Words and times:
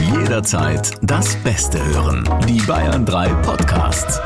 Jederzeit 0.00 0.92
das 1.02 1.36
Beste 1.36 1.84
hören. 1.84 2.28
Die 2.48 2.60
Bayern 2.62 3.04
3 3.04 3.28
Podcasts. 3.42 4.20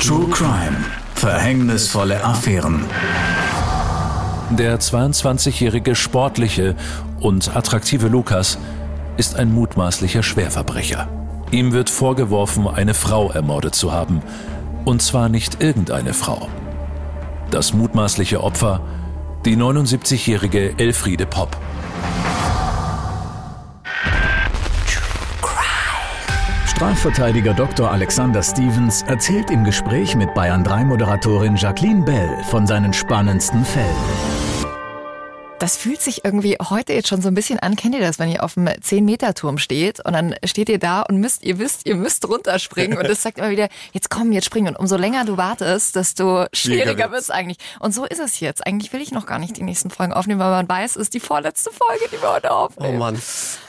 True 0.00 0.28
Crime. 0.30 0.76
Verhängnisvolle 1.14 2.22
Affären. 2.24 2.84
Der 4.50 4.78
22-jährige 4.78 5.94
sportliche 5.94 6.76
und 7.20 7.56
attraktive 7.56 8.08
Lukas 8.08 8.58
ist 9.16 9.36
ein 9.36 9.52
mutmaßlicher 9.52 10.22
Schwerverbrecher. 10.22 11.08
Ihm 11.50 11.72
wird 11.72 11.90
vorgeworfen, 11.90 12.68
eine 12.68 12.94
Frau 12.94 13.30
ermordet 13.30 13.74
zu 13.74 13.92
haben. 13.92 14.22
Und 14.84 15.02
zwar 15.02 15.28
nicht 15.28 15.62
irgendeine 15.62 16.14
Frau. 16.14 16.48
Das 17.50 17.72
mutmaßliche 17.72 18.42
Opfer, 18.42 18.80
die 19.44 19.56
79-jährige 19.56 20.78
Elfriede 20.78 21.26
Popp. 21.26 21.56
Strafverteidiger 26.76 27.54
Dr. 27.54 27.90
Alexander 27.90 28.42
Stevens 28.42 29.00
erzählt 29.00 29.50
im 29.50 29.64
Gespräch 29.64 30.14
mit 30.14 30.34
Bayern 30.34 30.62
3 30.62 30.84
Moderatorin 30.84 31.56
Jacqueline 31.56 32.04
Bell 32.04 32.44
von 32.50 32.66
seinen 32.66 32.92
spannendsten 32.92 33.64
Fällen. 33.64 33.96
Das 35.58 35.78
fühlt 35.78 36.02
sich 36.02 36.26
irgendwie 36.26 36.58
heute 36.62 36.92
jetzt 36.92 37.08
schon 37.08 37.22
so 37.22 37.28
ein 37.28 37.34
bisschen 37.34 37.58
an. 37.60 37.76
Kennt 37.76 37.94
ihr 37.94 38.02
das, 38.02 38.18
wenn 38.18 38.28
ihr 38.28 38.44
auf 38.44 38.54
dem 38.54 38.66
10-Meter-Turm 38.66 39.56
steht 39.56 40.04
und 40.04 40.12
dann 40.12 40.34
steht 40.44 40.68
ihr 40.68 40.78
da 40.78 41.00
und 41.00 41.16
müsst, 41.16 41.44
ihr 41.44 41.58
wisst, 41.58 41.86
ihr 41.86 41.96
müsst 41.96 42.28
runterspringen 42.28 42.98
und 42.98 43.06
es 43.06 43.22
sagt 43.22 43.38
immer 43.38 43.48
wieder, 43.48 43.68
jetzt 43.92 44.10
komm, 44.10 44.30
jetzt 44.32 44.44
springen. 44.44 44.68
Und 44.68 44.76
umso 44.78 44.98
länger 44.98 45.24
du 45.24 45.38
wartest, 45.38 45.96
desto 45.96 46.44
schwieriger 46.52 47.10
wird 47.10 47.22
es 47.22 47.30
eigentlich. 47.30 47.56
Und 47.80 47.94
so 47.94 48.04
ist 48.04 48.20
es 48.20 48.38
jetzt. 48.40 48.66
Eigentlich 48.66 48.92
will 48.92 49.00
ich 49.00 49.12
noch 49.12 49.24
gar 49.24 49.38
nicht 49.38 49.56
die 49.56 49.62
nächsten 49.62 49.88
Folgen 49.88 50.12
aufnehmen, 50.12 50.40
weil 50.40 50.50
man 50.50 50.68
weiß, 50.68 50.96
es 50.96 51.04
ist 51.04 51.14
die 51.14 51.20
vorletzte 51.20 51.70
Folge, 51.70 52.04
die 52.12 52.20
wir 52.20 52.34
heute 52.34 52.50
aufnehmen. 52.50 52.96
Oh 52.96 52.98
Mann. 52.98 53.22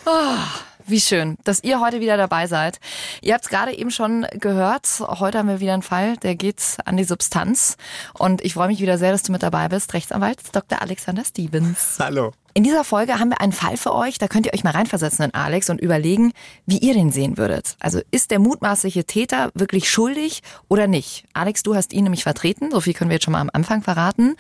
Oh. 0.06 0.77
Wie 0.90 1.02
schön, 1.02 1.38
dass 1.44 1.64
ihr 1.66 1.82
heute 1.82 2.00
wieder 2.00 2.16
dabei 2.16 2.48
seid. 2.48 2.80
Ihr 3.22 3.34
habt 3.34 3.44
es 3.44 3.50
gerade 3.50 3.78
eben 3.78 3.92
schon 3.92 4.26
gehört. 4.40 4.88
Heute 5.02 5.40
haben 5.40 5.50
wir 5.50 5.60
wieder 5.60 5.74
einen 5.74 5.82
Fall, 5.82 6.16
der 6.16 6.36
geht 6.36 6.78
an 6.86 6.96
die 6.96 7.04
Substanz. 7.04 7.76
Und 8.14 8.42
ich 8.42 8.54
freue 8.54 8.70
mich 8.70 8.80
wieder 8.80 8.98
sehr, 8.98 9.12
dass 9.12 9.22
du 9.22 9.34
mit 9.34 9.44
dabei 9.44 9.68
bist. 9.68 9.94
Rechtsanwalt 9.94 10.40
Dr. 10.54 10.82
Alexander 10.82 11.26
Stevens. 11.26 11.98
Hallo. 12.00 12.32
In 12.58 12.64
dieser 12.64 12.84
Folge 12.84 13.20
haben 13.20 13.30
wir 13.30 13.40
einen 13.40 13.52
Fall 13.52 13.78
für 13.78 13.94
euch. 13.94 14.18
Da 14.18 14.28
könnt 14.28 14.48
ihr 14.48 14.54
euch 14.56 14.64
mal 14.64 14.72
reinversetzen 14.72 15.24
in 15.24 15.34
Alex 15.36 15.70
und 15.70 15.80
überlegen, 15.80 16.34
wie 16.66 16.80
ihr 16.80 16.96
den 16.96 17.12
sehen 17.12 17.38
würdet. 17.38 17.76
Also 17.80 18.02
ist 18.10 18.32
der 18.32 18.40
mutmaßliche 18.40 19.04
Täter 19.04 19.52
wirklich 19.54 19.88
schuldig 19.92 20.42
oder 20.68 20.88
nicht? 20.88 21.26
Alex, 21.34 21.62
du 21.62 21.76
hast 21.76 21.94
ihn 21.94 22.02
nämlich 22.02 22.24
vertreten. 22.24 22.72
So 22.72 22.82
viel 22.82 22.96
können 22.96 23.12
wir 23.12 23.18
jetzt 23.18 23.26
schon 23.26 23.34
mal 23.34 23.42
am 23.42 23.52
Anfang 23.54 23.84
verraten. 23.84 24.36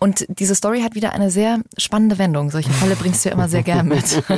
Und 0.00 0.26
diese 0.28 0.56
Story 0.56 0.82
hat 0.82 0.96
wieder 0.96 1.12
eine 1.12 1.30
sehr 1.30 1.60
spannende 1.78 2.18
Wendung. 2.18 2.50
Solche 2.50 2.70
Fälle 2.70 2.96
bringst 2.96 3.24
du 3.24 3.28
ja 3.28 3.34
immer 3.36 3.48
sehr 3.48 3.62
gern 3.62 3.86
mit. 3.86 4.24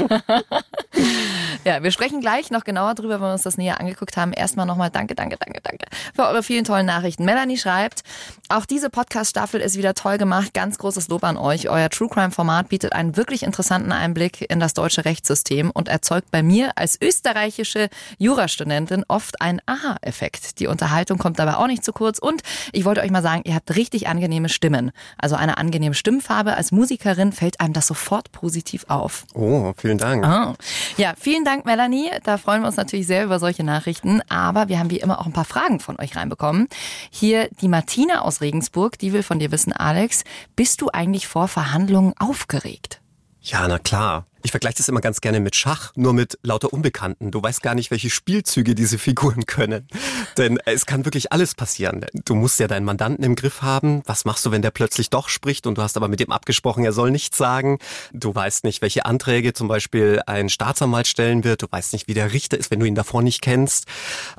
Ja, 1.64 1.82
wir 1.82 1.90
sprechen 1.90 2.20
gleich 2.20 2.50
noch 2.50 2.64
genauer 2.64 2.94
drüber, 2.94 3.14
wenn 3.14 3.28
wir 3.28 3.32
uns 3.32 3.42
das 3.42 3.56
näher 3.56 3.80
angeguckt 3.80 4.18
haben. 4.18 4.32
Erstmal 4.34 4.66
nochmal 4.66 4.90
danke, 4.90 5.14
danke, 5.14 5.38
danke, 5.38 5.60
danke 5.62 5.86
für 6.14 6.26
eure 6.26 6.42
vielen 6.42 6.64
tollen 6.64 6.84
Nachrichten. 6.84 7.24
Melanie 7.24 7.56
schreibt, 7.56 8.02
auch 8.50 8.66
diese 8.66 8.90
Podcast-Staffel 8.90 9.62
ist 9.62 9.78
wieder 9.78 9.94
toll 9.94 10.18
gemacht. 10.18 10.52
Ganz 10.52 10.76
großes 10.76 11.08
Lob 11.08 11.24
an 11.24 11.38
euch. 11.38 11.70
Euer 11.70 11.88
True 11.88 12.08
Crime-Format 12.08 12.68
bietet 12.68 12.92
einen 12.92 13.13
wirklich 13.16 13.42
interessanten 13.42 13.92
Einblick 13.92 14.50
in 14.50 14.60
das 14.60 14.74
deutsche 14.74 15.04
Rechtssystem 15.04 15.70
und 15.70 15.88
erzeugt 15.88 16.30
bei 16.30 16.42
mir 16.42 16.72
als 16.76 17.00
österreichische 17.00 17.88
Jurastudentin 18.18 19.04
oft 19.08 19.40
einen 19.40 19.60
Aha-Effekt. 19.66 20.60
Die 20.60 20.66
Unterhaltung 20.66 21.18
kommt 21.18 21.38
dabei 21.38 21.56
auch 21.56 21.66
nicht 21.66 21.84
zu 21.84 21.92
kurz 21.92 22.18
und 22.18 22.42
ich 22.72 22.84
wollte 22.84 23.00
euch 23.00 23.10
mal 23.10 23.22
sagen, 23.22 23.42
ihr 23.44 23.54
habt 23.54 23.74
richtig 23.76 24.08
angenehme 24.08 24.48
Stimmen. 24.48 24.90
Also 25.18 25.36
eine 25.36 25.58
angenehme 25.58 25.94
Stimmfarbe. 25.94 26.54
Als 26.56 26.72
Musikerin 26.72 27.32
fällt 27.32 27.60
einem 27.60 27.72
das 27.72 27.86
sofort 27.86 28.32
positiv 28.32 28.86
auf. 28.88 29.24
Oh, 29.34 29.72
vielen 29.76 29.98
Dank. 29.98 30.24
Ah. 30.24 30.54
Ja, 30.96 31.14
vielen 31.18 31.44
Dank, 31.44 31.64
Melanie. 31.64 32.10
Da 32.24 32.38
freuen 32.38 32.62
wir 32.62 32.66
uns 32.66 32.76
natürlich 32.76 33.06
sehr 33.06 33.24
über 33.24 33.38
solche 33.38 33.64
Nachrichten. 33.64 34.20
Aber 34.28 34.68
wir 34.68 34.78
haben 34.78 34.90
wie 34.90 35.00
immer 35.00 35.20
auch 35.20 35.26
ein 35.26 35.32
paar 35.32 35.44
Fragen 35.44 35.80
von 35.80 35.98
euch 36.00 36.16
reinbekommen. 36.16 36.68
Hier 37.10 37.48
die 37.60 37.68
Martina 37.68 38.22
aus 38.22 38.40
Regensburg, 38.40 38.98
die 38.98 39.12
will 39.12 39.22
von 39.22 39.38
dir 39.38 39.50
wissen, 39.50 39.72
Alex, 39.72 40.24
bist 40.56 40.80
du 40.80 40.90
eigentlich 40.90 41.26
vor 41.26 41.48
Verhandlungen 41.48 42.14
aufgeregt? 42.18 43.00
Ja, 43.44 43.68
na 43.68 43.78
klar. 43.78 44.24
Ich 44.44 44.50
vergleiche 44.50 44.76
das 44.76 44.90
immer 44.90 45.00
ganz 45.00 45.22
gerne 45.22 45.40
mit 45.40 45.56
Schach, 45.56 45.92
nur 45.96 46.12
mit 46.12 46.38
lauter 46.42 46.70
Unbekannten. 46.70 47.30
Du 47.30 47.42
weißt 47.42 47.62
gar 47.62 47.74
nicht, 47.74 47.90
welche 47.90 48.10
Spielzüge 48.10 48.74
diese 48.74 48.98
Figuren 48.98 49.46
können. 49.46 49.88
Denn 50.36 50.58
es 50.66 50.84
kann 50.84 51.06
wirklich 51.06 51.32
alles 51.32 51.54
passieren. 51.54 52.04
Du 52.26 52.34
musst 52.34 52.60
ja 52.60 52.68
deinen 52.68 52.84
Mandanten 52.84 53.24
im 53.24 53.36
Griff 53.36 53.62
haben. 53.62 54.02
Was 54.04 54.26
machst 54.26 54.44
du, 54.44 54.50
wenn 54.50 54.60
der 54.60 54.70
plötzlich 54.70 55.08
doch 55.08 55.30
spricht 55.30 55.66
und 55.66 55.78
du 55.78 55.82
hast 55.82 55.96
aber 55.96 56.08
mit 56.08 56.20
dem 56.20 56.30
abgesprochen, 56.30 56.84
er 56.84 56.92
soll 56.92 57.10
nichts 57.10 57.38
sagen? 57.38 57.78
Du 58.12 58.34
weißt 58.34 58.64
nicht, 58.64 58.82
welche 58.82 59.06
Anträge 59.06 59.54
zum 59.54 59.66
Beispiel 59.66 60.20
ein 60.26 60.50
Staatsanwalt 60.50 61.06
stellen 61.06 61.42
wird. 61.42 61.62
Du 61.62 61.66
weißt 61.70 61.94
nicht, 61.94 62.06
wie 62.06 62.14
der 62.14 62.34
Richter 62.34 62.58
ist, 62.58 62.70
wenn 62.70 62.80
du 62.80 62.86
ihn 62.86 62.94
davor 62.94 63.22
nicht 63.22 63.40
kennst. 63.40 63.86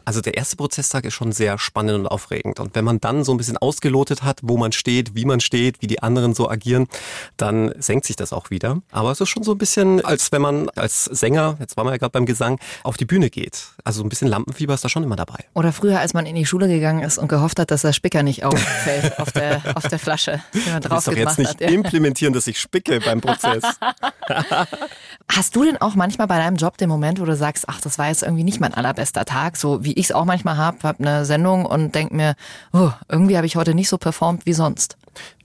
Also 0.06 0.22
der 0.22 0.38
erste 0.38 0.56
Prozesstag 0.56 1.06
ist 1.06 1.16
schon 1.16 1.32
sehr 1.32 1.58
spannend 1.58 1.96
und 1.96 2.06
aufregend. 2.06 2.60
Und 2.60 2.76
wenn 2.76 2.86
man 2.86 3.00
dann 3.00 3.24
so 3.24 3.34
ein 3.34 3.38
bisschen 3.38 3.58
ausgelotet 3.58 4.22
hat, 4.22 4.42
wo 4.44 4.56
man 4.58 4.72
steht, 4.72 5.16
wie 5.16 5.26
man 5.26 5.40
steht, 5.40 5.82
wie 5.82 5.88
die 5.88 6.04
anderen 6.04 6.36
so 6.36 6.48
agieren, 6.48 6.86
dann 7.38 7.74
senkt 7.80 8.06
sich 8.06 8.16
das 8.16 8.34
auch 8.34 8.52
wieder. 8.52 8.84
Aber 8.92 9.10
es 9.10 9.20
ist 9.20 9.30
schon 9.30 9.42
so 9.42 9.54
ein 9.54 9.58
bisschen 9.58 9.95
als 10.02 10.32
wenn 10.32 10.42
man 10.42 10.70
als 10.70 11.06
Sänger, 11.06 11.58
jetzt 11.60 11.78
waren 11.78 11.88
wir 11.88 11.92
ja 11.92 11.98
gerade 11.98 12.12
beim 12.12 12.26
Gesang, 12.26 12.60
auf 12.84 12.98
die 12.98 13.06
Bühne 13.06 13.30
geht. 13.30 13.68
Also 13.84 14.04
ein 14.04 14.10
bisschen 14.10 14.28
Lampenfieber 14.28 14.74
ist 14.74 14.84
da 14.84 14.90
schon 14.90 15.04
immer 15.04 15.16
dabei. 15.16 15.46
Oder 15.54 15.72
früher, 15.72 16.00
als 16.00 16.14
man 16.14 16.26
in 16.26 16.36
die 16.36 16.46
Schule 16.46 16.68
gegangen 16.68 17.04
ist 17.04 17.18
und 17.18 17.28
gehofft 17.28 17.60
hat, 17.60 17.72
dass 17.72 17.84
der 17.84 17.94
Spicker 17.94 18.24
nicht 18.24 18.44
auffällt 18.44 19.20
auf 19.20 19.32
der, 19.32 19.62
auf 19.76 19.88
der 19.88 20.00
Flasche, 20.00 20.42
die 20.54 20.70
man 20.70 20.82
drauf 20.82 21.06
doch 21.06 21.14
jetzt 21.14 21.40
nicht 21.40 21.50
hat, 21.50 21.62
ja. 21.62 21.70
implementieren, 21.70 22.34
dass 22.34 22.48
ich 22.48 22.60
spicke 22.60 23.00
beim 23.00 23.22
Prozess. 23.22 23.64
Hast 25.32 25.56
du 25.56 25.64
denn 25.64 25.78
auch 25.78 25.96
manchmal 25.96 26.28
bei 26.28 26.38
deinem 26.38 26.58
Job 26.58 26.78
den 26.78 26.90
Moment, 26.90 27.20
wo 27.20 27.26
du 27.26 27.36
sagst, 27.36 27.66
ach, 27.68 27.82
das 27.82 27.98
war 27.98 28.08
jetzt 28.08 28.24
irgendwie 28.24 28.44
nicht 28.44 28.60
mein 28.60 28.74
allerbester 28.74 29.26
Tag, 29.26 29.58
so 29.58 29.84
wie 29.84 29.94
ich 29.94 30.06
es 30.06 30.12
auch 30.12 30.26
manchmal 30.26 30.58
habe, 30.58 30.78
habe 30.84 31.00
eine 31.00 31.26
Sendung 31.26 31.66
und 31.66 31.96
denk 31.96 32.12
mir, 32.12 32.36
oh, 32.74 32.92
irgendwie 33.10 33.38
habe 33.38 33.48
ich 33.48 33.56
heute 33.56 33.74
nicht 33.74 33.90
so 33.90 33.98
performt 33.98 34.46
wie 34.46 34.54
sonst. 34.54 34.98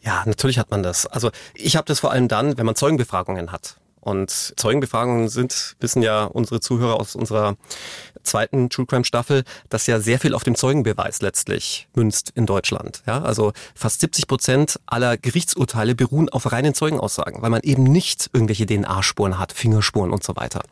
Ja, 0.03 0.23
natürlich 0.27 0.59
hat 0.59 0.71
man 0.71 0.83
das. 0.83 1.07
Also 1.07 1.31
ich 1.55 1.77
habe 1.77 1.87
das 1.87 2.01
vor 2.01 2.11
allem 2.11 2.29
dann, 2.29 2.57
wenn 2.59 2.67
man 2.67 2.75
Zeugenbefragungen 2.75 3.53
hat. 3.53 3.77
Und 4.01 4.55
Zeugenbefragungen 4.57 5.29
sind, 5.29 5.77
wissen 5.81 6.03
ja 6.03 6.25
unsere 6.25 6.61
Zuhörer 6.61 6.99
aus 6.99 7.15
unserer 7.15 7.57
zweiten 8.23 8.71
True 8.71 8.87
Crime 8.87 9.05
Staffel, 9.05 9.45
dass 9.69 9.87
ja 9.87 10.01
sehr 10.01 10.19
viel 10.19 10.35
auf 10.35 10.45
dem 10.45 10.55
Zeugenbeweis 10.55 11.23
letztlich 11.23 11.89
münzt 11.95 12.33
in 12.35 12.47
Deutschland. 12.47 13.03
Ja, 13.07 13.23
also 13.23 13.53
fast 13.75 14.01
70 14.01 14.27
Prozent 14.27 14.81
aller 14.87 15.17
Gerichtsurteile 15.17 15.95
beruhen 15.95 16.29
auf 16.29 16.51
reinen 16.53 16.75
Zeugenaussagen, 16.75 17.43
weil 17.43 17.51
man 17.51 17.63
eben 17.63 17.85
nicht 17.85 18.31
irgendwelche 18.33 18.67
DNA-Spuren 18.67 19.39
hat, 19.39 19.53
Fingerspuren 19.53 20.11
und 20.11 20.25
so 20.25 20.37
weiter. 20.37 20.63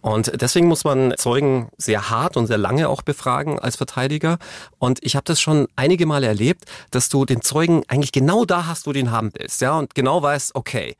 Und 0.00 0.40
deswegen 0.40 0.68
muss 0.68 0.84
man 0.84 1.14
Zeugen 1.16 1.68
sehr 1.78 2.10
hart 2.10 2.36
und 2.36 2.46
sehr 2.46 2.58
lange 2.58 2.88
auch 2.88 3.02
befragen 3.02 3.58
als 3.58 3.76
Verteidiger. 3.76 4.38
Und 4.78 4.98
ich 5.02 5.16
habe 5.16 5.24
das 5.24 5.40
schon 5.40 5.68
einige 5.76 6.06
Male 6.06 6.26
erlebt, 6.26 6.64
dass 6.90 7.08
du 7.08 7.24
den 7.24 7.42
Zeugen 7.42 7.82
eigentlich 7.88 8.12
genau 8.12 8.44
da 8.44 8.66
hast, 8.66 8.86
wo 8.86 8.92
du 8.92 9.00
ihn 9.00 9.10
haben 9.10 9.30
willst. 9.34 9.60
Ja, 9.60 9.78
und 9.78 9.94
genau 9.94 10.22
weißt, 10.22 10.54
okay, 10.54 10.96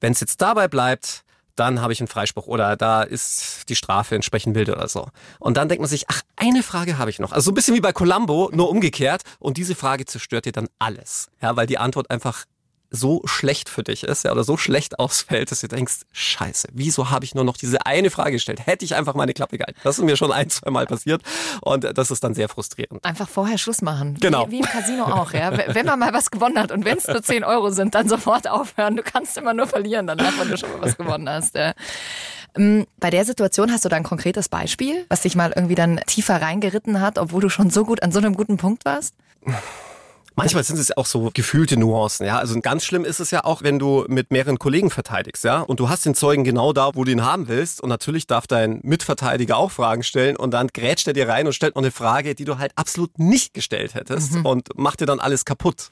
wenn 0.00 0.12
es 0.12 0.20
jetzt 0.20 0.40
dabei 0.40 0.68
bleibt, 0.68 1.24
dann 1.58 1.80
habe 1.80 1.92
ich 1.92 2.00
einen 2.00 2.08
Freispruch 2.08 2.46
oder 2.46 2.76
da 2.76 3.02
ist 3.02 3.68
die 3.68 3.74
Strafe 3.74 4.14
entsprechend 4.14 4.54
wild 4.54 4.68
oder 4.68 4.88
so. 4.88 5.08
Und 5.40 5.56
dann 5.56 5.68
denkt 5.68 5.80
man 5.80 5.88
sich, 5.88 6.04
ach, 6.08 6.22
eine 6.36 6.62
Frage 6.62 6.98
habe 6.98 7.10
ich 7.10 7.18
noch. 7.18 7.32
Also 7.32 7.46
so 7.46 7.50
ein 7.50 7.54
bisschen 7.54 7.74
wie 7.74 7.80
bei 7.80 7.92
Columbo, 7.92 8.50
nur 8.52 8.70
umgekehrt. 8.70 9.22
Und 9.38 9.56
diese 9.56 9.74
Frage 9.74 10.04
zerstört 10.04 10.44
dir 10.44 10.52
dann 10.52 10.68
alles. 10.78 11.28
Ja, 11.42 11.56
weil 11.56 11.66
die 11.66 11.78
Antwort 11.78 12.10
einfach 12.10 12.44
so 12.90 13.22
schlecht 13.24 13.68
für 13.68 13.82
dich 13.82 14.04
ist, 14.04 14.24
ja, 14.24 14.32
oder 14.32 14.44
so 14.44 14.56
schlecht 14.56 14.98
ausfällt, 14.98 15.50
dass 15.50 15.60
du 15.60 15.68
denkst, 15.68 16.00
scheiße, 16.12 16.68
wieso 16.72 17.10
habe 17.10 17.24
ich 17.24 17.34
nur 17.34 17.44
noch 17.44 17.56
diese 17.56 17.84
eine 17.86 18.10
Frage 18.10 18.32
gestellt? 18.32 18.66
Hätte 18.66 18.84
ich 18.84 18.94
einfach 18.94 19.14
meine 19.14 19.34
Klappe 19.34 19.58
gehalten. 19.58 19.78
Das 19.84 19.98
ist 19.98 20.04
mir 20.04 20.16
schon 20.16 20.32
ein, 20.32 20.48
zwei 20.50 20.70
Mal 20.70 20.86
passiert 20.86 21.22
und 21.60 21.84
das 21.96 22.10
ist 22.10 22.24
dann 22.24 22.34
sehr 22.34 22.48
frustrierend. 22.48 23.04
Einfach 23.04 23.28
vorher 23.28 23.58
Schluss 23.58 23.82
machen. 23.82 24.16
Genau. 24.20 24.46
Wie, 24.46 24.52
wie 24.52 24.58
im 24.60 24.64
Casino 24.64 25.04
auch, 25.04 25.32
ja. 25.32 25.52
Wenn 25.74 25.86
man 25.86 25.98
mal 25.98 26.12
was 26.12 26.30
gewonnen 26.30 26.58
hat 26.58 26.72
und 26.72 26.84
wenn 26.84 26.98
es 26.98 27.06
nur 27.06 27.22
10 27.22 27.44
Euro 27.44 27.70
sind, 27.70 27.94
dann 27.94 28.08
sofort 28.08 28.48
aufhören. 28.48 28.96
Du 28.96 29.02
kannst 29.02 29.36
immer 29.36 29.54
nur 29.54 29.66
verlieren 29.66 30.06
danach, 30.06 30.38
wenn 30.38 30.48
du 30.48 30.56
schon 30.56 30.70
mal 30.72 30.82
was 30.82 30.96
gewonnen 30.96 31.28
hast. 31.28 31.54
Ja. 31.54 31.74
Ähm, 32.56 32.86
bei 32.98 33.10
der 33.10 33.24
Situation 33.24 33.70
hast 33.70 33.84
du 33.84 33.88
da 33.88 33.96
ein 33.96 34.02
konkretes 34.02 34.48
Beispiel, 34.48 35.04
was 35.08 35.22
dich 35.22 35.36
mal 35.36 35.52
irgendwie 35.54 35.74
dann 35.74 36.00
tiefer 36.06 36.40
reingeritten 36.40 37.00
hat, 37.00 37.18
obwohl 37.18 37.42
du 37.42 37.48
schon 37.48 37.70
so 37.70 37.84
gut 37.84 38.02
an 38.02 38.12
so 38.12 38.18
einem 38.18 38.34
guten 38.34 38.56
Punkt 38.56 38.84
warst? 38.84 39.14
Manchmal 40.38 40.62
sind 40.64 40.78
es 40.78 40.96
auch 40.96 41.06
so 41.06 41.30
gefühlte 41.34 41.76
Nuancen, 41.76 42.24
ja. 42.26 42.38
Also 42.38 42.58
ganz 42.60 42.84
schlimm 42.84 43.04
ist 43.04 43.18
es 43.18 43.30
ja 43.30 43.44
auch, 43.44 43.62
wenn 43.62 43.78
du 43.78 44.04
mit 44.08 44.30
mehreren 44.30 44.58
Kollegen 44.58 44.90
verteidigst, 44.90 45.44
ja. 45.44 45.60
Und 45.60 45.80
du 45.80 45.88
hast 45.88 46.06
den 46.06 46.14
Zeugen 46.14 46.44
genau 46.44 46.72
da, 46.72 46.90
wo 46.94 47.04
du 47.04 47.10
ihn 47.10 47.24
haben 47.24 47.48
willst. 47.48 47.82
Und 47.82 47.88
natürlich 47.88 48.26
darf 48.26 48.46
dein 48.46 48.80
Mitverteidiger 48.82 49.56
auch 49.56 49.70
Fragen 49.70 50.02
stellen. 50.02 50.36
Und 50.36 50.52
dann 50.52 50.68
grätscht 50.68 51.08
er 51.08 51.12
dir 51.12 51.28
rein 51.28 51.46
und 51.46 51.52
stellt 51.52 51.74
noch 51.74 51.82
eine 51.82 51.90
Frage, 51.90 52.34
die 52.34 52.44
du 52.44 52.58
halt 52.58 52.72
absolut 52.76 53.18
nicht 53.18 53.52
gestellt 53.52 53.94
hättest. 53.94 54.34
Mhm. 54.34 54.46
Und 54.46 54.78
macht 54.78 55.00
dir 55.00 55.06
dann 55.06 55.20
alles 55.20 55.44
kaputt. 55.44 55.90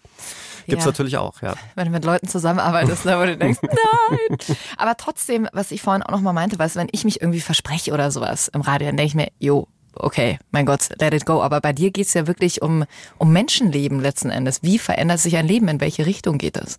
Gibt's 0.67 0.85
ja. 0.85 0.91
natürlich 0.91 1.17
auch, 1.17 1.43
ja. 1.43 1.55
Wenn 1.75 1.87
du 1.87 1.91
mit 1.91 2.05
Leuten 2.05 2.29
zusammenarbeitest, 2.29 3.05
ne, 3.05 3.19
wo 3.19 3.25
du 3.25 3.37
denkst, 3.37 3.61
nein. 3.63 4.39
Aber 4.77 4.97
trotzdem, 4.97 5.49
was 5.53 5.71
ich 5.71 5.83
vorhin 5.83 6.03
auch 6.03 6.11
noch 6.11 6.21
mal 6.21 6.33
meinte, 6.33 6.59
was, 6.59 6.77
wenn 6.77 6.89
ich 6.93 7.05
mich 7.05 7.21
irgendwie 7.21 7.41
verspreche 7.41 7.93
oder 7.93 8.11
sowas 8.11 8.49
im 8.49 8.61
Radio, 8.61 8.89
dann 8.89 8.97
denke 8.97 9.09
ich 9.09 9.15
mir, 9.15 9.29
jo, 9.39 9.69
okay, 9.99 10.39
mein 10.51 10.67
Gott, 10.67 10.89
let 11.01 11.15
it 11.15 11.27
go. 11.27 11.43
Aber 11.43 11.61
bei 11.61 11.73
dir 11.73 11.91
geht 11.91 12.07
es 12.07 12.15
ja 12.15 12.27
wirklich 12.27 12.63
um, 12.63 12.85
um 13.19 13.33
Menschenleben 13.33 14.01
letzten 14.01 14.31
Endes. 14.31 14.63
Wie 14.63 14.79
verändert 14.79 15.21
sich 15.21 15.37
ein 15.37 15.47
Leben? 15.47 15.69
In 15.69 15.81
welche 15.81 16.07
Richtung 16.07 16.39
geht 16.39 16.57
es? 16.57 16.79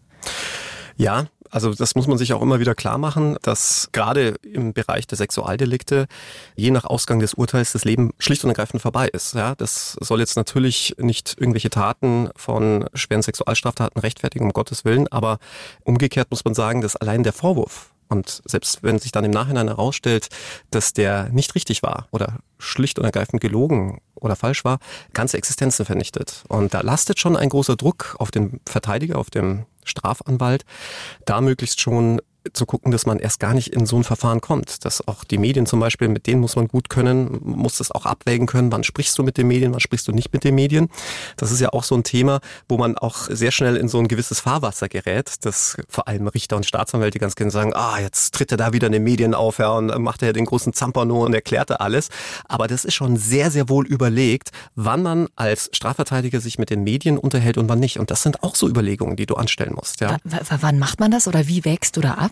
Ja, 0.98 1.28
Also 1.50 1.74
das 1.74 1.96
muss 1.96 2.08
man 2.08 2.18
sich 2.18 2.34
auch 2.34 2.42
immer 2.42 2.60
wieder 2.60 2.76
klar 2.76 2.98
machen, 2.98 3.38
dass 3.42 3.90
gerade 3.92 4.36
im 4.42 4.74
Bereich 4.74 5.08
der 5.08 5.18
Sexualdelikte 5.18 6.08
je 6.56 6.72
nach 6.72 6.86
Ausgang 6.86 7.20
des 7.20 7.36
Urteils 7.36 7.72
das 7.72 7.86
Leben 7.86 8.12
schlicht 8.20 8.44
und 8.44 8.50
ergreifend 8.50 8.82
vorbei 8.82 9.08
ist. 9.08 9.34
Ja, 9.34 9.56
das 9.56 9.98
soll 10.02 10.20
jetzt 10.20 10.36
natürlich 10.36 10.96
nicht 10.98 11.36
irgendwelche 11.40 11.70
Taten 11.70 12.30
von 12.36 12.86
schweren 12.94 13.22
Sexualstraftaten 13.22 14.02
rechtfertigen, 14.02 14.46
um 14.46 14.54
Gottes 14.54 14.86
Willen, 14.86 15.08
aber 15.08 15.40
umgekehrt 15.84 16.32
muss 16.32 16.44
man 16.44 16.54
sagen, 16.54 16.82
dass 16.82 16.96
allein 16.96 17.24
der 17.24 17.34
Vorwurf 17.34 17.92
und 18.10 18.42
selbst 18.46 18.84
wenn 18.84 19.00
sich 19.00 19.12
dann 19.12 19.26
im 19.26 19.32
Nachhinein 19.32 19.68
herausstellt, 19.68 20.30
dass 20.72 20.94
der 20.94 21.30
nicht 21.30 21.56
richtig 21.56 21.84
war 21.84 22.08
oder 22.12 22.40
schlicht 22.58 23.00
und 23.00 23.06
ergreifend 23.06 23.42
gelogen 23.42 24.00
oder 24.16 24.36
falsch 24.36 24.64
war, 24.66 24.80
ganze 25.14 25.38
Existenzen 25.38 25.86
vernichtet. 25.86 26.44
Und 26.48 26.74
da 26.74 26.82
lastet 26.82 27.20
schon 27.20 27.36
ein 27.36 27.50
großer 27.50 27.76
Druck 27.76 28.16
auf 28.20 28.32
den 28.32 28.60
Verteidiger, 28.68 29.18
auf 29.18 29.30
den 29.30 29.66
Strafanwalt, 29.84 30.66
da 31.26 31.42
möglichst 31.42 31.82
schon 31.82 32.22
zu 32.54 32.66
gucken, 32.66 32.92
dass 32.92 33.06
man 33.06 33.20
erst 33.20 33.40
gar 33.40 33.54
nicht 33.54 33.74
in 33.74 33.86
so 33.86 33.98
ein 33.98 34.04
Verfahren 34.04 34.42
kommt. 34.42 34.86
Dass 34.86 35.08
auch 35.08 35.24
die 35.24 35.38
Medien 35.38 35.66
zum 35.66 35.80
Beispiel, 35.80 36.08
mit 36.08 36.28
denen 36.28 36.42
muss 36.42 36.56
man 36.56 36.68
gut 36.68 36.90
können, 36.90 37.40
muss 37.44 37.78
das 37.78 37.92
auch 37.92 38.06
abwägen 38.06 38.48
können, 38.48 38.72
wann 38.72 38.84
sprichst 38.84 39.18
du 39.18 39.24
mit 39.24 39.38
den 39.38 39.48
Medien, 39.48 39.74
wann 39.74 39.80
sprichst 39.80 40.08
du 40.08 40.12
nicht 40.12 40.34
mit 40.34 40.44
den 40.44 40.56
Medien. 40.56 40.90
Das 41.38 41.52
ist 41.52 41.60
ja 41.60 41.70
auch 41.70 41.84
so 41.84 41.96
ein 41.96 42.04
Thema, 42.04 42.40
wo 42.68 42.78
man 42.78 42.98
auch 42.98 43.28
sehr 43.30 43.52
schnell 43.52 43.76
in 43.76 43.88
so 43.88 44.00
ein 44.00 44.08
gewisses 44.08 44.40
Fahrwasser 44.40 44.90
gerät, 44.90 45.46
dass 45.46 45.78
vor 45.90 46.08
allem 46.08 46.28
Richter 46.28 46.56
und 46.56 46.66
Staatsanwälte 46.66 47.20
ganz 47.20 47.36
gerne 47.36 47.52
sagen, 47.52 47.74
ah, 47.74 48.00
jetzt 48.00 48.34
tritt 48.34 48.52
er 48.52 48.58
da 48.58 48.74
wieder 48.74 48.88
in 48.88 48.94
den 48.94 49.04
Medien 49.04 49.34
auf 49.34 49.60
ja, 49.60 49.72
und 49.72 49.96
macht 50.02 50.24
er 50.24 50.34
den 50.34 50.46
großen 50.46 50.74
Zampano 50.74 51.26
und 51.26 51.34
erklärt 51.34 51.70
er 51.70 51.82
alles. 51.82 52.10
Aber 52.48 52.68
das 52.68 52.86
ist 52.86 52.94
schon 52.94 53.18
sehr, 53.18 53.52
sehr 53.52 53.70
wohl 53.70 53.86
überlegt, 53.86 54.52
wann 54.76 55.04
man 55.04 55.28
als 55.36 55.70
Strafverteidiger 55.74 56.40
sich 56.40 56.60
mit 56.60 56.70
den 56.70 56.84
Medien 56.84 57.18
unterhält 57.18 57.58
und 57.58 57.70
wann 57.70 57.80
nicht. 57.80 58.00
Und 58.00 58.12
das 58.12 58.24
sind 58.24 58.44
auch 58.44 58.56
so 58.56 58.68
Überlegungen, 58.68 59.16
die 59.16 59.26
du 59.26 59.36
anstellen 59.36 59.74
musst. 59.74 60.02
Ja. 60.02 60.18
W 60.24 60.38
wann 60.62 60.80
macht 60.80 61.00
man 61.00 61.12
das 61.12 61.28
oder 61.28 61.48
wie 61.48 61.66
wägst 61.66 61.98
du 61.98 62.02
da 62.02 62.14
ab? 62.16 62.32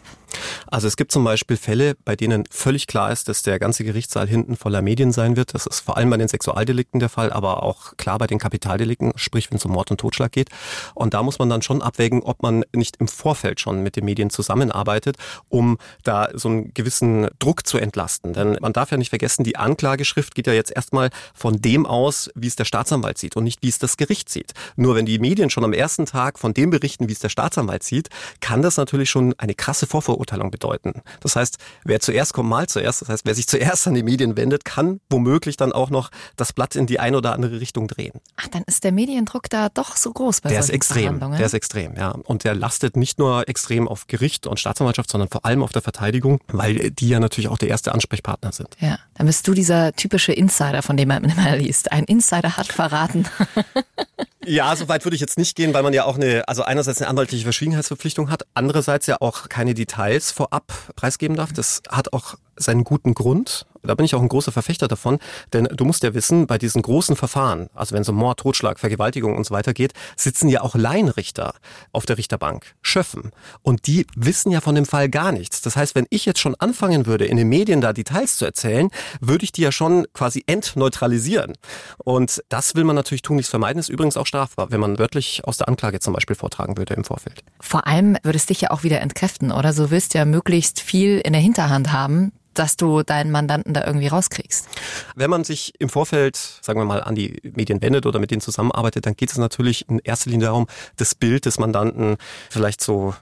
Also 0.68 0.88
es 0.88 0.98
gibt 0.98 1.12
zum 1.12 1.24
Beispiel 1.24 1.58
Fälle, 1.58 1.96
bei 2.06 2.16
denen 2.16 2.46
völlig 2.50 2.88
klar 2.88 3.12
ist, 3.12 3.30
dass 3.30 3.44
der 3.44 3.60
ganze 3.60 3.84
Gerichtssaal 3.84 4.28
hinten 4.28 4.56
voller 4.56 4.82
Medien 4.82 5.12
sein 5.12 5.36
wird. 5.36 5.54
Das 5.54 5.66
ist 5.66 5.82
vor 5.82 5.98
allem 5.98 6.10
bei 6.10 6.18
den 6.18 6.28
Sexualdelikten 6.28 7.00
der 7.00 7.10
Fall, 7.10 7.32
aber 7.32 7.64
auch 7.64 7.98
klar 7.98 8.18
bei 8.18 8.28
den 8.28 8.40
Kapitaldelikten, 8.40 9.14
sprich 9.16 9.52
wenn 9.52 9.58
es 9.58 9.66
um 9.66 9.72
Mord 9.72 9.92
und 9.92 10.00
Totschlag 10.00 10.32
geht. 10.32 10.50
Und 10.94 11.14
da 11.14 11.24
muss 11.24 11.40
man 11.40 11.50
dann 11.50 11.62
schon 11.62 11.82
abwägen, 11.82 12.22
ob 12.24 12.42
man 12.42 12.64
nicht 12.74 12.98
im 12.98 13.08
Vorfeld 13.08 13.60
schon 13.60 13.84
mit 13.84 13.96
den 13.96 14.06
Medien 14.06 14.30
zusammenarbeitet, 14.30 15.18
um 15.50 15.78
da 16.04 16.30
so 16.34 16.50
einen 16.50 16.74
gewissen 16.74 17.28
Druck 17.40 17.68
zu 17.68 17.78
entlasten. 17.78 18.34
Denn 18.34 18.58
man 18.62 18.74
darf 18.74 18.92
ja 18.92 18.98
nicht 18.98 19.10
vergessen, 19.10 19.44
die 19.44 19.58
Anklageschrift 19.58 20.36
geht 20.36 20.48
ja 20.48 20.54
jetzt 20.54 20.72
erstmal 20.72 21.10
von 21.34 21.62
dem 21.62 21.86
aus, 21.86 22.30
wie 22.36 22.48
es 22.48 22.56
der 22.56 22.66
Staatsanwalt 22.66 23.18
sieht 23.18 23.36
und 23.36 23.44
nicht 23.44 23.62
wie 23.62 23.70
es 23.70 23.80
das 23.80 23.98
Gericht 23.98 24.30
sieht. 24.30 24.54
Nur 24.76 24.96
wenn 24.96 25.06
die 25.06 25.20
Medien 25.20 25.50
schon 25.50 25.64
am 25.64 25.74
ersten 25.74 26.06
Tag 26.06 26.40
von 26.40 26.54
dem 26.54 26.70
berichten, 26.70 27.08
wie 27.08 27.14
es 27.14 27.20
der 27.20 27.30
Staatsanwalt 27.30 27.84
sieht, 27.84 28.10
kann 28.42 28.62
das 28.62 28.78
natürlich 28.78 29.10
schon 29.10 29.34
eine 29.38 29.56
krasse 29.56 29.88
Vorverurteilung 30.02 30.26
Verurteilung 30.26 30.52
bedeuten. 30.52 31.02
Das 31.22 31.36
heißt, 31.36 31.58
wer 31.84 32.00
zuerst 32.00 32.34
kommt, 32.34 32.50
mal 32.50 32.68
zuerst. 32.68 33.02
Das 33.02 33.10
heißt, 33.10 33.26
wer 33.26 33.36
sich 33.36 33.48
zuerst 33.48 33.88
an 33.88 33.94
die 33.94 34.04
Medien 34.04 34.38
wendet, 34.38 34.66
kann 34.66 35.00
womöglich 35.10 35.58
dann 35.58 35.72
auch 35.72 35.90
noch 35.90 36.10
das 36.36 36.54
Blatt 36.54 36.76
in 36.76 36.88
die 36.88 37.00
eine 37.00 37.18
oder 37.18 37.34
andere 37.34 37.60
Richtung 37.60 37.88
drehen. 37.88 38.20
Ach, 38.38 38.48
dann 38.48 38.64
ist 38.64 38.84
der 38.84 38.92
Mediendruck 38.92 39.50
da 39.50 39.70
doch 39.70 39.96
so 39.96 40.12
groß 40.12 40.42
bei 40.42 40.50
Der 40.50 40.60
ist 40.60 40.70
extrem. 40.70 41.20
Der 41.20 41.46
ist 41.46 41.54
extrem, 41.54 41.96
ja. 41.96 42.12
Und 42.12 42.44
der 42.44 42.56
lastet 42.56 42.98
nicht 42.98 43.20
nur 43.20 43.48
extrem 43.48 43.88
auf 43.88 44.08
Gericht 44.08 44.48
und 44.48 44.60
Staatsanwaltschaft, 44.60 45.12
sondern 45.12 45.30
vor 45.30 45.46
allem 45.46 45.64
auf 45.64 45.72
der 45.72 45.82
Verteidigung, 45.82 46.40
weil 46.48 46.92
die 46.92 47.10
ja 47.10 47.20
natürlich 47.20 47.50
auch 47.50 47.58
der 47.58 47.70
erste 47.70 47.94
Ansprechpartner 47.94 48.52
sind. 48.52 48.70
Ja, 48.80 49.00
dann 49.16 49.28
bist 49.28 49.48
du 49.48 49.54
dieser 49.54 49.94
typische 49.94 50.34
Insider, 50.34 50.82
von 50.82 50.98
dem 50.98 51.10
man 51.10 51.24
immer 51.24 51.56
liest. 51.56 51.92
Ein 51.92 52.06
Insider 52.06 52.58
hat 52.58 52.68
verraten. 52.68 53.26
Ja, 54.46 54.76
so 54.76 54.88
weit 54.88 55.06
würde 55.06 55.16
ich 55.16 55.22
jetzt 55.22 55.38
nicht 55.38 55.56
gehen, 55.56 55.74
weil 55.74 55.84
man 55.84 55.94
ja 55.94 56.06
auch 56.06 56.16
eine, 56.16 56.48
also 56.48 56.64
einerseits 56.64 57.02
eine 57.02 57.10
anwaltliche 57.10 57.44
Verschwiegenheitsverpflichtung 57.44 58.30
hat, 58.30 58.46
andererseits 58.54 59.08
ja 59.08 59.18
auch 59.20 59.50
keine 59.50 59.74
Details 59.74 60.32
vorab 60.32 60.72
preisgeben 60.96 61.36
darf. 61.36 61.52
Das 61.54 61.82
hat 61.90 62.14
auch 62.14 62.36
seinen 62.58 62.84
guten 62.84 63.14
Grund. 63.14 63.66
Da 63.84 63.94
bin 63.96 64.06
ich 64.06 64.16
auch 64.16 64.22
ein 64.22 64.30
großer 64.30 64.52
Verfechter 64.52 64.88
davon, 64.88 65.20
denn 65.54 65.66
du 65.66 65.86
musst 65.86 66.04
ja 66.04 66.14
wissen, 66.14 66.48
bei 66.48 66.58
diesen 66.58 66.82
großen 66.82 67.16
Verfahren, 67.16 67.70
also 67.76 67.94
wenn 67.94 68.02
es 68.02 68.10
um 68.10 68.16
Mord, 68.16 68.40
Totschlag, 68.40 68.80
Vergewaltigung 68.80 69.36
und 69.36 69.46
so 69.46 69.54
weiter 69.54 69.74
geht, 69.74 69.94
sitzen 70.16 70.50
ja 70.50 70.62
auch 70.62 70.76
Laienrichter 70.76 71.54
auf 71.92 72.06
der 72.06 72.18
Richterbank, 72.18 72.76
Schöffen. 72.82 73.32
Und 73.62 73.88
die 73.88 74.08
wissen 74.16 74.52
ja 74.52 74.62
von 74.62 74.76
dem 74.76 74.86
Fall 74.86 75.10
gar 75.10 75.32
nichts. 75.32 75.62
Das 75.62 75.76
heißt, 75.76 75.96
wenn 75.96 76.08
ich 76.10 76.26
jetzt 76.26 76.40
schon 76.40 76.56
anfangen 76.56 77.06
würde, 77.06 77.26
in 77.26 77.38
den 77.38 77.48
Medien 77.48 77.82
da 77.82 77.94
Details 77.94 78.38
zu 78.38 78.46
erzählen, 78.46 78.90
würde 79.20 79.44
ich 79.44 79.52
die 79.52 79.62
ja 79.62 79.72
schon 79.72 80.08
quasi 80.14 80.44
entneutralisieren. 80.48 81.54
Und 81.98 82.44
das 82.50 82.76
will 82.76 82.84
man 82.84 82.96
natürlich 82.96 83.22
tun, 83.22 83.36
nichts 83.36 83.50
vermeiden, 83.50 83.80
ist 83.80 83.90
übrigens 83.90 84.18
auch 84.18 84.26
strafbar, 84.26 84.72
wenn 84.72 84.80
man 84.80 84.98
wörtlich 84.98 85.46
aus 85.46 85.58
der 85.58 85.68
Anklage 85.68 86.00
zum 86.00 86.14
Beispiel 86.14 86.36
vortragen 86.36 86.78
würde 86.78 86.96
im 86.96 87.04
Vorfeld. 87.04 87.44
Vor 87.60 87.88
allem 87.88 88.18
würde 88.24 88.38
es 88.38 88.48
dich 88.48 88.62
ja 88.62 88.72
auch 88.72 88.84
wieder 88.84 89.02
entkräften, 89.02 89.52
oder? 89.52 89.74
So 89.74 89.92
wirst 89.92 90.14
ja 90.14 90.26
möglichst 90.26 90.80
viel 90.80 91.20
in 91.20 91.34
der 91.34 91.42
Hinterhand 91.42 91.92
haben, 91.92 92.32
dass 92.60 92.78
du 92.78 93.04
deinen 93.04 93.32
Mandanten 93.32 93.74
da 93.74 93.86
irgendwie 93.86 94.08
rauskriegst? 94.08 94.68
Wenn 95.16 95.30
man 95.30 95.44
sich 95.44 95.74
im 95.80 95.90
Vorfeld, 95.90 96.36
sagen 96.36 96.80
wir 96.80 96.86
mal, 96.86 97.02
an 97.02 97.16
die 97.16 97.40
Medien 97.56 97.82
wendet 97.82 98.06
oder 98.06 98.20
mit 98.20 98.32
denen 98.32 98.42
zusammenarbeitet, 98.42 99.06
dann 99.06 99.16
geht 99.16 99.32
es 99.32 99.38
natürlich 99.38 99.88
in 99.90 100.00
erster 100.00 100.30
Linie 100.30 100.48
darum, 100.48 100.68
das 100.98 101.16
Bild 101.16 101.46
des 101.46 101.60
Mandanten 101.60 102.18
vielleicht 102.50 102.82
so 102.82 103.14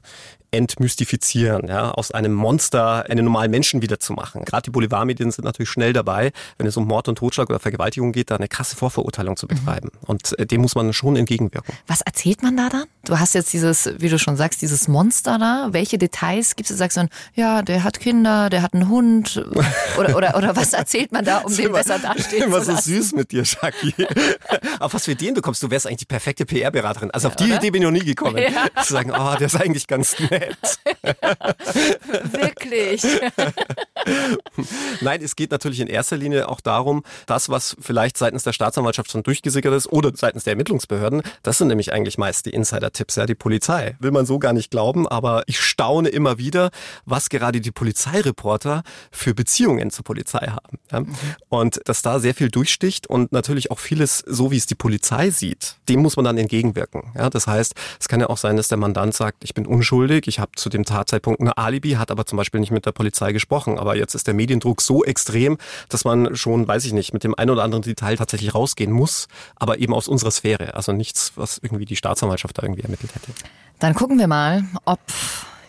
entmystifizieren, 0.54 1.68
ja, 1.68 1.92
aus 1.92 2.12
einem 2.12 2.34
Monster 2.34 3.10
einen 3.10 3.26
normalen 3.26 3.52
Menschen 3.52 3.82
wiederzumachen. 3.82 4.46
Gerade 4.46 4.64
die 4.64 4.70
Boulevardmedien 4.70 5.32
sind 5.32 5.46
natürlich 5.46 5.70
schnell 5.70 5.94
dabei, 5.94 6.32
wenn 6.58 6.68
es 6.68 6.78
um 6.78 6.88
Mord 6.88 7.08
und 7.08 7.18
Totschlag 7.18 7.50
oder 7.50 7.60
Vergewaltigung 7.60 8.12
geht, 8.12 8.32
da 8.32 8.36
eine 8.36 8.48
krasse 8.48 8.76
Vorverurteilung 8.76 9.36
zu 9.36 9.48
betreiben. 9.48 9.90
Mhm. 9.94 10.08
Und 10.08 10.40
äh, 10.40 10.46
dem 10.46 10.62
muss 10.62 10.76
man 10.76 10.94
schon 10.94 11.16
entgegenwirken. 11.16 11.74
Was 11.88 12.02
erzählt 12.02 12.44
man 12.44 12.56
da 12.56 12.70
dann? 12.70 12.86
Du 13.06 13.20
hast 13.20 13.34
jetzt 13.34 13.52
dieses, 13.52 13.90
wie 13.98 14.10
du 14.10 14.20
schon 14.20 14.38
sagst, 14.38 14.62
dieses 14.62 14.88
Monster 14.88 15.38
da. 15.40 15.70
Welche 15.72 15.98
Details 15.98 16.56
gibt 16.56 16.70
es? 16.70 16.78
Sagst 16.78 16.98
du 16.98 17.02
dann, 17.02 17.10
ja, 17.34 17.62
der 17.64 17.84
hat 17.84 18.00
Kinder, 18.00 18.50
der 18.50 18.62
hat 18.62 18.74
einen 18.74 18.90
Hund 18.90 19.44
oder, 19.98 20.16
oder, 20.16 20.38
oder 20.38 20.56
was 20.56 20.74
erzählt 20.74 21.12
man 21.12 21.26
da, 21.26 21.40
um 21.40 21.54
den 21.56 21.72
besser 21.72 22.00
dastehen 22.00 22.44
immer 22.44 22.62
zu 22.62 22.72
lassen? 22.72 22.92
so 22.92 22.96
süß 22.96 23.14
mit 23.14 23.32
dir, 23.32 23.44
Shaki. 23.44 23.94
Auf 24.80 24.94
was 24.94 25.06
für 25.06 25.16
den 25.16 25.34
bekommst, 25.34 25.64
du 25.64 25.72
wärst 25.72 25.88
eigentlich 25.88 26.00
die 26.00 26.06
perfekte 26.06 26.46
PR-Beraterin. 26.46 27.12
Also 27.12 27.28
ja, 27.28 27.32
auf 27.32 27.36
die 27.36 27.46
oder? 27.46 27.58
Idee 27.58 27.72
bin 27.72 27.82
ich 27.82 27.86
noch 27.88 27.92
nie 27.92 28.06
gekommen. 28.06 28.38
Ja. 28.54 28.84
Zu 28.84 28.94
sagen, 28.94 29.12
oh, 29.12 29.36
der 29.40 29.48
ist 29.48 29.56
eigentlich 29.56 29.88
ganz 29.88 30.20
nett 30.20 30.43
nett. 30.48 30.80
Wirklich. 32.32 33.04
Nein, 35.02 35.22
es 35.22 35.36
geht 35.36 35.52
natürlich 35.52 35.80
in 35.80 35.88
erster 35.88 36.18
Linie 36.18 36.50
auch 36.50 36.62
darum, 36.62 37.04
das, 37.26 37.50
was 37.50 37.76
vielleicht 37.80 38.18
seitens 38.18 38.44
der 38.44 38.54
Staatsanwaltschaft 38.54 39.12
schon 39.12 39.24
durchgesickert 39.24 39.74
ist 39.74 39.88
oder 39.92 40.12
seitens 40.16 40.44
der 40.44 40.52
Ermittlungsbehörden, 40.52 41.22
das 41.44 41.58
sind 41.58 41.68
nämlich 41.68 41.94
eigentlich 41.94 42.18
meist 42.18 42.46
die 42.46 42.52
Insider-Tipps, 42.52 43.16
ja, 43.16 43.26
die 43.26 43.36
Polizei. 43.36 43.96
Will 44.00 44.12
man 44.12 44.26
so 44.26 44.40
gar 44.40 44.54
nicht 44.54 44.72
glauben, 44.72 45.08
aber 45.08 45.44
ich 45.48 45.60
staune 45.60 46.10
immer 46.10 46.38
wieder, 46.38 46.72
was 47.06 47.30
gerade 47.30 47.62
die 47.62 47.72
Polizeireporter 47.72 48.84
für 49.12 49.34
Beziehungen 49.34 49.92
zur 49.92 50.04
Polizei 50.04 50.48
haben. 50.48 50.80
Ja? 50.92 51.02
Mhm. 51.02 51.16
Und 51.50 51.82
dass 51.86 52.02
da 52.02 52.20
sehr 52.20 52.34
viel 52.34 52.50
durchsticht 52.50 53.08
und 53.08 53.32
natürlich 53.32 53.72
auch 53.72 53.80
vieles, 53.80 54.20
so 54.20 54.52
wie 54.52 54.58
es 54.58 54.66
die 54.66 54.76
Polizei 54.76 55.30
sieht, 55.30 55.78
dem 55.90 56.02
muss 56.02 56.16
man 56.16 56.26
dann 56.26 56.38
entgegenwirken. 56.38 57.12
Ja? 57.16 57.30
Das 57.30 57.48
heißt, 57.48 57.74
es 58.00 58.08
kann 58.08 58.20
ja 58.20 58.30
auch 58.30 58.38
sein, 58.38 58.58
dass 58.58 58.68
der 58.68 58.78
Mandant 58.78 59.14
sagt, 59.14 59.44
ich 59.44 59.54
bin 59.54 59.66
unschuldig, 59.66 60.28
ich 60.34 60.40
habe 60.40 60.52
zu 60.56 60.70
dem 60.70 60.84
Tatzeitpunkt 60.84 61.42
ein 61.42 61.50
Alibi, 61.50 61.92
hat 61.92 62.10
aber 62.10 62.26
zum 62.26 62.38
Beispiel 62.38 62.60
nicht 62.60 62.72
mit 62.72 62.88
der 62.88 62.92
Polizei 62.92 63.34
gesprochen. 63.34 63.78
Aber 63.78 63.96
jetzt 63.96 64.16
ist 64.16 64.26
der 64.26 64.34
Mediendruck 64.34 64.82
so 64.82 65.04
extrem, 65.04 65.60
dass 65.90 66.06
man 66.06 66.36
schon, 66.36 66.68
weiß 66.68 66.86
ich 66.86 66.94
nicht, 66.94 67.14
mit 67.14 67.24
dem 67.24 67.36
einen 67.36 67.52
oder 67.52 67.64
anderen 67.64 67.84
Detail 67.84 68.18
tatsächlich 68.18 68.56
rausgehen 68.56 68.92
muss, 68.92 69.28
aber 69.56 69.78
eben 69.78 69.94
aus 69.94 70.08
unserer 70.08 70.32
Sphäre. 70.32 70.74
Also 70.74 70.92
nichts, 70.92 71.34
was 71.36 71.60
irgendwie 71.62 71.86
die 71.86 71.96
Staatsanwaltschaft 71.96 72.58
da 72.58 72.64
irgendwie 72.64 72.82
ermittelt 72.82 73.14
hätte. 73.14 73.32
Dann 73.78 73.94
gucken 73.94 74.18
wir 74.18 74.28
mal, 74.28 74.64
ob 74.86 75.00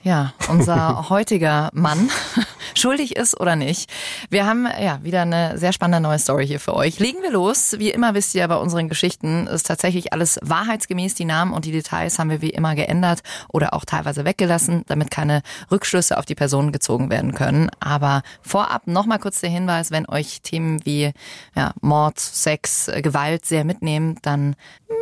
ja, 0.05 0.35
unser 0.49 1.09
heutiger 1.09 1.71
Mann 1.73 2.11
schuldig 2.75 3.17
ist 3.17 3.41
oder 3.41 3.57
nicht. 3.57 3.91
Wir 4.29 4.47
haben 4.47 4.69
ja 4.81 5.03
wieder 5.03 5.23
eine 5.23 5.59
sehr 5.59 5.73
spannende 5.73 6.07
neue 6.07 6.19
Story 6.19 6.47
hier 6.47 6.61
für 6.61 6.75
euch. 6.75 6.99
Legen 6.99 7.23
wir 7.23 7.31
los. 7.31 7.79
Wie 7.79 7.91
immer 7.91 8.15
wisst 8.15 8.35
ihr, 8.35 8.47
bei 8.47 8.57
unseren 8.57 8.91
Geschichten 8.91 9.47
ist 9.47 9.67
tatsächlich 9.67 10.13
alles 10.13 10.39
wahrheitsgemäß. 10.43 11.15
Die 11.15 11.25
Namen 11.25 11.55
und 11.55 11.65
die 11.65 11.73
Details 11.73 12.19
haben 12.19 12.29
wir 12.29 12.43
wie 12.43 12.51
immer 12.51 12.75
geändert 12.75 13.23
oder 13.49 13.73
auch 13.73 13.87
teilweise 13.87 14.27
weggelassen, 14.27 14.85
damit 14.87 15.11
keine 15.11 15.43
Rückschlüsse 15.71 16.19
auf 16.19 16.27
die 16.27 16.35
Personen 16.35 16.71
gezogen 16.71 17.09
werden 17.09 17.33
können. 17.35 17.71
Aber 17.81 18.23
vorab 18.43 18.87
nochmal 18.87 19.19
kurz 19.19 19.41
der 19.41 19.51
Hinweis, 19.51 19.91
wenn 19.91 20.07
euch 20.07 20.43
Themen 20.43 20.85
wie 20.85 21.13
ja, 21.57 21.73
Mord, 21.81 22.21
Sex, 22.21 22.91
Gewalt 23.03 23.47
sehr 23.47 23.65
mitnehmen, 23.65 24.19
dann 24.21 24.55
hm, 24.87 24.97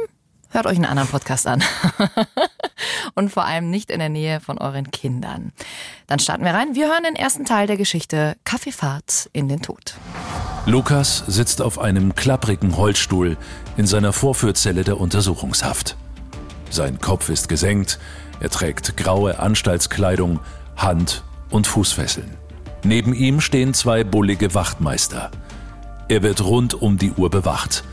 hört 0.51 0.67
euch 0.67 0.77
einen 0.77 0.85
anderen 0.85 1.09
Podcast 1.09 1.49
an. 1.49 1.65
und 3.15 3.31
vor 3.31 3.45
allem 3.45 3.71
nicht 3.71 3.91
in 3.91 3.99
der 3.99 4.09
Nähe 4.09 4.41
von 4.41 4.59
euren 4.59 4.91
Kindern. 4.91 5.53
Dann 6.07 6.19
starten 6.19 6.45
wir 6.45 6.53
rein. 6.55 6.75
Wir 6.75 6.89
hören 6.89 7.05
den 7.05 7.17
ersten 7.17 7.45
Teil 7.45 7.67
der 7.67 7.77
Geschichte 7.77 8.37
Kaffeefahrt 8.45 9.29
in 9.33 9.49
den 9.49 9.63
Tod. 9.63 9.95
Lukas 10.67 11.25
sitzt 11.27 11.61
auf 11.61 11.79
einem 11.79 12.15
klapprigen 12.15 12.77
Holzstuhl 12.77 13.37
in 13.77 13.87
seiner 13.87 14.13
Vorführzelle 14.13 14.85
der 14.85 15.01
Untersuchungshaft. 15.01 15.97
Sein 16.71 17.01
Kopf 17.01 17.29
ist 17.29 17.49
gesenkt, 17.49 17.99
er 18.41 18.51
trägt 18.51 18.97
graue 18.97 19.39
Anstaltskleidung, 19.39 20.41
Hand- 20.77 21.23
und 21.51 21.67
Fußfesseln. 21.67 22.37
Neben 22.85 23.15
ihm 23.15 23.41
stehen 23.41 23.75
zwei 23.75 24.05
bullige 24.05 24.55
Wachtmeister. 24.55 25.31
Er 26.09 26.23
wird 26.23 26.45
rund 26.45 26.75
um 26.75 26.99
die 26.99 27.13
Uhr 27.13 27.31
bewacht. 27.31 27.85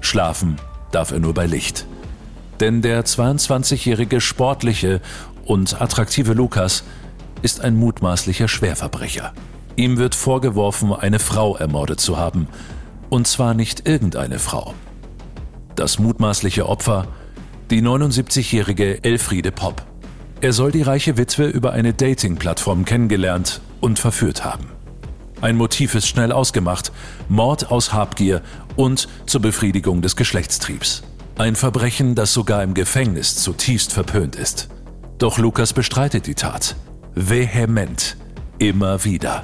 Schlafen 0.00 0.56
darf 0.92 1.10
er 1.10 1.20
nur 1.20 1.34
bei 1.34 1.46
Licht. 1.46 1.86
Denn 2.60 2.82
der 2.82 3.04
22-jährige 3.04 4.20
sportliche 4.20 5.00
und 5.44 5.80
attraktive 5.80 6.34
Lukas 6.34 6.84
ist 7.42 7.62
ein 7.62 7.76
mutmaßlicher 7.76 8.48
Schwerverbrecher. 8.48 9.32
Ihm 9.76 9.96
wird 9.96 10.14
vorgeworfen, 10.14 10.92
eine 10.92 11.18
Frau 11.18 11.56
ermordet 11.56 12.00
zu 12.00 12.18
haben. 12.18 12.48
Und 13.08 13.26
zwar 13.26 13.54
nicht 13.54 13.88
irgendeine 13.88 14.38
Frau. 14.38 14.74
Das 15.74 15.98
mutmaßliche 15.98 16.68
Opfer, 16.68 17.08
die 17.70 17.80
79-jährige 17.80 19.02
Elfriede 19.02 19.52
Popp. 19.52 19.82
Er 20.42 20.52
soll 20.52 20.70
die 20.70 20.82
reiche 20.82 21.16
Witwe 21.16 21.46
über 21.46 21.72
eine 21.72 21.94
Dating-Plattform 21.94 22.84
kennengelernt 22.84 23.60
und 23.80 23.98
verführt 23.98 24.44
haben. 24.44 24.66
Ein 25.40 25.56
Motiv 25.56 25.94
ist 25.94 26.06
schnell 26.06 26.32
ausgemacht, 26.32 26.92
Mord 27.28 27.70
aus 27.70 27.94
Habgier 27.94 28.42
und 28.76 29.08
zur 29.24 29.40
Befriedigung 29.40 30.02
des 30.02 30.16
Geschlechtstriebs. 30.16 31.02
Ein 31.38 31.56
Verbrechen, 31.56 32.14
das 32.14 32.32
sogar 32.32 32.62
im 32.62 32.74
Gefängnis 32.74 33.36
zutiefst 33.36 33.92
verpönt 33.92 34.36
ist. 34.36 34.68
Doch 35.18 35.38
Lukas 35.38 35.72
bestreitet 35.72 36.26
die 36.26 36.34
Tat. 36.34 36.76
Vehement. 37.14 38.16
Immer 38.58 39.04
wieder. 39.04 39.42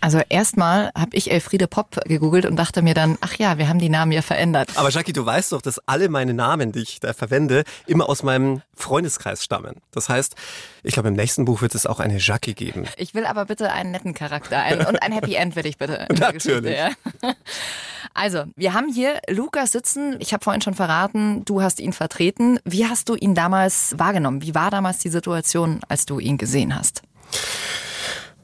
Also 0.00 0.20
erstmal 0.28 0.90
habe 0.96 1.14
ich 1.16 1.30
Elfriede 1.30 1.66
Pop 1.66 2.00
gegoogelt 2.06 2.46
und 2.46 2.56
dachte 2.56 2.80
mir 2.82 2.94
dann, 2.94 3.18
ach 3.20 3.34
ja, 3.34 3.58
wir 3.58 3.68
haben 3.68 3.78
die 3.78 3.90
Namen 3.90 4.12
ja 4.12 4.22
verändert. 4.22 4.70
Aber 4.76 4.90
Jackie, 4.90 5.12
du 5.12 5.24
weißt 5.24 5.52
doch, 5.52 5.60
dass 5.60 5.78
alle 5.86 6.08
meine 6.08 6.32
Namen, 6.32 6.72
die 6.72 6.80
ich 6.80 7.00
da 7.00 7.12
verwende, 7.12 7.64
immer 7.86 8.08
aus 8.08 8.22
meinem 8.22 8.62
Freundeskreis 8.74 9.44
stammen. 9.44 9.76
Das 9.90 10.08
heißt, 10.08 10.36
ich 10.82 10.94
glaube, 10.94 11.08
im 11.08 11.14
nächsten 11.14 11.44
Buch 11.44 11.60
wird 11.60 11.74
es 11.74 11.86
auch 11.86 12.00
eine 12.00 12.18
Jackie 12.18 12.54
geben. 12.54 12.86
Ich 12.96 13.14
will 13.14 13.26
aber 13.26 13.44
bitte 13.44 13.72
einen 13.72 13.90
netten 13.90 14.14
Charakter 14.14 14.58
ein 14.58 14.86
und 14.86 15.02
ein 15.02 15.12
Happy 15.12 15.34
End 15.34 15.54
will 15.54 15.66
ich 15.66 15.76
bitte. 15.76 16.06
Natürlich. 16.18 16.76
Ja. 16.76 16.90
Also, 18.14 18.44
wir 18.56 18.72
haben 18.72 18.92
hier 18.92 19.20
Lukas 19.28 19.72
sitzen. 19.72 20.16
Ich 20.18 20.32
habe 20.32 20.42
vorhin 20.42 20.62
schon 20.62 20.74
verraten, 20.74 21.44
du 21.44 21.62
hast 21.62 21.78
ihn 21.78 21.92
vertreten. 21.92 22.58
Wie 22.64 22.86
hast 22.86 23.08
du 23.08 23.14
ihn 23.14 23.34
damals 23.34 23.94
wahrgenommen? 23.98 24.42
Wie 24.42 24.54
war 24.54 24.70
damals 24.70 24.98
die 24.98 25.10
Situation, 25.10 25.80
als 25.88 26.06
du 26.06 26.18
ihn 26.18 26.38
gesehen 26.38 26.74
hast? 26.74 27.02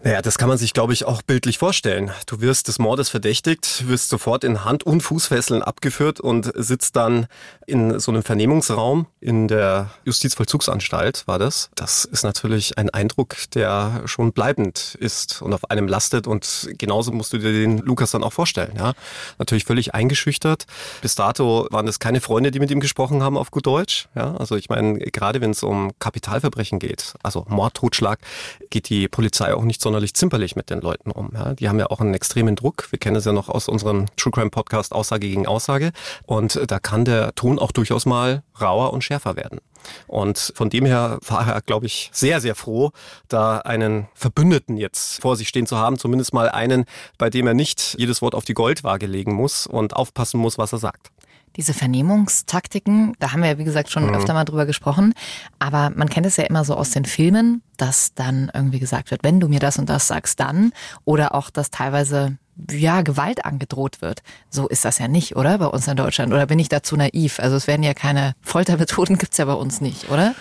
Naja, 0.06 0.22
das 0.22 0.38
kann 0.38 0.48
man 0.48 0.56
sich, 0.56 0.72
glaube 0.72 0.92
ich, 0.92 1.04
auch 1.04 1.20
bildlich 1.22 1.58
vorstellen. 1.58 2.12
Du 2.26 2.40
wirst 2.40 2.68
des 2.68 2.78
Mordes 2.78 3.08
verdächtigt, 3.08 3.88
wirst 3.88 4.08
sofort 4.08 4.44
in 4.44 4.64
Hand- 4.64 4.84
und 4.84 5.00
Fußfesseln 5.00 5.64
abgeführt 5.64 6.20
und 6.20 6.52
sitzt 6.54 6.94
dann 6.94 7.26
in 7.66 7.98
so 7.98 8.12
einem 8.12 8.22
Vernehmungsraum 8.22 9.06
in 9.18 9.48
der 9.48 9.90
Justizvollzugsanstalt, 10.04 11.26
war 11.26 11.40
das. 11.40 11.70
Das 11.75 12.04
ist 12.04 12.22
natürlich 12.22 12.78
ein 12.78 12.88
Eindruck, 12.88 13.34
der 13.54 14.02
schon 14.04 14.30
bleibend 14.30 14.96
ist 15.00 15.42
und 15.42 15.52
auf 15.52 15.72
einem 15.72 15.88
lastet 15.88 16.28
und 16.28 16.68
genauso 16.78 17.10
musst 17.10 17.32
du 17.32 17.38
dir 17.38 17.50
den 17.50 17.78
Lukas 17.78 18.12
dann 18.12 18.22
auch 18.22 18.32
vorstellen. 18.32 18.75
Ja? 18.76 18.92
Natürlich 19.40 19.64
völlig 19.64 19.92
eingeschüchtert. 19.92 20.66
Bis 21.02 21.16
dato 21.16 21.66
waren 21.72 21.88
es 21.88 21.98
keine 21.98 22.20
Freunde, 22.20 22.52
die 22.52 22.60
mit 22.60 22.70
ihm 22.70 22.78
gesprochen 22.78 23.25
haben 23.25 23.36
auf 23.36 23.50
gut 23.50 23.66
Deutsch. 23.66 24.06
Ja? 24.14 24.36
Also 24.36 24.54
ich 24.54 24.68
meine, 24.68 25.00
gerade 25.00 25.40
wenn 25.40 25.50
es 25.50 25.64
um 25.64 25.90
Kapitalverbrechen 25.98 26.78
geht, 26.78 27.14
also 27.25 27.44
Mord, 27.48 27.75
Totschlag, 27.75 28.20
geht 28.70 28.88
die 28.88 29.08
Polizei 29.08 29.52
auch 29.52 29.64
nicht 29.64 29.82
sonderlich 29.96 30.12
zimperlich 30.12 30.56
mit 30.56 30.68
den 30.68 30.82
Leuten 30.82 31.10
um. 31.10 31.30
Ja. 31.32 31.54
Die 31.54 31.70
haben 31.70 31.78
ja 31.78 31.86
auch 31.86 32.00
einen 32.00 32.12
extremen 32.12 32.54
Druck. 32.54 32.88
Wir 32.90 32.98
kennen 32.98 33.16
es 33.16 33.24
ja 33.24 33.32
noch 33.32 33.48
aus 33.48 33.66
unserem 33.66 34.04
True 34.16 34.30
Crime 34.30 34.50
Podcast 34.50 34.92
Aussage 34.92 35.26
gegen 35.26 35.46
Aussage. 35.46 35.92
Und 36.26 36.60
da 36.66 36.78
kann 36.78 37.06
der 37.06 37.34
Ton 37.34 37.58
auch 37.58 37.72
durchaus 37.72 38.04
mal 38.04 38.42
rauer 38.60 38.92
und 38.92 39.02
schärfer 39.02 39.36
werden. 39.36 39.60
Und 40.06 40.52
von 40.54 40.68
dem 40.68 40.84
her 40.84 41.18
war 41.26 41.48
er, 41.48 41.62
glaube 41.62 41.86
ich, 41.86 42.10
sehr, 42.12 42.42
sehr 42.42 42.54
froh, 42.54 42.90
da 43.28 43.58
einen 43.58 44.08
Verbündeten 44.14 44.76
jetzt 44.76 45.22
vor 45.22 45.36
sich 45.36 45.48
stehen 45.48 45.66
zu 45.66 45.78
haben, 45.78 45.98
zumindest 45.98 46.34
mal 46.34 46.50
einen, 46.50 46.84
bei 47.16 47.30
dem 47.30 47.46
er 47.46 47.54
nicht 47.54 47.96
jedes 47.98 48.20
Wort 48.20 48.34
auf 48.34 48.44
die 48.44 48.54
Goldwaage 48.54 49.06
legen 49.06 49.32
muss 49.32 49.66
und 49.66 49.96
aufpassen 49.96 50.38
muss, 50.38 50.58
was 50.58 50.72
er 50.72 50.78
sagt 50.78 51.10
diese 51.56 51.75
Vernehmungstaktiken, 51.75 53.14
da 53.18 53.32
haben 53.32 53.42
wir 53.42 53.50
ja 53.50 53.58
wie 53.58 53.64
gesagt 53.64 53.90
schon 53.90 54.06
mhm. 54.06 54.14
öfter 54.14 54.34
mal 54.34 54.44
drüber 54.44 54.66
gesprochen, 54.66 55.14
aber 55.58 55.90
man 55.94 56.08
kennt 56.08 56.26
es 56.26 56.36
ja 56.36 56.44
immer 56.44 56.64
so 56.64 56.75
aus 56.75 56.90
den 56.90 57.04
Filmen, 57.04 57.62
dass 57.76 58.14
dann 58.14 58.50
irgendwie 58.54 58.78
gesagt 58.78 59.10
wird, 59.10 59.25
wenn 59.25 59.40
du 59.40 59.48
mir 59.48 59.60
das 59.60 59.78
und 59.78 59.88
das 59.88 60.06
sagst, 60.06 60.40
dann 60.40 60.72
oder 61.04 61.34
auch, 61.34 61.50
dass 61.50 61.70
teilweise 61.70 62.38
ja, 62.70 63.02
Gewalt 63.02 63.44
angedroht 63.44 64.00
wird. 64.00 64.22
So 64.48 64.66
ist 64.66 64.84
das 64.84 64.98
ja 64.98 65.08
nicht, 65.08 65.36
oder? 65.36 65.58
Bei 65.58 65.66
uns 65.66 65.86
in 65.88 65.96
Deutschland. 65.96 66.32
Oder 66.32 66.46
bin 66.46 66.58
ich 66.58 66.68
dazu 66.68 66.96
naiv? 66.96 67.38
Also 67.38 67.56
es 67.56 67.66
werden 67.66 67.82
ja 67.82 67.92
keine 67.92 68.34
Foltermethoden, 68.40 69.18
gibt's 69.18 69.36
ja 69.36 69.44
bei 69.44 69.52
uns 69.52 69.80
nicht, 69.80 70.10
oder? 70.10 70.34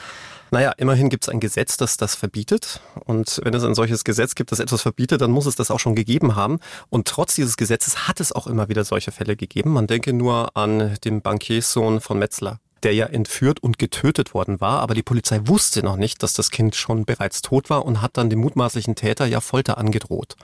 Naja, 0.51 0.71
immerhin 0.77 1.09
gibt 1.09 1.25
es 1.25 1.29
ein 1.29 1.39
Gesetz, 1.39 1.77
das 1.77 1.97
das 1.97 2.15
verbietet. 2.15 2.81
Und 3.05 3.41
wenn 3.43 3.53
es 3.53 3.63
ein 3.63 3.75
solches 3.75 4.03
Gesetz 4.03 4.35
gibt, 4.35 4.51
das 4.51 4.59
etwas 4.59 4.81
verbietet, 4.81 5.21
dann 5.21 5.31
muss 5.31 5.45
es 5.45 5.55
das 5.55 5.71
auch 5.71 5.79
schon 5.79 5.95
gegeben 5.95 6.35
haben. 6.35 6.59
Und 6.89 7.07
trotz 7.07 7.35
dieses 7.35 7.57
Gesetzes 7.57 8.07
hat 8.07 8.19
es 8.19 8.31
auch 8.31 8.47
immer 8.47 8.69
wieder 8.69 8.83
solche 8.83 9.11
Fälle 9.11 9.35
gegeben. 9.35 9.71
Man 9.73 9.87
denke 9.87 10.13
nur 10.13 10.55
an 10.55 10.97
den 11.03 11.21
Bankierssohn 11.21 12.01
von 12.01 12.19
Metzler 12.19 12.59
der 12.85 12.93
ja 12.93 13.07
entführt 13.07 13.61
und 13.63 13.79
getötet 13.79 14.35
worden 14.35 14.61
war, 14.61 14.79
aber 14.79 14.93
die 14.93 15.01
Polizei 15.01 15.41
wusste 15.45 15.81
noch 15.81 15.95
nicht, 15.95 16.21
dass 16.21 16.33
das 16.33 16.51
Kind 16.51 16.75
schon 16.75 17.03
bereits 17.03 17.41
tot 17.41 17.71
war 17.71 17.83
und 17.83 18.01
hat 18.01 18.15
dann 18.15 18.29
dem 18.29 18.39
mutmaßlichen 18.39 18.93
Täter 18.93 19.25
ja 19.25 19.41
Folter 19.41 19.79
angedroht. 19.79 20.35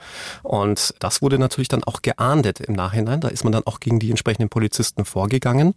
Und 0.42 0.92
das 0.98 1.22
wurde 1.22 1.38
natürlich 1.38 1.68
dann 1.68 1.84
auch 1.84 2.02
geahndet 2.02 2.58
im 2.58 2.74
Nachhinein. 2.74 3.20
Da 3.20 3.28
ist 3.28 3.44
man 3.44 3.52
dann 3.52 3.64
auch 3.64 3.78
gegen 3.78 4.00
die 4.00 4.10
entsprechenden 4.10 4.48
Polizisten 4.48 5.04
vorgegangen 5.04 5.74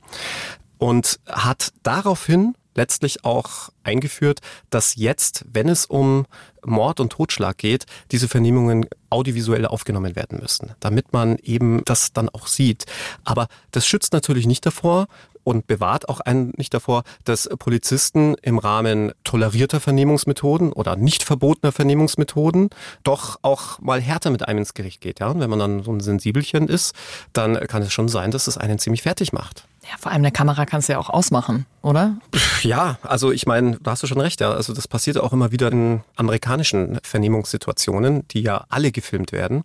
und 0.79 1.19
hat 1.27 1.71
daraufhin 1.83 2.55
letztlich 2.75 3.23
auch 3.23 3.69
eingeführt, 3.83 4.39
dass 4.69 4.95
jetzt, 4.95 5.45
wenn 5.51 5.69
es 5.69 5.85
um 5.85 6.25
Mord 6.65 6.99
und 6.99 7.11
Totschlag 7.11 7.57
geht, 7.57 7.85
diese 8.11 8.27
Vernehmungen 8.27 8.85
audiovisuell 9.09 9.65
aufgenommen 9.65 10.15
werden 10.15 10.39
müssen, 10.39 10.73
damit 10.79 11.13
man 11.13 11.37
eben 11.37 11.83
das 11.85 12.13
dann 12.13 12.29
auch 12.29 12.47
sieht. 12.47 12.85
Aber 13.23 13.47
das 13.71 13.87
schützt 13.87 14.13
natürlich 14.13 14.47
nicht 14.47 14.65
davor, 14.65 15.07
und 15.45 15.67
bewahrt 15.67 16.09
auch 16.09 16.19
einen 16.19 16.51
nicht 16.57 16.73
davor, 16.73 17.03
dass 17.23 17.47
Polizisten 17.59 18.35
im 18.41 18.57
Rahmen 18.57 19.13
tolerierter 19.23 19.79
Vernehmungsmethoden 19.79 20.73
oder 20.73 20.97
nicht 20.97 21.23
verbotener 21.23 21.71
Vernehmungsmethoden 21.71 22.69
doch 23.03 23.39
auch 23.43 23.79
mal 23.79 24.01
härter 24.01 24.31
mit 24.31 24.47
einem 24.47 24.59
ins 24.59 24.73
Gericht 24.73 25.01
geht. 25.01 25.19
Ja? 25.21 25.29
Und 25.29 25.39
wenn 25.39 25.49
man 25.49 25.59
dann 25.59 25.83
so 25.83 25.93
ein 25.93 25.99
Sensibelchen 26.01 26.67
ist, 26.67 26.93
dann 27.31 27.55
kann 27.67 27.83
es 27.83 27.93
schon 27.93 28.09
sein, 28.09 28.31
dass 28.31 28.47
es 28.47 28.57
einen 28.57 28.79
ziemlich 28.79 29.03
fertig 29.03 29.31
macht. 29.31 29.67
Ja, 29.89 29.97
vor 29.99 30.11
allem 30.11 30.21
eine 30.21 30.31
Kamera 30.31 30.65
kannst 30.65 30.89
du 30.89 30.93
ja 30.93 30.99
auch 30.99 31.09
ausmachen, 31.09 31.65
oder? 31.81 32.17
Ja, 32.63 32.97
also 33.03 33.31
ich 33.31 33.45
meine, 33.45 33.77
da 33.81 33.91
hast 33.91 34.01
du 34.01 34.07
schon 34.07 34.19
recht, 34.19 34.41
ja. 34.41 34.51
Also 34.51 34.73
das 34.73 34.87
passiert 34.87 35.19
auch 35.19 35.33
immer 35.33 35.51
wieder 35.51 35.71
in 35.71 36.01
amerikanischen 36.15 36.99
Vernehmungssituationen, 37.03 38.27
die 38.29 38.41
ja 38.41 38.65
alle 38.69 38.91
gefilmt 38.91 39.31
werden 39.31 39.63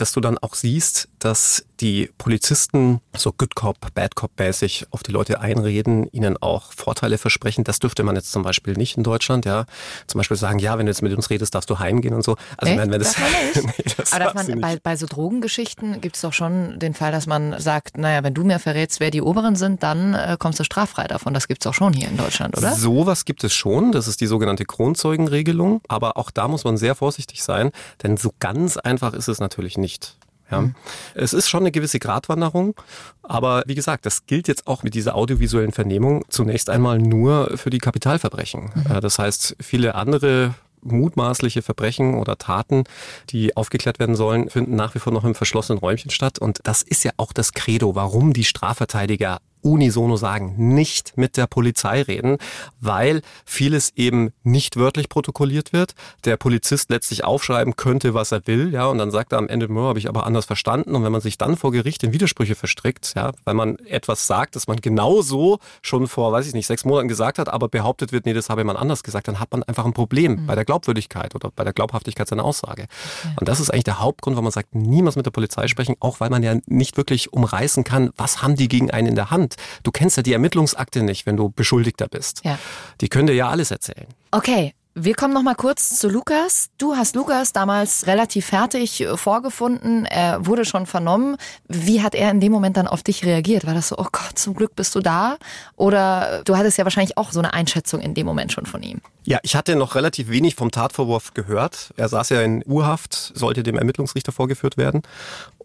dass 0.00 0.12
du 0.12 0.20
dann 0.20 0.38
auch 0.38 0.54
siehst, 0.54 1.08
dass 1.20 1.64
die 1.80 2.10
Polizisten 2.18 3.00
so 3.16 3.32
Good 3.32 3.54
Cop, 3.54 3.76
Bad 3.94 4.14
Cop 4.14 4.32
mäßig 4.38 4.86
auf 4.90 5.02
die 5.02 5.12
Leute 5.12 5.40
einreden, 5.40 6.08
ihnen 6.12 6.36
auch 6.40 6.72
Vorteile 6.72 7.18
versprechen. 7.18 7.64
Das 7.64 7.78
dürfte 7.78 8.02
man 8.02 8.16
jetzt 8.16 8.32
zum 8.32 8.42
Beispiel 8.42 8.74
nicht 8.74 8.96
in 8.96 9.02
Deutschland, 9.02 9.46
ja. 9.46 9.64
Zum 10.06 10.18
Beispiel 10.18 10.36
sagen, 10.36 10.58
ja, 10.58 10.76
wenn 10.78 10.86
du 10.86 10.90
jetzt 10.90 11.02
mit 11.02 11.14
uns 11.14 11.30
redest, 11.30 11.54
darfst 11.54 11.70
du 11.70 11.78
heimgehen 11.78 12.14
und 12.14 12.22
so. 12.22 12.36
Also 12.56 12.76
wenn, 12.76 12.90
wenn 12.90 13.00
das, 13.00 13.14
das 13.14 13.64
nee, 13.64 13.72
das 13.96 14.12
Aber 14.12 14.24
dass 14.24 14.34
man 14.34 14.60
bei, 14.60 14.78
bei 14.82 14.96
so 14.96 15.06
Drogengeschichten 15.06 16.00
gibt 16.00 16.16
es 16.16 16.22
doch 16.22 16.32
schon 16.32 16.78
den 16.78 16.94
Fall, 16.94 17.12
dass 17.12 17.26
man 17.26 17.58
sagt, 17.60 17.96
naja, 17.96 18.22
wenn 18.22 18.34
du 18.34 18.44
mir 18.44 18.58
verrätst, 18.58 19.00
wer 19.00 19.10
die 19.10 19.22
Oberen 19.22 19.56
sind, 19.56 19.82
dann 19.82 20.14
äh, 20.14 20.36
kommst 20.38 20.58
du 20.60 20.64
straffrei 20.64 21.06
davon. 21.06 21.32
Das 21.32 21.48
gibt 21.48 21.64
es 21.64 21.66
auch 21.66 21.74
schon 21.74 21.92
hier 21.92 22.08
in 22.08 22.16
Deutschland, 22.16 22.56
oder? 22.56 22.74
Sowas 22.74 23.24
gibt 23.24 23.44
es 23.44 23.54
schon. 23.54 23.92
Das 23.92 24.08
ist 24.08 24.20
die 24.20 24.26
sogenannte 24.26 24.64
Kronzeugenregelung. 24.64 25.80
Aber 25.88 26.16
auch 26.16 26.30
da 26.30 26.48
muss 26.48 26.64
man 26.64 26.76
sehr 26.76 26.94
vorsichtig 26.94 27.42
sein, 27.42 27.70
denn 28.02 28.16
so 28.16 28.32
ganz 28.38 28.76
einfach 28.76 29.14
ist 29.14 29.28
es 29.28 29.40
natürlich 29.40 29.78
nicht. 29.78 30.16
Ja. 30.50 30.62
Mhm. 30.62 30.74
Es 31.14 31.32
ist 31.32 31.48
schon 31.48 31.60
eine 31.60 31.70
gewisse 31.70 31.98
Gratwanderung, 31.98 32.74
aber 33.22 33.62
wie 33.66 33.74
gesagt, 33.74 34.06
das 34.06 34.26
gilt 34.26 34.48
jetzt 34.48 34.66
auch 34.66 34.82
mit 34.82 34.94
dieser 34.94 35.14
audiovisuellen 35.14 35.72
Vernehmung 35.72 36.24
zunächst 36.28 36.70
einmal 36.70 36.98
nur 36.98 37.56
für 37.56 37.70
die 37.70 37.78
Kapitalverbrechen. 37.78 38.70
Mhm. 38.74 39.00
Das 39.00 39.18
heißt, 39.18 39.56
viele 39.60 39.94
andere 39.94 40.54
mutmaßliche 40.82 41.62
Verbrechen 41.62 42.14
oder 42.14 42.38
Taten, 42.38 42.84
die 43.30 43.56
aufgeklärt 43.56 43.98
werden 43.98 44.16
sollen, 44.16 44.48
finden 44.48 44.76
nach 44.76 44.94
wie 44.94 44.98
vor 44.98 45.12
noch 45.12 45.24
im 45.24 45.34
verschlossenen 45.34 45.78
Räumchen 45.78 46.10
statt. 46.10 46.38
Und 46.38 46.60
das 46.64 46.82
ist 46.82 47.04
ja 47.04 47.12
auch 47.16 47.32
das 47.32 47.52
Credo, 47.52 47.94
warum 47.94 48.32
die 48.32 48.44
Strafverteidiger 48.44 49.40
unisono 49.62 50.16
sagen, 50.16 50.54
nicht 50.56 51.16
mit 51.16 51.36
der 51.36 51.46
Polizei 51.46 52.02
reden, 52.02 52.38
weil 52.80 53.22
vieles 53.44 53.92
eben 53.96 54.32
nicht 54.42 54.76
wörtlich 54.76 55.08
protokolliert 55.08 55.72
wird. 55.72 55.94
Der 56.24 56.36
Polizist 56.36 56.90
letztlich 56.90 57.24
aufschreiben 57.24 57.76
könnte, 57.76 58.14
was 58.14 58.32
er 58.32 58.46
will, 58.46 58.72
ja, 58.72 58.86
und 58.86 58.98
dann 58.98 59.10
sagt 59.10 59.32
er 59.32 59.38
am 59.38 59.48
Ende, 59.48 59.68
habe 59.70 59.98
ich 59.98 60.08
aber 60.08 60.26
anders 60.26 60.46
verstanden. 60.46 60.94
Und 60.94 61.04
wenn 61.04 61.12
man 61.12 61.20
sich 61.20 61.38
dann 61.38 61.56
vor 61.56 61.72
Gericht 61.72 62.02
in 62.02 62.12
Widersprüche 62.12 62.54
verstrickt, 62.54 63.12
ja, 63.14 63.32
weil 63.44 63.54
man 63.54 63.78
etwas 63.80 64.26
sagt, 64.26 64.56
das 64.56 64.66
man 64.66 64.80
genauso 64.80 65.58
schon 65.82 66.06
vor, 66.06 66.32
weiß 66.32 66.46
ich 66.46 66.54
nicht, 66.54 66.66
sechs 66.66 66.84
Monaten 66.84 67.08
gesagt 67.08 67.38
hat, 67.38 67.48
aber 67.48 67.68
behauptet 67.68 68.12
wird, 68.12 68.26
nee, 68.26 68.32
das 68.32 68.48
habe 68.48 68.64
man 68.64 68.76
anders 68.76 69.02
gesagt, 69.02 69.28
dann 69.28 69.40
hat 69.40 69.52
man 69.52 69.62
einfach 69.64 69.84
ein 69.84 69.92
Problem 69.92 70.32
mhm. 70.32 70.46
bei 70.46 70.54
der 70.54 70.64
Glaubwürdigkeit 70.64 71.34
oder 71.34 71.50
bei 71.54 71.64
der 71.64 71.72
Glaubhaftigkeit 71.72 72.28
seiner 72.28 72.44
Aussage. 72.44 72.82
Okay. 72.82 73.34
Und 73.38 73.48
das 73.48 73.60
ist 73.60 73.70
eigentlich 73.70 73.84
der 73.84 74.00
Hauptgrund, 74.00 74.36
warum 74.36 74.44
man 74.44 74.52
sagt, 74.52 74.74
niemals 74.74 75.16
mit 75.16 75.26
der 75.26 75.30
Polizei 75.30 75.68
sprechen, 75.68 75.96
auch 76.00 76.20
weil 76.20 76.30
man 76.30 76.42
ja 76.42 76.56
nicht 76.66 76.96
wirklich 76.96 77.32
umreißen 77.32 77.84
kann, 77.84 78.10
was 78.16 78.42
haben 78.42 78.56
die 78.56 78.68
gegen 78.68 78.90
einen 78.90 79.08
in 79.08 79.14
der 79.14 79.30
Hand. 79.30 79.49
Du 79.82 79.90
kennst 79.90 80.16
ja 80.16 80.22
die 80.22 80.32
Ermittlungsakte 80.32 81.02
nicht, 81.02 81.26
wenn 81.26 81.36
du 81.36 81.50
Beschuldigter 81.50 82.08
bist. 82.08 82.42
Ja. 82.44 82.58
Die 83.00 83.08
können 83.08 83.26
dir 83.26 83.34
ja 83.34 83.48
alles 83.48 83.70
erzählen. 83.70 84.06
Okay, 84.30 84.74
Wir 84.96 85.14
kommen 85.14 85.32
noch 85.32 85.42
mal 85.42 85.54
kurz 85.54 86.00
zu 86.00 86.08
Lukas. 86.08 86.68
Du 86.76 86.96
hast 86.96 87.14
Lukas 87.14 87.52
damals 87.52 88.08
relativ 88.08 88.46
fertig 88.46 89.06
vorgefunden. 89.14 90.04
Er 90.04 90.44
wurde 90.46 90.64
schon 90.64 90.84
vernommen. 90.84 91.36
Wie 91.68 92.02
hat 92.02 92.16
er 92.16 92.28
in 92.32 92.40
dem 92.40 92.50
Moment 92.50 92.76
dann 92.76 92.88
auf 92.88 93.04
dich 93.04 93.24
reagiert? 93.24 93.68
War 93.68 93.74
das 93.74 93.86
so, 93.86 93.96
oh 93.98 94.08
Gott, 94.10 94.36
zum 94.36 94.52
Glück 94.54 94.74
bist 94.74 94.96
du 94.96 95.00
da? 95.00 95.36
Oder 95.76 96.42
du 96.44 96.56
hattest 96.56 96.76
ja 96.76 96.82
wahrscheinlich 96.82 97.16
auch 97.16 97.30
so 97.30 97.38
eine 97.38 97.54
Einschätzung 97.54 98.00
in 98.00 98.14
dem 98.14 98.26
Moment 98.26 98.52
schon 98.52 98.66
von 98.66 98.82
ihm. 98.82 99.00
Ja, 99.24 99.38
ich 99.42 99.54
hatte 99.54 99.76
noch 99.76 99.94
relativ 99.94 100.28
wenig 100.28 100.56
vom 100.56 100.72
Tatvorwurf 100.72 101.34
gehört. 101.34 101.94
Er 101.96 102.08
saß 102.08 102.30
ja 102.30 102.42
in 102.42 102.64
Urhaft, 102.66 103.14
sollte 103.14 103.62
dem 103.62 103.78
Ermittlungsrichter 103.78 104.32
vorgeführt 104.32 104.76
werden. 104.76 105.02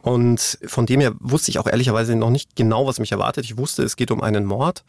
Und 0.06 0.60
von 0.68 0.86
dem 0.86 1.02
her 1.02 1.14
wusste 1.20 1.50
ich 1.50 1.58
auch 1.58 1.66
ehrlicherweise 1.66 2.16
noch 2.16 2.30
nicht 2.30 2.56
genau, 2.56 2.86
was 2.86 3.00
mich 3.00 3.12
erwartet. 3.12 3.44
Ich 3.44 3.58
wusste, 3.58 3.82
es 3.82 3.96
geht 3.96 4.12
um 4.12 4.22
einen 4.22 4.46
Mord. 4.46 4.84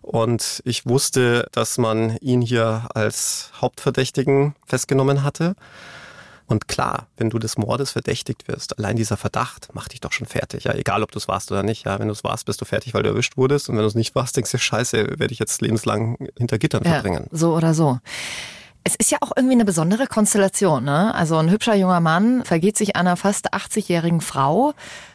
Und 0.00 0.62
ich 0.64 0.86
wusste, 0.86 1.46
dass 1.52 1.76
man 1.76 2.16
ihn 2.22 2.40
hier 2.40 2.88
als 2.94 3.50
Hauptverdächtigen 3.60 4.54
festgenommen 4.64 5.24
hatte. 5.24 5.56
Und 6.46 6.68
klar, 6.68 7.06
wenn 7.18 7.28
du 7.28 7.38
des 7.38 7.58
Mordes 7.58 7.90
verdächtigt 7.90 8.48
wirst, 8.48 8.78
allein 8.78 8.96
dieser 8.96 9.18
Verdacht 9.18 9.68
macht 9.74 9.92
dich 9.92 10.00
doch 10.00 10.12
schon 10.12 10.26
fertig. 10.26 10.64
Ja, 10.64 10.72
egal 10.72 11.02
ob 11.02 11.12
du 11.12 11.18
es 11.18 11.28
warst 11.28 11.52
oder 11.52 11.62
nicht. 11.62 11.84
Ja, 11.84 11.98
wenn 11.98 12.08
du 12.08 12.12
es 12.12 12.24
warst, 12.24 12.46
bist 12.46 12.62
du 12.62 12.64
fertig, 12.64 12.94
weil 12.94 13.02
du 13.02 13.10
erwischt 13.10 13.36
wurdest. 13.36 13.68
Und 13.68 13.76
wenn 13.76 13.82
du 13.82 13.88
es 13.88 13.94
nicht 13.94 14.14
warst, 14.14 14.38
denkst 14.38 14.52
du, 14.52 14.56
scheiße, 14.56 15.18
werde 15.18 15.34
ich 15.34 15.38
jetzt 15.38 15.60
lebenslang 15.60 16.16
hinter 16.38 16.58
Gittern 16.58 16.82
ja, 16.82 16.92
verbringen. 16.92 17.26
So 17.30 17.54
oder 17.54 17.74
so. 17.74 17.98
Es 18.84 18.96
ist 18.96 19.10
ja 19.10 19.18
auch 19.20 19.32
irgendwie 19.36 19.54
eine 19.54 19.64
besondere 19.64 20.06
Konstellation. 20.06 20.84
Ne? 20.84 21.14
Also 21.14 21.36
ein 21.36 21.50
hübscher 21.50 21.74
junger 21.74 22.00
Mann 22.00 22.44
vergeht 22.44 22.76
sich 22.76 22.96
einer 22.96 23.16
fast 23.16 23.54
80-jährigen 23.54 24.20
Frau. 24.20 24.74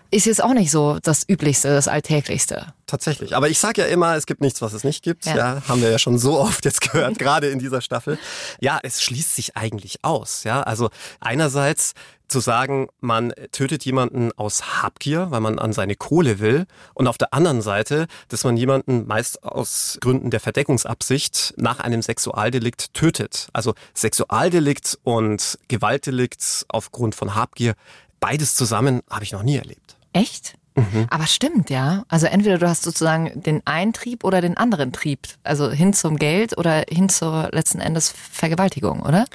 Ist 0.09 0.25
jetzt 0.25 0.43
auch 0.43 0.53
nicht 0.53 0.71
so 0.71 0.99
das 1.01 1.27
Üblichste, 1.27 1.69
das 1.69 1.87
Alltäglichste. 1.87 2.73
Tatsächlich. 2.85 3.35
Aber 3.35 3.49
ich 3.49 3.59
sage 3.59 3.81
ja 3.81 3.87
immer, 3.87 4.15
es 4.15 4.25
gibt 4.25 4.39
nichts, 4.39 4.61
was 4.61 4.73
es 4.73 4.83
nicht 4.83 5.03
gibt. 5.03 5.25
Ja. 5.25 5.35
ja. 5.35 5.61
haben 5.67 5.81
wir 5.81 5.89
ja 5.89 5.99
schon 5.99 6.17
so 6.17 6.39
oft 6.39 6.63
jetzt 6.65 6.81
gehört, 6.81 7.19
gerade 7.19 7.47
in 7.49 7.59
dieser 7.59 7.81
Staffel. 7.81 8.17
Ja, 8.61 8.79
es 8.83 9.01
schließt 9.03 9.35
sich 9.35 9.57
eigentlich 9.57 10.03
aus. 10.03 10.43
Ja, 10.43 10.61
also 10.61 10.89
einerseits 11.19 11.93
zu 12.27 12.39
sagen, 12.39 12.87
man 12.99 13.33
tötet 13.51 13.85
jemanden 13.85 14.31
aus 14.33 14.81
Habgier, 14.81 15.31
weil 15.31 15.39
man 15.39 15.59
an 15.59 15.73
seine 15.73 15.95
Kohle 15.95 16.39
will, 16.39 16.65
und 16.93 17.07
auf 17.07 17.17
der 17.17 17.33
anderen 17.33 17.61
Seite, 17.61 18.07
dass 18.29 18.43
man 18.43 18.57
jemanden 18.57 19.07
meist 19.07 19.43
aus 19.43 19.97
Gründen 20.01 20.29
der 20.29 20.39
Verdeckungsabsicht 20.39 21.53
nach 21.57 21.79
einem 21.79 22.01
Sexualdelikt 22.01 22.93
tötet. 22.93 23.47
Also 23.53 23.73
Sexualdelikt 23.93 24.99
und 25.03 25.57
Gewaltdelikt 25.67 26.65
aufgrund 26.67 27.15
von 27.15 27.35
Habgier, 27.35 27.75
beides 28.19 28.55
zusammen 28.55 29.01
habe 29.09 29.23
ich 29.23 29.31
noch 29.31 29.43
nie 29.43 29.57
erlebt. 29.57 29.86
Echt? 30.17 30.55
Mhm. 30.75 31.07
Aber 31.09 31.25
stimmt, 31.25 31.69
ja. 31.69 32.03
Also 32.07 32.27
entweder 32.27 32.57
du 32.57 32.69
hast 32.69 32.83
sozusagen 32.83 33.41
den 33.41 33.61
einen 33.65 33.93
Trieb 33.93 34.23
oder 34.23 34.41
den 34.41 34.57
anderen 34.57 34.91
Trieb. 34.93 35.27
Also 35.43 35.71
hin 35.71 35.93
zum 35.93 36.17
Geld 36.17 36.57
oder 36.57 36.83
hin 36.87 37.09
zur 37.09 37.49
letzten 37.51 37.79
Endes 37.79 38.13
Vergewaltigung, 38.31 39.01
oder? 39.01 39.25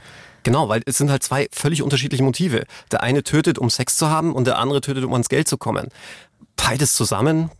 Genau, 0.44 0.68
weil 0.68 0.82
es 0.86 0.98
sind 0.98 1.10
halt 1.10 1.22
zwei 1.22 1.48
völlig 1.52 1.82
unterschiedliche 1.82 2.22
Motive. 2.22 2.64
Der 2.90 3.02
eine 3.02 3.22
tötet, 3.22 3.58
um 3.58 3.70
Sex 3.70 3.96
zu 3.96 4.08
haben 4.08 4.32
und 4.34 4.46
der 4.46 4.58
andere 4.58 4.80
tötet, 4.80 5.04
um 5.04 5.12
ans 5.12 5.28
Geld 5.28 5.48
zu 5.48 5.56
kommen. 5.56 5.88
Beides 6.56 6.94
zusammen, 6.94 7.50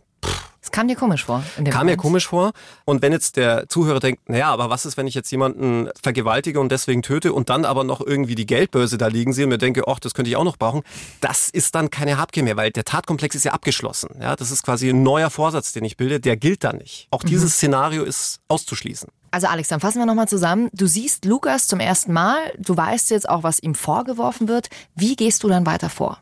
es 0.63 0.71
kam 0.71 0.87
dir 0.87 0.95
komisch 0.95 1.25
vor. 1.25 1.43
kam 1.55 1.65
Moment. 1.65 1.85
mir 1.85 1.97
komisch 1.97 2.27
vor. 2.27 2.53
Und 2.85 3.01
wenn 3.01 3.11
jetzt 3.11 3.35
der 3.35 3.67
Zuhörer 3.67 3.99
denkt, 3.99 4.29
naja, 4.29 4.49
aber 4.49 4.69
was 4.69 4.85
ist, 4.85 4.95
wenn 4.95 5.07
ich 5.07 5.13
jetzt 5.13 5.29
jemanden 5.29 5.89
vergewaltige 6.01 6.61
und 6.61 6.71
deswegen 6.71 7.01
töte 7.01 7.33
und 7.33 7.49
dann 7.49 7.65
aber 7.65 7.83
noch 7.83 7.99
irgendwie 7.99 8.35
die 8.35 8.45
Geldbörse 8.45 8.97
da 8.97 9.07
liegen 9.07 9.33
sehe 9.33 9.43
und 9.43 9.49
mir 9.49 9.57
denke, 9.57 9.83
ach, 9.89 9.99
das 9.99 10.13
könnte 10.13 10.29
ich 10.29 10.37
auch 10.37 10.45
noch 10.45 10.55
brauchen, 10.55 10.83
das 11.19 11.49
ist 11.49 11.75
dann 11.75 11.89
keine 11.89 12.17
Habgier 12.17 12.43
mehr, 12.43 12.55
weil 12.55 12.71
der 12.71 12.85
Tatkomplex 12.85 13.35
ist 13.35 13.43
ja 13.43 13.51
abgeschlossen. 13.51 14.11
Ja, 14.21 14.37
das 14.37 14.51
ist 14.51 14.63
quasi 14.63 14.89
ein 14.89 15.03
neuer 15.03 15.29
Vorsatz, 15.29 15.73
den 15.73 15.83
ich 15.83 15.97
bilde, 15.97 16.21
der 16.21 16.37
gilt 16.37 16.63
dann 16.63 16.77
nicht. 16.77 17.07
Auch 17.11 17.23
dieses 17.23 17.51
mhm. 17.51 17.55
Szenario 17.55 18.03
ist 18.03 18.39
auszuschließen. 18.47 19.09
Also 19.31 19.47
Alex, 19.47 19.67
dann 19.67 19.81
fassen 19.81 19.99
wir 19.99 20.05
nochmal 20.05 20.29
zusammen. 20.29 20.69
Du 20.71 20.87
siehst 20.87 21.25
Lukas 21.25 21.67
zum 21.67 21.81
ersten 21.81 22.13
Mal, 22.13 22.37
du 22.57 22.77
weißt 22.77 23.09
jetzt 23.09 23.27
auch, 23.27 23.43
was 23.43 23.59
ihm 23.59 23.75
vorgeworfen 23.75 24.47
wird. 24.47 24.69
Wie 24.95 25.17
gehst 25.17 25.43
du 25.43 25.49
dann 25.49 25.65
weiter 25.65 25.89
vor? 25.89 26.19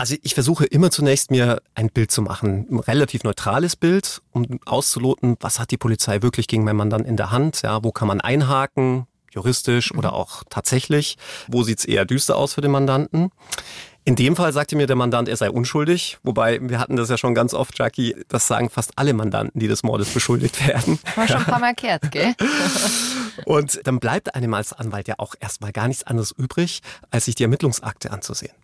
Also 0.00 0.16
ich 0.22 0.32
versuche 0.32 0.64
immer 0.64 0.90
zunächst 0.90 1.30
mir 1.30 1.60
ein 1.74 1.90
Bild 1.90 2.10
zu 2.10 2.22
machen, 2.22 2.66
ein 2.70 2.78
relativ 2.78 3.22
neutrales 3.22 3.76
Bild, 3.76 4.22
um 4.32 4.58
auszuloten, 4.64 5.36
was 5.40 5.58
hat 5.58 5.72
die 5.72 5.76
Polizei 5.76 6.22
wirklich 6.22 6.48
gegen 6.48 6.64
meinen 6.64 6.78
Mandanten 6.78 7.06
in 7.06 7.18
der 7.18 7.30
Hand, 7.30 7.60
ja, 7.60 7.84
wo 7.84 7.92
kann 7.92 8.08
man 8.08 8.22
einhaken, 8.22 9.06
juristisch 9.30 9.92
mhm. 9.92 9.98
oder 9.98 10.14
auch 10.14 10.42
tatsächlich, 10.48 11.18
wo 11.48 11.64
sieht's 11.64 11.84
eher 11.84 12.06
düster 12.06 12.38
aus 12.38 12.54
für 12.54 12.62
den 12.62 12.70
Mandanten. 12.70 13.30
In 14.06 14.16
dem 14.16 14.36
Fall 14.36 14.54
sagte 14.54 14.74
mir 14.74 14.86
der 14.86 14.96
Mandant, 14.96 15.28
er 15.28 15.36
sei 15.36 15.50
unschuldig, 15.50 16.16
wobei 16.22 16.66
wir 16.66 16.78
hatten 16.78 16.96
das 16.96 17.10
ja 17.10 17.18
schon 17.18 17.34
ganz 17.34 17.52
oft, 17.52 17.78
Jackie, 17.78 18.16
das 18.28 18.48
sagen 18.48 18.70
fast 18.70 18.92
alle 18.96 19.12
Mandanten, 19.12 19.60
die 19.60 19.68
des 19.68 19.82
Mordes 19.82 20.08
beschuldigt 20.14 20.66
werden. 20.66 20.98
War 21.14 21.28
schon 21.28 21.36
ein 21.36 21.44
paar 21.44 21.60
Mal 21.60 21.74
kehrt, 21.74 22.10
gell? 22.10 22.34
Und 23.44 23.86
dann 23.86 24.00
bleibt 24.00 24.34
einem 24.34 24.54
als 24.54 24.72
Anwalt 24.72 25.08
ja 25.08 25.16
auch 25.18 25.34
erstmal 25.38 25.72
gar 25.72 25.88
nichts 25.88 26.04
anderes 26.04 26.32
übrig, 26.32 26.80
als 27.10 27.26
sich 27.26 27.34
die 27.34 27.42
Ermittlungsakte 27.42 28.10
anzusehen. 28.10 28.54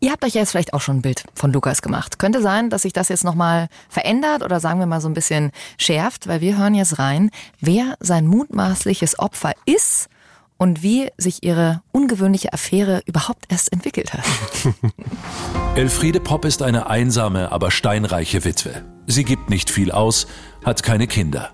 Ihr 0.00 0.12
habt 0.12 0.24
euch 0.24 0.34
jetzt 0.34 0.50
vielleicht 0.50 0.72
auch 0.72 0.80
schon 0.80 0.98
ein 0.98 1.02
Bild 1.02 1.24
von 1.34 1.52
Lukas 1.52 1.82
gemacht. 1.82 2.18
Könnte 2.18 2.40
sein, 2.40 2.70
dass 2.70 2.82
sich 2.82 2.94
das 2.94 3.08
jetzt 3.10 3.24
nochmal 3.24 3.68
verändert 3.88 4.42
oder 4.42 4.58
sagen 4.58 4.80
wir 4.80 4.86
mal 4.86 5.00
so 5.00 5.08
ein 5.08 5.14
bisschen 5.14 5.52
schärft, 5.76 6.26
weil 6.26 6.40
wir 6.40 6.56
hören 6.56 6.74
jetzt 6.74 6.98
rein, 6.98 7.30
wer 7.60 7.96
sein 8.00 8.26
mutmaßliches 8.26 9.18
Opfer 9.18 9.52
ist 9.66 10.08
und 10.56 10.82
wie 10.82 11.10
sich 11.18 11.42
ihre 11.42 11.82
ungewöhnliche 11.92 12.52
Affäre 12.52 13.02
überhaupt 13.06 13.46
erst 13.50 13.72
entwickelt 13.72 14.12
hat. 14.12 14.24
Elfriede 15.74 16.20
Popp 16.20 16.44
ist 16.44 16.62
eine 16.62 16.86
einsame, 16.88 17.52
aber 17.52 17.70
steinreiche 17.70 18.44
Witwe. 18.44 18.84
Sie 19.06 19.24
gibt 19.24 19.50
nicht 19.50 19.70
viel 19.70 19.90
aus, 19.90 20.26
hat 20.64 20.82
keine 20.82 21.06
Kinder. 21.06 21.50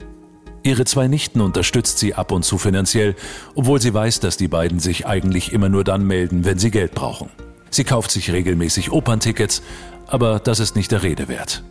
Ihre 0.65 0.85
zwei 0.85 1.07
Nichten 1.07 1.41
unterstützt 1.41 1.99
sie 1.99 2.15
ab 2.15 2.33
und 2.33 2.45
zu 2.45 2.59
finanziell, 2.59 3.15
obwohl 3.55 3.81
sie 3.81 3.95
weiß, 3.95 4.19
dass 4.19 4.37
die 4.37 4.49
beiden 4.49 4.81
sich 4.81 5.07
eigentlich 5.07 5.53
immer 5.53 5.69
nur 5.69 5.85
dann 5.85 6.05
melden, 6.05 6.45
wenn 6.45 6.59
sie 6.59 6.73
Geld 6.73 6.93
brauchen. 6.93 7.31
Sie 7.71 7.85
kauft 7.85 8.11
sich 8.11 8.31
regelmäßig 8.31 8.93
Operntickets, 8.93 9.63
aber 10.07 10.39
das 10.39 10.61
ist 10.61 10.77
nicht 10.77 10.93
der 10.93 11.03
Rede 11.03 11.29
wert. 11.29 11.63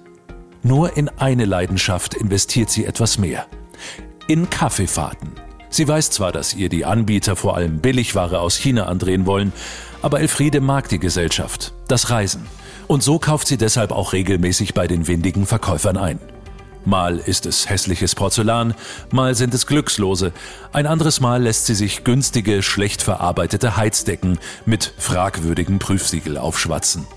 Nur 0.64 0.98
in 0.98 1.10
eine 1.10 1.46
Leidenschaft 1.46 2.14
investiert 2.16 2.70
sie 2.70 2.86
etwas 2.86 3.18
mehr. 3.18 3.46
In 4.28 4.50
Kaffeefahrten. 4.50 5.32
Sie 5.70 5.88
weiß 5.88 6.10
zwar, 6.10 6.32
dass 6.32 6.54
ihr 6.54 6.70
die 6.70 6.86
Anbieter 6.86 7.36
vor 7.36 7.56
allem 7.56 7.80
Billigware 7.80 8.40
aus 8.40 8.56
China 8.56 8.86
andrehen 8.86 9.26
wollen, 9.26 9.54
aber 10.02 10.22
Elfriede 10.22 10.62
mag 10.62 10.90
die 10.90 11.00
Gesellschaft, 11.00 11.74
das 11.88 12.10
Reisen. 12.10 12.48
Und 12.88 13.04
so 13.04 13.20
kauft 13.20 13.48
sie 13.48 13.58
deshalb 13.58 13.92
auch 13.92 14.14
regelmäßig 14.14 14.74
bei 14.74 14.88
den 14.88 15.08
windigen 15.08 15.46
Verkäufern 15.46 15.98
ein. 15.98 16.20
Mal 16.86 17.18
ist 17.18 17.46
es 17.46 17.70
hässliches 17.70 18.16
Porzellan, 18.16 18.76
mal 19.12 19.36
sind 19.36 19.54
es 19.54 19.66
Glückslose, 19.66 20.32
ein 20.72 20.86
anderes 20.86 21.20
Mal 21.20 21.42
lässt 21.42 21.66
sie 21.66 21.76
sich 21.76 22.04
günstige, 22.04 22.62
schlecht 22.62 23.02
verarbeitete 23.02 23.76
Heizdecken 23.76 24.38
mit 24.66 24.94
fragwürdigem 24.98 25.80
Prüfsiegel 25.80 26.38
aufschwatzen. 26.38 27.08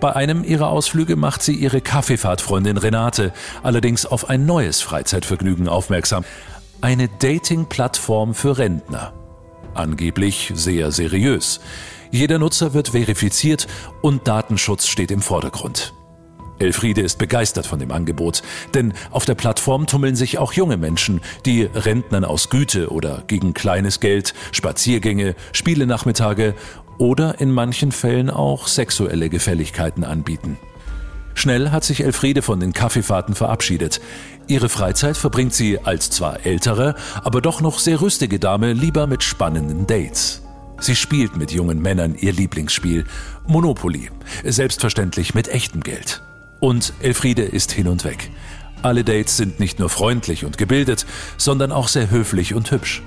Bei 0.00 0.16
einem 0.16 0.44
ihrer 0.44 0.68
Ausflüge 0.68 1.16
macht 1.16 1.42
sie 1.42 1.54
ihre 1.54 1.80
Kaffeefahrtfreundin 1.80 2.78
Renate 2.78 3.32
allerdings 3.62 4.06
auf 4.06 4.30
ein 4.30 4.46
neues 4.46 4.80
Freizeitvergnügen 4.80 5.68
aufmerksam 5.68 6.24
eine 6.80 7.08
Dating-Plattform 7.08 8.34
für 8.34 8.56
Rentner. 8.56 9.12
Angeblich 9.74 10.52
sehr 10.54 10.92
seriös. 10.92 11.60
Jeder 12.10 12.38
Nutzer 12.38 12.74
wird 12.74 12.88
verifiziert 12.88 13.66
und 14.00 14.26
Datenschutz 14.26 14.86
steht 14.86 15.10
im 15.10 15.20
Vordergrund. 15.20 15.92
Elfriede 16.60 17.00
ist 17.00 17.18
begeistert 17.18 17.66
von 17.66 17.78
dem 17.78 17.90
Angebot, 17.90 18.42
denn 18.74 18.92
auf 19.10 19.24
der 19.24 19.34
Plattform 19.34 19.86
tummeln 19.86 20.14
sich 20.14 20.38
auch 20.38 20.52
junge 20.52 20.76
Menschen, 20.76 21.20
die 21.46 21.62
Rentnern 21.62 22.24
aus 22.24 22.50
Güte 22.50 22.90
oder 22.90 23.24
gegen 23.26 23.54
kleines 23.54 24.00
Geld 24.00 24.34
Spaziergänge, 24.52 25.34
Spielenachmittage 25.52 26.54
oder 26.98 27.40
in 27.40 27.50
manchen 27.50 27.92
Fällen 27.92 28.30
auch 28.30 28.68
sexuelle 28.68 29.30
Gefälligkeiten 29.30 30.04
anbieten. 30.04 30.58
Schnell 31.34 31.70
hat 31.70 31.84
sich 31.84 32.04
Elfriede 32.04 32.42
von 32.42 32.60
den 32.60 32.74
Kaffeefahrten 32.74 33.34
verabschiedet. 33.34 34.00
Ihre 34.46 34.68
Freizeit 34.68 35.16
verbringt 35.16 35.54
sie 35.54 35.78
als 35.78 36.10
zwar 36.10 36.44
ältere, 36.44 36.94
aber 37.22 37.40
doch 37.40 37.62
noch 37.62 37.78
sehr 37.78 38.02
rüstige 38.02 38.38
Dame 38.38 38.74
lieber 38.74 39.06
mit 39.06 39.22
spannenden 39.22 39.86
Dates. 39.86 40.42
Sie 40.80 40.96
spielt 40.96 41.36
mit 41.36 41.52
jungen 41.52 41.80
Männern 41.80 42.14
ihr 42.14 42.32
Lieblingsspiel 42.32 43.04
Monopoly, 43.46 44.10
selbstverständlich 44.44 45.34
mit 45.34 45.48
echtem 45.48 45.82
Geld. 45.82 46.22
Und 46.60 46.92
Elfriede 47.00 47.42
ist 47.42 47.72
hin 47.72 47.88
und 47.88 48.04
weg. 48.04 48.30
Alle 48.82 49.04
Dates 49.04 49.36
sind 49.36 49.60
nicht 49.60 49.78
nur 49.78 49.90
freundlich 49.90 50.44
und 50.44 50.58
gebildet, 50.58 51.06
sondern 51.36 51.72
auch 51.72 51.88
sehr 51.88 52.10
höflich 52.10 52.54
und 52.54 52.70
hübsch. 52.70 53.02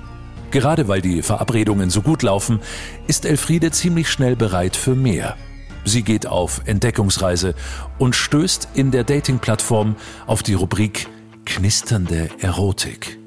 Gerade 0.52 0.88
weil 0.88 1.02
die 1.02 1.24
Verabredungen 1.24 1.90
so 1.90 2.02
gut 2.02 2.22
laufen, 2.22 2.60
ist 3.08 3.26
Elfriede 3.26 3.72
ziemlich 3.72 4.10
schnell 4.10 4.36
bereit 4.36 4.76
für 4.76 4.96
mehr. 4.96 5.36
Sie 5.84 6.04
geht 6.04 6.28
auf 6.28 6.62
Entdeckungsreise 6.66 7.56
und 7.98 8.16
stößt 8.16 8.70
in 8.76 8.92
der 8.92 9.04
Dating-Plattform 9.04 9.96
auf 10.28 10.44
die 10.44 10.54
Rubrik 10.54 11.08
Knisternde 11.46 12.30
Erotik. 12.40 13.20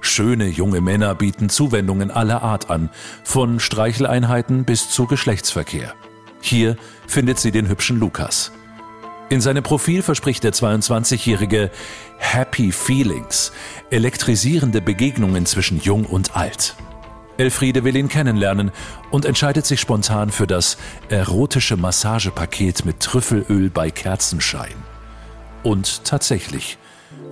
Schöne 0.00 0.48
junge 0.48 0.80
Männer 0.80 1.14
bieten 1.14 1.48
Zuwendungen 1.48 2.10
aller 2.10 2.42
Art 2.42 2.68
an, 2.68 2.90
von 3.22 3.60
Streicheleinheiten 3.60 4.64
bis 4.64 4.90
zu 4.90 5.06
Geschlechtsverkehr. 5.06 5.94
Hier 6.40 6.76
findet 7.06 7.38
sie 7.38 7.52
den 7.52 7.68
hübschen 7.68 7.98
Lukas. 7.98 8.50
In 9.30 9.40
seinem 9.40 9.62
Profil 9.62 10.02
verspricht 10.02 10.42
der 10.42 10.52
22-Jährige 10.52 11.70
Happy 12.18 12.72
Feelings, 12.72 13.52
elektrisierende 13.90 14.80
Begegnungen 14.80 15.46
zwischen 15.46 15.80
Jung 15.80 16.04
und 16.04 16.36
Alt. 16.36 16.74
Elfriede 17.38 17.84
will 17.84 17.94
ihn 17.94 18.08
kennenlernen 18.08 18.72
und 19.12 19.24
entscheidet 19.24 19.66
sich 19.66 19.80
spontan 19.80 20.30
für 20.30 20.48
das 20.48 20.78
erotische 21.10 21.76
Massagepaket 21.76 22.84
mit 22.84 22.98
Trüffelöl 22.98 23.70
bei 23.70 23.92
Kerzenschein. 23.92 24.74
Und 25.62 26.04
tatsächlich, 26.04 26.76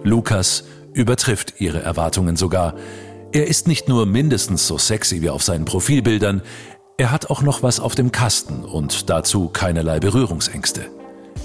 Lukas 0.05 0.65
übertrifft 0.93 1.55
ihre 1.61 1.83
Erwartungen 1.83 2.37
sogar. 2.37 2.75
Er 3.33 3.49
ist 3.49 3.67
nicht 3.67 3.89
nur 3.89 4.07
mindestens 4.07 4.69
so 4.69 4.79
sexy 4.79 5.21
wie 5.21 5.31
auf 5.31 5.43
seinen 5.43 5.65
Profilbildern, 5.65 6.43
er 6.97 7.11
hat 7.11 7.29
auch 7.29 7.43
noch 7.43 7.65
was 7.65 7.81
auf 7.81 7.97
dem 7.97 8.13
Kasten 8.13 8.65
und 8.65 9.11
dazu 9.11 9.49
keinerlei 9.49 9.99
Berührungsängste. 9.99 10.91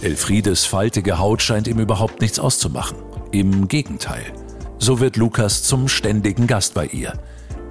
Elfriedes 0.03 0.65
faltige 0.65 1.17
Haut 1.17 1.41
scheint 1.41 1.67
ihm 1.67 1.79
überhaupt 1.79 2.19
nichts 2.19 2.37
auszumachen. 2.37 2.97
Im 3.31 3.69
Gegenteil. 3.69 4.25
So 4.77 4.99
wird 4.99 5.15
Lukas 5.15 5.63
zum 5.63 5.87
ständigen 5.87 6.45
Gast 6.45 6.73
bei 6.73 6.87
ihr. 6.87 7.13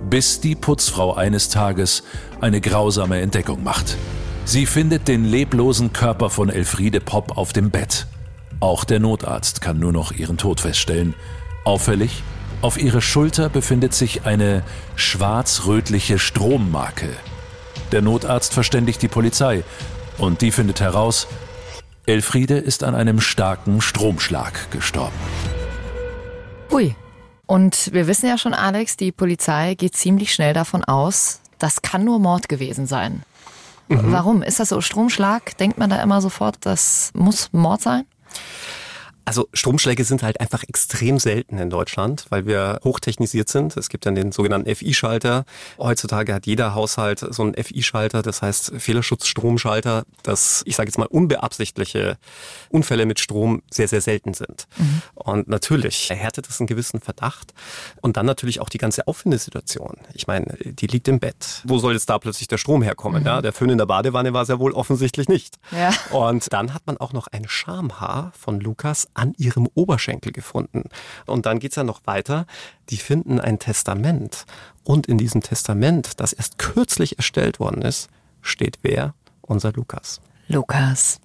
Bis 0.09 0.41
die 0.41 0.55
Putzfrau 0.55 1.15
eines 1.15 1.51
Tages 1.51 2.05
eine 2.41 2.63
grausame 2.63 3.21
Entdeckung 3.21 3.63
macht. 3.63 3.99
Sie 4.47 4.65
findet 4.65 5.09
den 5.09 5.27
leblosen 5.27 5.93
Körper 5.93 6.31
von 6.31 6.49
Elfriede 6.49 7.01
Popp 7.01 7.37
auf 7.37 7.53
dem 7.53 7.71
Bett. 7.71 8.07
Auch 8.61 8.85
der 8.85 8.99
Notarzt 8.99 9.61
kann 9.61 9.79
nur 9.79 9.93
noch 9.93 10.13
ihren 10.13 10.39
Tod 10.39 10.61
feststellen. 10.61 11.15
Auffällig, 11.65 12.23
auf 12.63 12.81
ihrer 12.81 13.03
Schulter 13.03 13.51
befindet 13.51 13.93
sich 13.93 14.25
eine 14.25 14.63
schwarz-rötliche 14.97 16.19
Strommarke. 16.19 17.11
Der 17.93 18.01
Notarzt 18.01 18.55
verständigt 18.55 19.03
die 19.03 19.09
Polizei 19.09 19.65
und 20.19 20.41
die 20.41 20.51
findet 20.51 20.81
heraus, 20.81 21.27
Elfriede 22.05 22.59
ist 22.59 22.83
an 22.83 22.97
einem 22.97 23.21
starken 23.21 23.81
Stromschlag 23.81 24.71
gestorben. 24.73 25.15
Ui. 26.73 26.97
Und 27.47 27.93
wir 27.93 28.07
wissen 28.09 28.27
ja 28.27 28.39
schon, 28.39 28.55
Alex, 28.55 28.97
die 28.97 29.13
Polizei 29.13 29.75
geht 29.75 29.95
ziemlich 29.95 30.35
schnell 30.35 30.53
davon 30.53 30.83
aus, 30.85 31.41
das 31.59 31.83
kann 31.83 32.05
nur 32.05 32.19
Mord 32.19 32.49
gewesen 32.49 32.87
sein. 32.87 33.23
Mhm. 33.89 34.11
Warum? 34.11 34.43
Ist 34.43 34.59
das 34.59 34.71
so 34.71 34.81
Stromschlag? 34.81 35.57
Denkt 35.59 35.79
man 35.79 35.91
da 35.91 36.03
immer 36.03 36.21
sofort, 36.21 36.57
das 36.63 37.13
muss 37.15 37.51
Mord 37.53 37.83
sein? 37.83 38.05
Also 39.25 39.49
Stromschläge 39.55 40.05
sind 40.05 40.23
halt 40.23 40.41
einfach 40.41 40.65
extrem 40.65 41.19
selten 41.19 41.59
in 41.59 41.71
Deutschland, 41.71 42.27
weil 42.31 42.47
wir 42.47 42.81
hochtechnisiert 42.83 43.49
sind. 43.49 43.77
Es 43.77 43.89
gibt 43.89 44.05
dann 44.07 44.15
den 44.15 44.33
sogenannten 44.33 44.75
FI-Schalter. 44.75 45.45
Heutzutage 45.79 46.35
hat 46.35 46.47
jeder 46.47 46.75
Haushalt 46.75 47.21
so 47.21 47.43
einen 47.43 47.55
FI-Schalter, 47.55 48.23
das 48.23 48.43
heißt 48.43 48.73
Fehlerschutzstromschalter, 48.79 50.05
dass 50.23 50.63
ich 50.67 50.77
sage 50.77 50.89
jetzt 50.89 50.99
mal 50.99 51.07
unbeabsichtliche 51.07 52.19
Unfälle 52.69 53.07
mit 53.07 53.21
Strom 53.21 53.63
sehr, 53.71 53.89
sehr 53.89 54.01
selten 54.01 54.35
sind. 54.35 54.67
Mhm. 54.77 55.03
Und 55.15 55.49
natürlich 55.49 56.11
erhärtet 56.11 56.49
es 56.49 56.61
einen 56.61 56.67
gewissen 56.67 57.01
Verdacht. 57.01 57.55
Und 58.01 58.17
dann 58.17 58.27
natürlich 58.27 58.61
auch 58.61 58.69
die 58.69 58.79
ganze 58.79 59.07
Auffindesituation. 59.07 59.99
Ich 60.15 60.27
meine, 60.27 60.57
die 60.65 60.87
liegt 60.87 61.07
im 61.07 61.21
Bett. 61.21 61.63
Wo 61.65 61.79
soll 61.79 61.93
jetzt 61.93 62.11
da 62.11 62.19
plötzlich 62.19 62.49
der 62.49 62.59
Strom 62.59 62.83
herkommen? 62.83 63.23
Mhm. 63.23 63.27
Ja, 63.27 63.43
der 63.43 63.53
Föhn 63.53 63.71
in 63.71 63.79
der 63.79 63.87
Badewanne 63.87 64.33
war 64.33 64.43
es 64.43 64.49
ja 64.49 64.59
wohl 64.59 64.73
offensichtlich 64.73 65.29
nicht. 65.29 65.59
Ja. 65.71 65.93
Und 66.11 66.53
dann 66.53 66.75
hat 66.75 66.87
man 66.87 66.97
auch 66.97 67.13
noch 67.13 67.29
ein 67.29 67.49
Schamhaar 67.49 68.33
von 68.37 68.61
Lukas 68.61 69.07
an 69.15 69.35
ihrem 69.37 69.69
Oberschenkel 69.75 70.33
gefunden. 70.33 70.85
Und 71.27 71.47
dann 71.47 71.59
geht 71.59 71.73
es 71.73 71.77
ja 71.77 71.85
noch 71.85 72.01
weiter. 72.05 72.47
Die 72.91 72.97
finden 72.97 73.41
ein 73.41 73.59
Testament. 73.59 74.45
Und 74.85 75.07
in 75.07 75.19
diesem 75.19 75.43
Testament, 75.43 76.21
das 76.21 76.33
erst 76.33 76.59
kürzlich 76.59 77.19
erstellt 77.19 77.61
worden 77.61 77.83
ist, 77.83 78.09
steht 78.41 78.79
wer? 78.83 79.15
Unser 79.43 79.73
Lukas. 79.73 80.21
Lukas. 80.49 81.21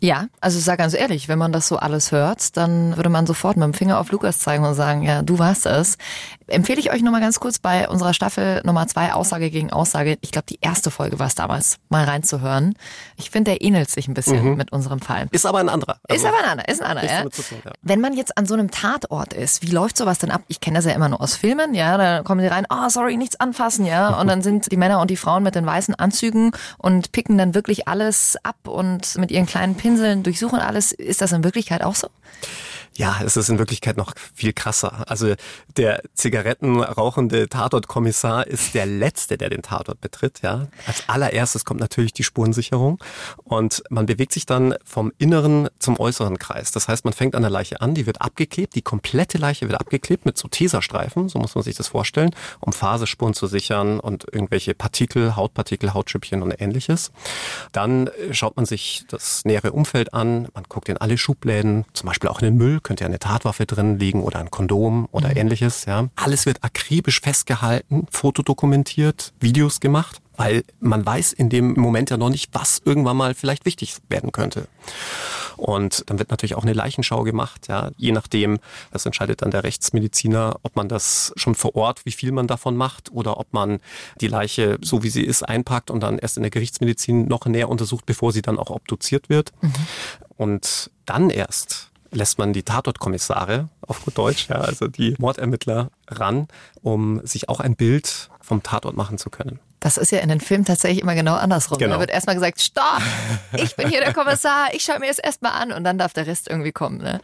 Ja, 0.00 0.26
also 0.40 0.58
ich 0.58 0.64
sage 0.64 0.78
ganz 0.78 0.94
ehrlich, 0.94 1.28
wenn 1.28 1.38
man 1.38 1.50
das 1.50 1.66
so 1.66 1.76
alles 1.76 2.12
hört, 2.12 2.56
dann 2.56 2.96
würde 2.96 3.08
man 3.08 3.26
sofort 3.26 3.56
mit 3.56 3.64
dem 3.64 3.74
Finger 3.74 3.98
auf 3.98 4.12
Lukas 4.12 4.38
zeigen 4.38 4.64
und 4.64 4.74
sagen, 4.74 5.02
ja, 5.02 5.22
du 5.22 5.38
warst 5.38 5.66
es. 5.66 5.98
Empfehle 6.46 6.78
ich 6.78 6.92
euch 6.92 7.02
nochmal 7.02 7.20
ganz 7.20 7.40
kurz 7.40 7.58
bei 7.58 7.88
unserer 7.88 8.14
Staffel 8.14 8.62
Nummer 8.64 8.86
zwei 8.86 9.12
Aussage 9.12 9.50
gegen 9.50 9.70
Aussage. 9.70 10.16
Ich 10.20 10.30
glaube, 10.30 10.46
die 10.48 10.58
erste 10.60 10.90
Folge 10.90 11.18
war 11.18 11.26
es 11.26 11.34
damals, 11.34 11.78
mal 11.88 12.04
reinzuhören. 12.04 12.74
Ich 13.16 13.30
finde, 13.30 13.50
der 13.50 13.62
ähnelt 13.62 13.90
sich 13.90 14.08
ein 14.08 14.14
bisschen 14.14 14.44
mhm. 14.44 14.56
mit 14.56 14.72
unserem 14.72 15.00
Fall. 15.00 15.26
Ist 15.32 15.46
aber 15.46 15.58
ein 15.58 15.68
anderer. 15.68 15.98
Also 16.08 16.22
ist 16.22 16.28
aber 16.28 16.38
ein 16.44 16.50
anderer, 16.50 16.68
ist 16.68 16.80
ein 16.80 16.90
anderer, 16.90 17.06
ja. 17.06 17.22
Tun, 17.22 17.58
ja. 17.64 17.72
Wenn 17.82 18.00
man 18.00 18.12
jetzt 18.14 18.38
an 18.38 18.46
so 18.46 18.54
einem 18.54 18.70
Tatort 18.70 19.32
ist, 19.32 19.62
wie 19.62 19.70
läuft 19.70 19.96
sowas 19.96 20.18
denn 20.18 20.30
ab? 20.30 20.42
Ich 20.48 20.60
kenne 20.60 20.78
das 20.78 20.84
ja 20.84 20.92
immer 20.92 21.08
nur 21.08 21.20
aus 21.20 21.34
Filmen, 21.34 21.74
ja, 21.74 21.96
da 21.98 22.22
kommen 22.22 22.40
sie 22.40 22.46
rein, 22.46 22.66
oh, 22.70 22.88
sorry, 22.88 23.16
nichts 23.16 23.38
anfassen, 23.40 23.84
ja, 23.84 24.08
und 24.20 24.28
dann 24.28 24.42
sind 24.42 24.70
die 24.70 24.76
Männer 24.76 25.00
und 25.00 25.10
die 25.10 25.16
Frauen 25.16 25.42
mit 25.42 25.54
den 25.54 25.66
weißen 25.66 25.96
Anzügen 25.96 26.52
und 26.78 27.12
picken 27.12 27.36
dann 27.36 27.54
wirklich 27.54 27.88
alles 27.88 28.36
ab 28.42 28.68
und 28.68 29.16
mit 29.18 29.30
ihren 29.30 29.46
kleinen 29.46 29.74
Pinseln 29.88 30.22
durchsuchen 30.22 30.58
alles. 30.58 30.92
Ist 30.92 31.22
das 31.22 31.32
in 31.32 31.44
Wirklichkeit 31.44 31.82
auch 31.82 31.94
so? 31.94 32.08
Ja, 32.98 33.20
es 33.24 33.36
ist 33.36 33.48
in 33.48 33.60
Wirklichkeit 33.60 33.96
noch 33.96 34.12
viel 34.34 34.52
krasser. 34.52 35.08
Also 35.08 35.34
der 35.76 36.02
zigarettenrauchende 36.14 37.48
Tatortkommissar 37.48 38.44
ist 38.48 38.74
der 38.74 38.86
Letzte, 38.86 39.38
der 39.38 39.50
den 39.50 39.62
Tatort 39.62 40.00
betritt. 40.00 40.40
Ja, 40.42 40.66
Als 40.84 41.08
allererstes 41.08 41.64
kommt 41.64 41.78
natürlich 41.78 42.12
die 42.12 42.24
Spurensicherung 42.24 42.98
und 43.44 43.84
man 43.88 44.06
bewegt 44.06 44.32
sich 44.32 44.46
dann 44.46 44.74
vom 44.84 45.12
inneren 45.16 45.68
zum 45.78 46.00
äußeren 46.00 46.38
Kreis. 46.40 46.72
Das 46.72 46.88
heißt, 46.88 47.04
man 47.04 47.14
fängt 47.14 47.36
an 47.36 47.42
der 47.42 47.52
Leiche 47.52 47.80
an, 47.80 47.94
die 47.94 48.04
wird 48.04 48.20
abgeklebt, 48.20 48.74
die 48.74 48.82
komplette 48.82 49.38
Leiche 49.38 49.68
wird 49.68 49.80
abgeklebt 49.80 50.26
mit 50.26 50.36
so 50.36 50.48
Tesastreifen, 50.48 51.28
so 51.28 51.38
muss 51.38 51.54
man 51.54 51.62
sich 51.62 51.76
das 51.76 51.86
vorstellen, 51.86 52.34
um 52.58 52.72
Phasespuren 52.72 53.32
zu 53.32 53.46
sichern 53.46 54.00
und 54.00 54.26
irgendwelche 54.32 54.74
Partikel, 54.74 55.36
Hautpartikel, 55.36 55.94
Hautschüppchen 55.94 56.42
und 56.42 56.60
ähnliches. 56.60 57.12
Dann 57.70 58.10
schaut 58.32 58.56
man 58.56 58.66
sich 58.66 59.04
das 59.06 59.44
nähere 59.44 59.70
Umfeld 59.70 60.14
an, 60.14 60.48
man 60.52 60.64
guckt 60.68 60.88
in 60.88 60.96
alle 60.96 61.16
Schubläden, 61.16 61.84
zum 61.92 62.08
Beispiel 62.08 62.28
auch 62.28 62.40
in 62.40 62.46
den 62.46 62.56
Müll, 62.56 62.80
könnte 62.88 63.04
ja 63.04 63.08
eine 63.08 63.18
Tatwaffe 63.18 63.66
drin 63.66 63.98
liegen 63.98 64.22
oder 64.22 64.38
ein 64.38 64.50
Kondom 64.50 65.08
oder 65.12 65.28
mhm. 65.28 65.36
ähnliches. 65.36 65.84
Ja. 65.84 66.08
Alles 66.16 66.46
wird 66.46 66.64
akribisch 66.64 67.20
festgehalten, 67.20 68.06
fotodokumentiert, 68.10 69.34
Videos 69.40 69.80
gemacht, 69.80 70.22
weil 70.38 70.64
man 70.80 71.04
weiß 71.04 71.34
in 71.34 71.50
dem 71.50 71.74
Moment 71.74 72.08
ja 72.08 72.16
noch 72.16 72.30
nicht, 72.30 72.48
was 72.54 72.80
irgendwann 72.82 73.18
mal 73.18 73.34
vielleicht 73.34 73.66
wichtig 73.66 73.96
werden 74.08 74.32
könnte. 74.32 74.68
Und 75.58 76.04
dann 76.06 76.18
wird 76.18 76.30
natürlich 76.30 76.54
auch 76.54 76.62
eine 76.62 76.72
Leichenschau 76.72 77.24
gemacht, 77.24 77.68
ja, 77.68 77.90
je 77.98 78.12
nachdem, 78.12 78.58
das 78.90 79.04
entscheidet 79.04 79.42
dann 79.42 79.50
der 79.50 79.64
Rechtsmediziner, 79.64 80.56
ob 80.62 80.76
man 80.76 80.88
das 80.88 81.32
schon 81.36 81.56
vor 81.56 81.74
Ort, 81.74 82.06
wie 82.06 82.12
viel 82.12 82.32
man 82.32 82.46
davon 82.46 82.74
macht 82.74 83.12
oder 83.12 83.38
ob 83.38 83.52
man 83.52 83.80
die 84.20 84.28
Leiche 84.28 84.78
so 84.80 85.02
wie 85.02 85.10
sie 85.10 85.24
ist 85.24 85.42
einpackt 85.42 85.90
und 85.90 86.00
dann 86.00 86.16
erst 86.18 86.38
in 86.38 86.42
der 86.42 86.50
Gerichtsmedizin 86.50 87.26
noch 87.26 87.44
näher 87.44 87.68
untersucht, 87.68 88.06
bevor 88.06 88.32
sie 88.32 88.40
dann 88.40 88.58
auch 88.58 88.70
obduziert 88.70 89.28
wird. 89.28 89.52
Mhm. 89.60 89.72
Und 90.36 90.90
dann 91.04 91.28
erst 91.28 91.87
lässt 92.10 92.38
man 92.38 92.52
die 92.52 92.62
Tatortkommissare, 92.62 93.68
auf 93.82 94.04
gut 94.04 94.16
Deutsch, 94.16 94.48
ja, 94.48 94.56
also 94.56 94.88
die 94.88 95.14
Mordermittler 95.18 95.90
ran, 96.08 96.48
um 96.82 97.24
sich 97.26 97.48
auch 97.48 97.60
ein 97.60 97.76
Bild 97.76 98.30
vom 98.40 98.62
Tatort 98.62 98.96
machen 98.96 99.18
zu 99.18 99.30
können. 99.30 99.58
Das 99.80 99.96
ist 99.96 100.10
ja 100.10 100.18
in 100.18 100.28
den 100.28 100.40
Filmen 100.40 100.64
tatsächlich 100.64 101.02
immer 101.02 101.14
genau 101.14 101.34
andersrum. 101.34 101.78
Genau. 101.78 101.94
Da 101.94 102.00
wird 102.00 102.10
erstmal 102.10 102.34
gesagt, 102.34 102.60
stopp, 102.60 103.00
ich 103.52 103.76
bin 103.76 103.88
hier 103.88 104.00
der 104.00 104.12
Kommissar, 104.12 104.68
ich 104.72 104.82
schaue 104.82 104.98
mir 104.98 105.06
das 105.06 105.18
erstmal 105.18 105.52
an 105.52 105.70
und 105.70 105.84
dann 105.84 105.98
darf 105.98 106.12
der 106.12 106.26
Rest 106.26 106.48
irgendwie 106.48 106.72
kommen. 106.72 106.98
Ne? 106.98 107.20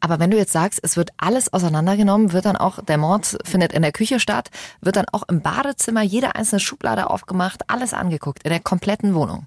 Aber 0.00 0.18
wenn 0.18 0.30
du 0.30 0.36
jetzt 0.36 0.52
sagst, 0.52 0.80
es 0.82 0.98
wird 0.98 1.10
alles 1.16 1.52
auseinandergenommen, 1.52 2.32
wird 2.32 2.44
dann 2.44 2.56
auch, 2.56 2.82
der 2.84 2.98
Mord 2.98 3.38
findet 3.44 3.72
in 3.72 3.80
der 3.80 3.92
Küche 3.92 4.20
statt, 4.20 4.50
wird 4.82 4.96
dann 4.96 5.06
auch 5.12 5.22
im 5.28 5.40
Badezimmer 5.40 6.02
jede 6.02 6.34
einzelne 6.34 6.60
Schublade 6.60 7.08
aufgemacht, 7.08 7.70
alles 7.70 7.94
angeguckt, 7.94 8.42
in 8.42 8.50
der 8.50 8.60
kompletten 8.60 9.14
Wohnung. 9.14 9.46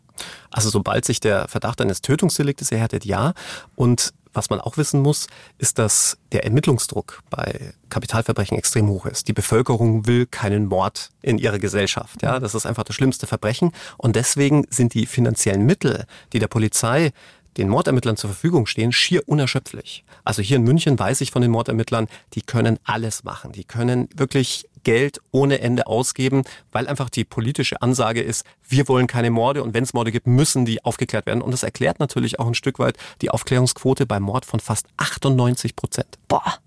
Also 0.49 0.71
sobald 0.71 1.05
sich 1.05 1.19
der 1.19 1.47
Verdacht 1.47 1.79
eines 1.79 2.01
Tötungsdeliktes 2.01 2.71
erhärtet, 2.71 3.05
ja. 3.05 3.33
Und 3.75 4.13
was 4.37 4.49
man 4.49 4.61
auch 4.61 4.77
wissen 4.77 5.01
muss, 5.01 5.27
ist, 5.57 5.79
dass 5.79 6.17
der 6.31 6.45
Ermittlungsdruck 6.45 7.21
bei 7.29 7.73
Kapitalverbrechen 7.89 8.57
extrem 8.57 8.87
hoch 8.87 9.05
ist. 9.05 9.27
Die 9.27 9.33
Bevölkerung 9.33 10.05
will 10.05 10.25
keinen 10.25 10.67
Mord 10.67 11.09
in 11.21 11.37
ihrer 11.37 11.59
Gesellschaft. 11.59 12.21
Ja, 12.21 12.39
das 12.39 12.53
ist 12.55 12.65
einfach 12.65 12.83
das 12.83 12.95
schlimmste 12.95 13.27
Verbrechen. 13.27 13.71
Und 13.97 14.15
deswegen 14.15 14.65
sind 14.69 14.93
die 14.93 15.05
finanziellen 15.05 15.65
Mittel, 15.65 16.05
die 16.33 16.39
der 16.39 16.47
Polizei 16.47 17.11
den 17.57 17.69
Mordermittlern 17.69 18.17
zur 18.17 18.29
Verfügung 18.29 18.65
stehen, 18.65 18.91
schier 18.91 19.27
unerschöpflich. 19.27 20.03
Also 20.23 20.41
hier 20.41 20.57
in 20.57 20.63
München 20.63 20.97
weiß 20.97 21.21
ich 21.21 21.31
von 21.31 21.41
den 21.41 21.51
Mordermittlern, 21.51 22.07
die 22.33 22.41
können 22.41 22.79
alles 22.83 23.23
machen. 23.23 23.51
Die 23.51 23.63
können 23.63 24.07
wirklich 24.15 24.69
Geld 24.83 25.19
ohne 25.31 25.59
Ende 25.59 25.87
ausgeben, 25.87 26.43
weil 26.71 26.87
einfach 26.87 27.09
die 27.09 27.25
politische 27.25 27.81
Ansage 27.81 28.21
ist, 28.21 28.45
wir 28.67 28.87
wollen 28.87 29.07
keine 29.07 29.31
Morde 29.31 29.63
und 29.63 29.73
wenn 29.73 29.83
es 29.83 29.93
Morde 29.93 30.11
gibt, 30.11 30.27
müssen 30.27 30.65
die 30.65 30.85
aufgeklärt 30.85 31.25
werden. 31.25 31.41
Und 31.41 31.51
das 31.51 31.63
erklärt 31.63 31.99
natürlich 31.99 32.39
auch 32.39 32.47
ein 32.47 32.53
Stück 32.53 32.79
weit 32.79 32.97
die 33.21 33.29
Aufklärungsquote 33.29 34.05
beim 34.05 34.23
Mord 34.23 34.45
von 34.45 34.59
fast 34.59 34.87
98 34.97 35.75
Prozent. 35.75 36.17
Boah. 36.27 36.59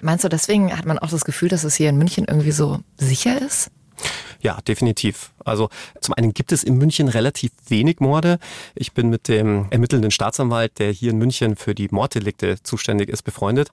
Meinst 0.00 0.24
du, 0.24 0.28
deswegen 0.28 0.76
hat 0.76 0.86
man 0.86 0.98
auch 0.98 1.10
das 1.10 1.24
Gefühl, 1.24 1.48
dass 1.48 1.64
es 1.64 1.74
hier 1.74 1.90
in 1.90 1.98
München 1.98 2.24
irgendwie 2.26 2.52
so 2.52 2.80
sicher 2.96 3.40
ist? 3.40 3.70
Ja, 4.40 4.58
definitiv. 4.62 5.32
Also 5.44 5.68
zum 6.00 6.14
einen 6.14 6.32
gibt 6.32 6.52
es 6.52 6.62
in 6.62 6.78
München 6.78 7.08
relativ 7.08 7.52
wenig 7.68 8.00
Morde. 8.00 8.38
Ich 8.74 8.92
bin 8.92 9.10
mit 9.10 9.28
dem 9.28 9.66
ermittelnden 9.70 10.10
Staatsanwalt, 10.10 10.78
der 10.78 10.90
hier 10.92 11.10
in 11.10 11.18
München 11.18 11.56
für 11.56 11.74
die 11.74 11.88
Morddelikte 11.90 12.62
zuständig 12.62 13.10
ist, 13.10 13.22
befreundet. 13.22 13.70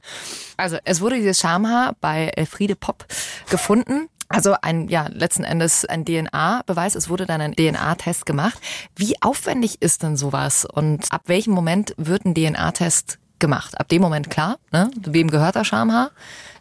Also 0.57 0.77
es 0.83 1.01
wurde 1.01 1.15
dieses 1.15 1.39
Schamhaar 1.39 1.95
bei 2.01 2.31
Elfriede 2.35 2.75
Popp 2.75 3.05
gefunden. 3.49 4.09
Also 4.29 4.55
ein, 4.61 4.89
ja, 4.89 5.07
letzten 5.07 5.45
Endes 5.45 5.85
ein 5.85 6.03
DNA-Beweis. 6.03 6.95
Es 6.95 7.09
wurde 7.09 7.25
dann 7.25 7.39
ein 7.39 7.55
DNA-Test 7.55 8.25
gemacht. 8.25 8.59
Wie 8.95 9.21
aufwendig 9.21 9.81
ist 9.81 10.03
denn 10.03 10.17
sowas? 10.17 10.65
Und 10.65 11.11
ab 11.13 11.23
welchem 11.27 11.53
Moment 11.53 11.93
wird 11.97 12.25
ein 12.25 12.35
DNA-Test 12.35 13.19
gemacht? 13.39 13.79
Ab 13.79 13.87
dem 13.87 14.01
Moment 14.01 14.29
klar, 14.29 14.57
ne? 14.73 14.91
Wem 15.05 15.31
gehört 15.31 15.55
das 15.55 15.67
Schamhaar? 15.67 16.11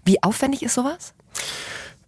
Wie 0.04 0.22
aufwendig 0.22 0.62
ist 0.62 0.74
sowas? 0.74 1.12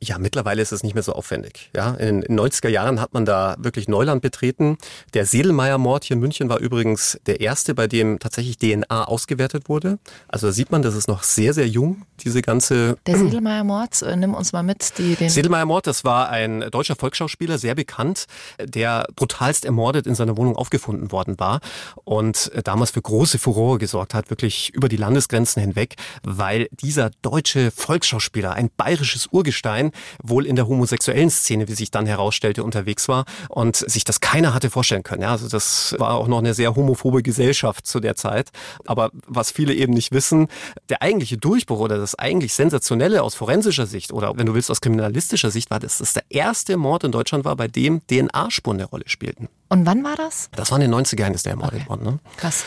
Ja, 0.01 0.19
mittlerweile 0.19 0.63
ist 0.63 0.71
es 0.71 0.85
nicht 0.85 0.95
mehr 0.95 1.03
so 1.03 1.13
aufwendig. 1.13 1.71
Ja, 1.75 1.95
in 1.95 2.21
den 2.21 2.39
90er 2.39 2.69
Jahren 2.69 3.01
hat 3.01 3.15
man 3.15 3.25
da 3.25 3.57
wirklich 3.59 3.89
Neuland 3.89 4.23
betreten. 4.23 4.79
Der 5.13 5.27
Sedelmeier-Mord 5.27 6.05
hier 6.05 6.15
in 6.15 6.21
München 6.21 6.49
war 6.49 6.59
übrigens 6.59 7.19
der 7.27 7.41
erste, 7.41 7.75
bei 7.75 7.89
dem 7.89 8.21
tatsächlich 8.21 8.59
DNA 8.59 9.05
ausgewertet 9.05 9.69
wurde. 9.69 9.99
Also 10.29 10.47
da 10.47 10.53
sieht 10.53 10.71
man, 10.71 10.83
das 10.83 10.95
ist 10.95 11.09
noch 11.09 11.25
sehr, 11.25 11.53
sehr 11.53 11.67
jung, 11.67 12.03
diese 12.21 12.43
ganze... 12.43 12.97
Der 13.07 13.17
Sedelmeier-Mord, 13.19 14.03
äh, 14.03 14.15
nimm 14.15 14.35
uns 14.35 14.53
mal 14.53 14.63
mit. 14.63 14.97
Die, 14.99 15.17
den 15.17 15.31
Sedelmeier-Mord, 15.31 15.89
das 15.89 16.05
war 16.05 16.29
ein 16.29 16.61
deutscher 16.71 16.95
Volksschauspieler, 16.95 17.59
sehr 17.59 17.75
bekannt, 17.75 18.27
der 18.63 19.05
brutalst 19.17 19.65
ermordet 19.65 20.07
in 20.07 20.15
seiner 20.15 20.37
Wohnung 20.37 20.55
aufgefunden 20.55 21.11
worden 21.11 21.41
war 21.41 21.61
und 22.05 22.53
damals 22.63 22.93
für 22.93 23.03
große 23.03 23.39
Furore 23.39 23.79
gesorgt 23.79 24.15
hat, 24.15 24.31
wirklich 24.31 24.71
über 24.75 24.89
die 24.89 24.97
Landesgrenzen 24.97 25.61
hinweg, 25.61 25.97
weil 26.23 26.69
dieser 26.71 27.11
deutsche 27.23 27.73
Volksschauspieler, 27.73 28.53
ein 28.53 28.71
bayerisches 28.77 29.27
Urgestein, 29.33 29.88
wohl 30.23 30.47
in 30.47 30.57
der 30.57 30.69
homosexuellen 30.69 31.31
Szene, 31.31 31.69
wie 31.69 31.75
sich 31.75 31.91
dann 31.91 32.07
herausstellte, 32.07 32.65
unterwegs 32.65 33.09
war 33.09 33.25
und 33.49 33.77
sich 33.77 34.05
das 34.05 34.21
keiner 34.21 34.55
hatte 34.55 34.71
vorstellen 34.71 35.03
können. 35.03 35.23
Ja, 35.23 35.33
also 35.33 35.49
das 35.49 35.95
war 35.99 36.15
auch 36.15 36.29
noch 36.29 36.39
eine 36.39 36.55
sehr 36.55 36.75
homophobe 36.75 37.23
Gesellschaft 37.23 37.87
zu 37.87 38.01
der 38.01 38.17
Zeit. 38.17 38.51
Aber 38.87 39.11
was 39.27 39.51
viele 39.51 39.75
eben 39.75 39.93
nicht 39.93 40.13
wissen, 40.13 40.49
der 40.89 41.03
eigentliche 41.03 41.39
Durchbruch 41.39 41.81
oder 41.81 41.99
das 41.99 42.15
eigentlich 42.15 42.55
sensationelle 42.55 43.23
aus 43.23 43.35
forensischer 43.35 43.87
Sicht 43.87 44.13
oder 44.13 44.37
wenn 44.37 44.47
du 44.47 44.55
willst 44.55 44.71
aus 44.71 44.81
kriminalistischer 44.81 45.51
Sicht 45.51 45.71
war, 45.71 45.81
dass 45.81 45.99
das 45.99 46.15
der 46.15 46.25
erste 46.29 46.77
Mord 46.77 47.05
in 47.05 47.13
Deutschland 47.13 47.45
war, 47.45 47.57
bei 47.57 47.69
dem 47.69 48.01
DNA-Spuren 48.07 48.79
eine 48.79 48.85
Rolle 48.85 49.05
spielten. 49.07 49.49
Und 49.69 49.85
wann 49.85 50.03
war 50.03 50.17
das? 50.17 50.49
Das 50.53 50.71
war 50.71 50.81
in 50.81 50.91
den 50.91 50.95
90er 50.99 51.21
Jahren, 51.21 51.35
ist 51.35 51.45
der 51.45 51.53
ermordet 51.53 51.81
okay. 51.81 51.89
worden. 51.89 52.05
Ne? 52.05 52.19
Krass. 52.37 52.65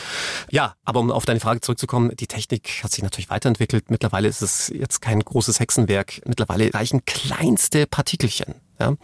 Ja, 0.50 0.74
aber 0.84 1.00
um 1.00 1.10
auf 1.10 1.24
deine 1.24 1.40
Frage 1.40 1.60
zurückzukommen, 1.60 2.14
die 2.14 2.28
Technik 2.28 2.82
hat 2.84 2.92
sich 2.92 3.02
natürlich 3.02 3.28
weiterentwickelt. 3.30 3.90
Mittlerweile 3.90 4.28
ist 4.28 4.40
es 4.42 4.68
jetzt 4.68 5.02
kein 5.02 5.20
großes 5.20 5.58
Hexenwerk. 5.58 6.22
Mittlerweile 6.26 6.72
reichen 6.72 7.04
kleinste 7.04 7.86
Partikelchen 7.86 8.54
ja, 8.82 8.96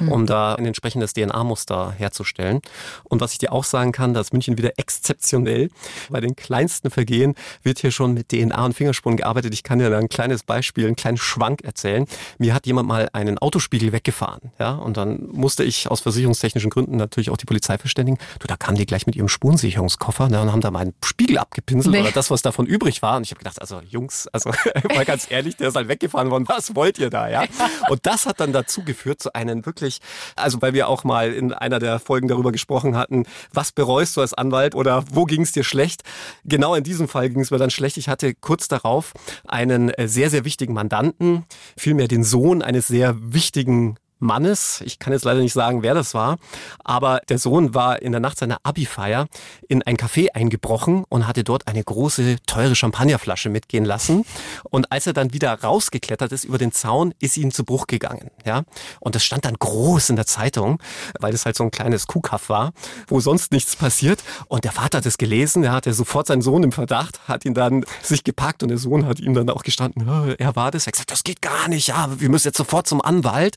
mhm. 0.00 0.12
um 0.12 0.26
da 0.26 0.54
ein 0.54 0.66
entsprechendes 0.66 1.14
DNA-Muster 1.14 1.92
herzustellen. 1.96 2.60
Und 3.04 3.20
was 3.20 3.32
ich 3.32 3.38
dir 3.38 3.52
auch 3.52 3.64
sagen 3.64 3.92
kann, 3.92 4.14
dass 4.14 4.32
München 4.32 4.58
wieder 4.58 4.72
exzeptionell. 4.76 5.70
Bei 6.10 6.20
den 6.20 6.36
kleinsten 6.36 6.90
Vergehen 6.90 7.34
wird 7.62 7.78
hier 7.78 7.90
schon 7.90 8.14
mit 8.14 8.28
DNA 8.28 8.64
und 8.64 8.74
Fingerspuren 8.74 9.16
gearbeitet. 9.16 9.54
Ich 9.54 9.62
kann 9.62 9.78
dir 9.78 9.90
da 9.90 9.98
ein 9.98 10.08
kleines 10.08 10.42
Beispiel, 10.42 10.86
einen 10.86 10.96
kleinen 10.96 11.16
Schwank 11.16 11.62
erzählen. 11.62 12.06
Mir 12.38 12.54
hat 12.54 12.66
jemand 12.66 12.88
mal 12.88 13.08
einen 13.12 13.38
Autospiegel 13.38 13.92
weggefahren, 13.92 14.52
ja, 14.58 14.72
und 14.72 14.96
dann 14.96 15.28
musste 15.32 15.64
ich 15.64 15.90
aus 15.90 16.00
versicherungstechnischen 16.00 16.70
Gründen 16.70 16.96
natürlich 16.96 17.30
auch 17.30 17.36
die 17.36 17.46
Polizei 17.46 17.78
verständigen. 17.78 18.18
Du, 18.38 18.46
da 18.46 18.56
kamen 18.56 18.76
die 18.76 18.86
gleich 18.86 19.06
mit 19.06 19.16
ihrem 19.16 19.28
Spurensicherungskoffer 19.28 20.28
ne, 20.28 20.40
und 20.40 20.52
haben 20.52 20.60
da 20.60 20.70
meinen 20.70 20.94
Spiegel 21.04 21.38
abgepinselt 21.38 21.94
nee. 21.94 22.00
oder 22.00 22.12
das, 22.12 22.30
was 22.30 22.42
davon 22.42 22.66
übrig 22.66 23.02
war. 23.02 23.16
Und 23.16 23.24
ich 23.24 23.30
habe 23.30 23.38
gedacht, 23.38 23.60
also 23.60 23.80
Jungs, 23.80 24.28
also 24.28 24.50
mal 24.94 25.04
ganz 25.04 25.30
ehrlich, 25.30 25.56
der 25.56 25.68
ist 25.68 25.76
halt 25.76 25.88
weggefahren 25.88 26.30
worden. 26.30 26.48
Was 26.48 26.74
wollt 26.74 26.98
ihr 26.98 27.10
da, 27.10 27.28
ja? 27.28 27.44
Und 27.88 28.06
das 28.06 28.26
hat 28.26 28.40
dann 28.40 28.52
dazu 28.52 28.82
geführt, 28.82 29.21
zu 29.22 29.34
einem 29.34 29.64
wirklich, 29.64 30.00
also 30.36 30.60
weil 30.60 30.74
wir 30.74 30.88
auch 30.88 31.04
mal 31.04 31.32
in 31.32 31.52
einer 31.52 31.78
der 31.78 31.98
Folgen 31.98 32.28
darüber 32.28 32.52
gesprochen 32.52 32.96
hatten, 32.96 33.24
was 33.52 33.72
bereust 33.72 34.16
du 34.16 34.20
als 34.20 34.34
Anwalt 34.34 34.74
oder 34.74 35.04
wo 35.10 35.24
ging 35.24 35.42
es 35.42 35.52
dir 35.52 35.64
schlecht? 35.64 36.02
Genau 36.44 36.74
in 36.74 36.84
diesem 36.84 37.08
Fall 37.08 37.30
ging 37.30 37.40
es 37.40 37.50
mir 37.50 37.58
dann 37.58 37.70
schlecht. 37.70 37.96
Ich 37.96 38.08
hatte 38.08 38.34
kurz 38.34 38.68
darauf 38.68 39.12
einen 39.46 39.90
äh, 39.90 40.08
sehr, 40.08 40.30
sehr 40.30 40.44
wichtigen 40.44 40.74
Mandanten, 40.74 41.44
vielmehr 41.76 42.08
den 42.08 42.24
Sohn 42.24 42.62
eines 42.62 42.88
sehr 42.88 43.16
wichtigen 43.18 43.96
Mannes. 44.22 44.80
Ich 44.84 44.98
kann 44.98 45.12
jetzt 45.12 45.24
leider 45.24 45.40
nicht 45.40 45.52
sagen, 45.52 45.82
wer 45.82 45.94
das 45.94 46.14
war, 46.14 46.38
aber 46.82 47.20
der 47.28 47.38
Sohn 47.38 47.74
war 47.74 48.00
in 48.00 48.12
der 48.12 48.20
Nacht 48.20 48.38
seiner 48.38 48.58
Abi-Feier 48.62 49.26
in 49.68 49.82
ein 49.82 49.96
Café 49.96 50.28
eingebrochen 50.32 51.04
und 51.08 51.26
hatte 51.26 51.44
dort 51.44 51.68
eine 51.68 51.82
große, 51.82 52.36
teure 52.46 52.74
Champagnerflasche 52.74 53.48
mitgehen 53.48 53.84
lassen. 53.84 54.24
Und 54.70 54.90
als 54.92 55.06
er 55.06 55.12
dann 55.12 55.32
wieder 55.32 55.52
rausgeklettert 55.52 56.32
ist 56.32 56.44
über 56.44 56.58
den 56.58 56.72
Zaun, 56.72 57.14
ist 57.18 57.36
ihm 57.36 57.50
zu 57.50 57.64
Bruch 57.64 57.86
gegangen. 57.86 58.30
Ja? 58.46 58.62
Und 59.00 59.14
das 59.14 59.24
stand 59.24 59.44
dann 59.44 59.54
groß 59.54 60.10
in 60.10 60.16
der 60.16 60.26
Zeitung, 60.26 60.78
weil 61.18 61.32
das 61.32 61.44
halt 61.44 61.56
so 61.56 61.64
ein 61.64 61.70
kleines 61.70 62.06
Kuhkaff 62.06 62.48
war, 62.48 62.72
wo 63.08 63.20
sonst 63.20 63.52
nichts 63.52 63.76
passiert. 63.76 64.22
Und 64.48 64.64
der 64.64 64.72
Vater 64.72 64.98
hat 64.98 65.06
es 65.06 65.18
gelesen, 65.18 65.64
er 65.64 65.72
hatte 65.72 65.92
sofort 65.92 66.28
seinen 66.28 66.42
Sohn 66.42 66.62
im 66.62 66.72
Verdacht, 66.72 67.20
hat 67.26 67.44
ihn 67.44 67.54
dann 67.54 67.84
sich 68.02 68.24
gepackt 68.24 68.62
und 68.62 68.68
der 68.68 68.78
Sohn 68.78 69.06
hat 69.06 69.20
ihm 69.20 69.34
dann 69.34 69.50
auch 69.50 69.62
gestanden, 69.62 70.08
er 70.38 70.56
war 70.56 70.70
das. 70.70 70.84
Er 70.84 70.88
hat 70.88 70.92
gesagt, 70.94 71.10
das 71.10 71.24
geht 71.24 71.42
gar 71.42 71.68
nicht, 71.68 71.88
ja, 71.88 72.08
wir 72.20 72.28
müssen 72.28 72.48
jetzt 72.48 72.56
sofort 72.56 72.86
zum 72.86 73.02
Anwalt 73.02 73.56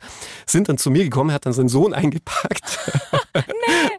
sind 0.55 0.69
dann 0.69 0.77
zu 0.77 0.89
mir 0.89 1.03
gekommen, 1.03 1.33
hat 1.33 1.45
dann 1.45 1.51
seinen 1.51 1.67
Sohn 1.67 1.93
eingepackt, 2.05 2.79
nee. 3.35 3.43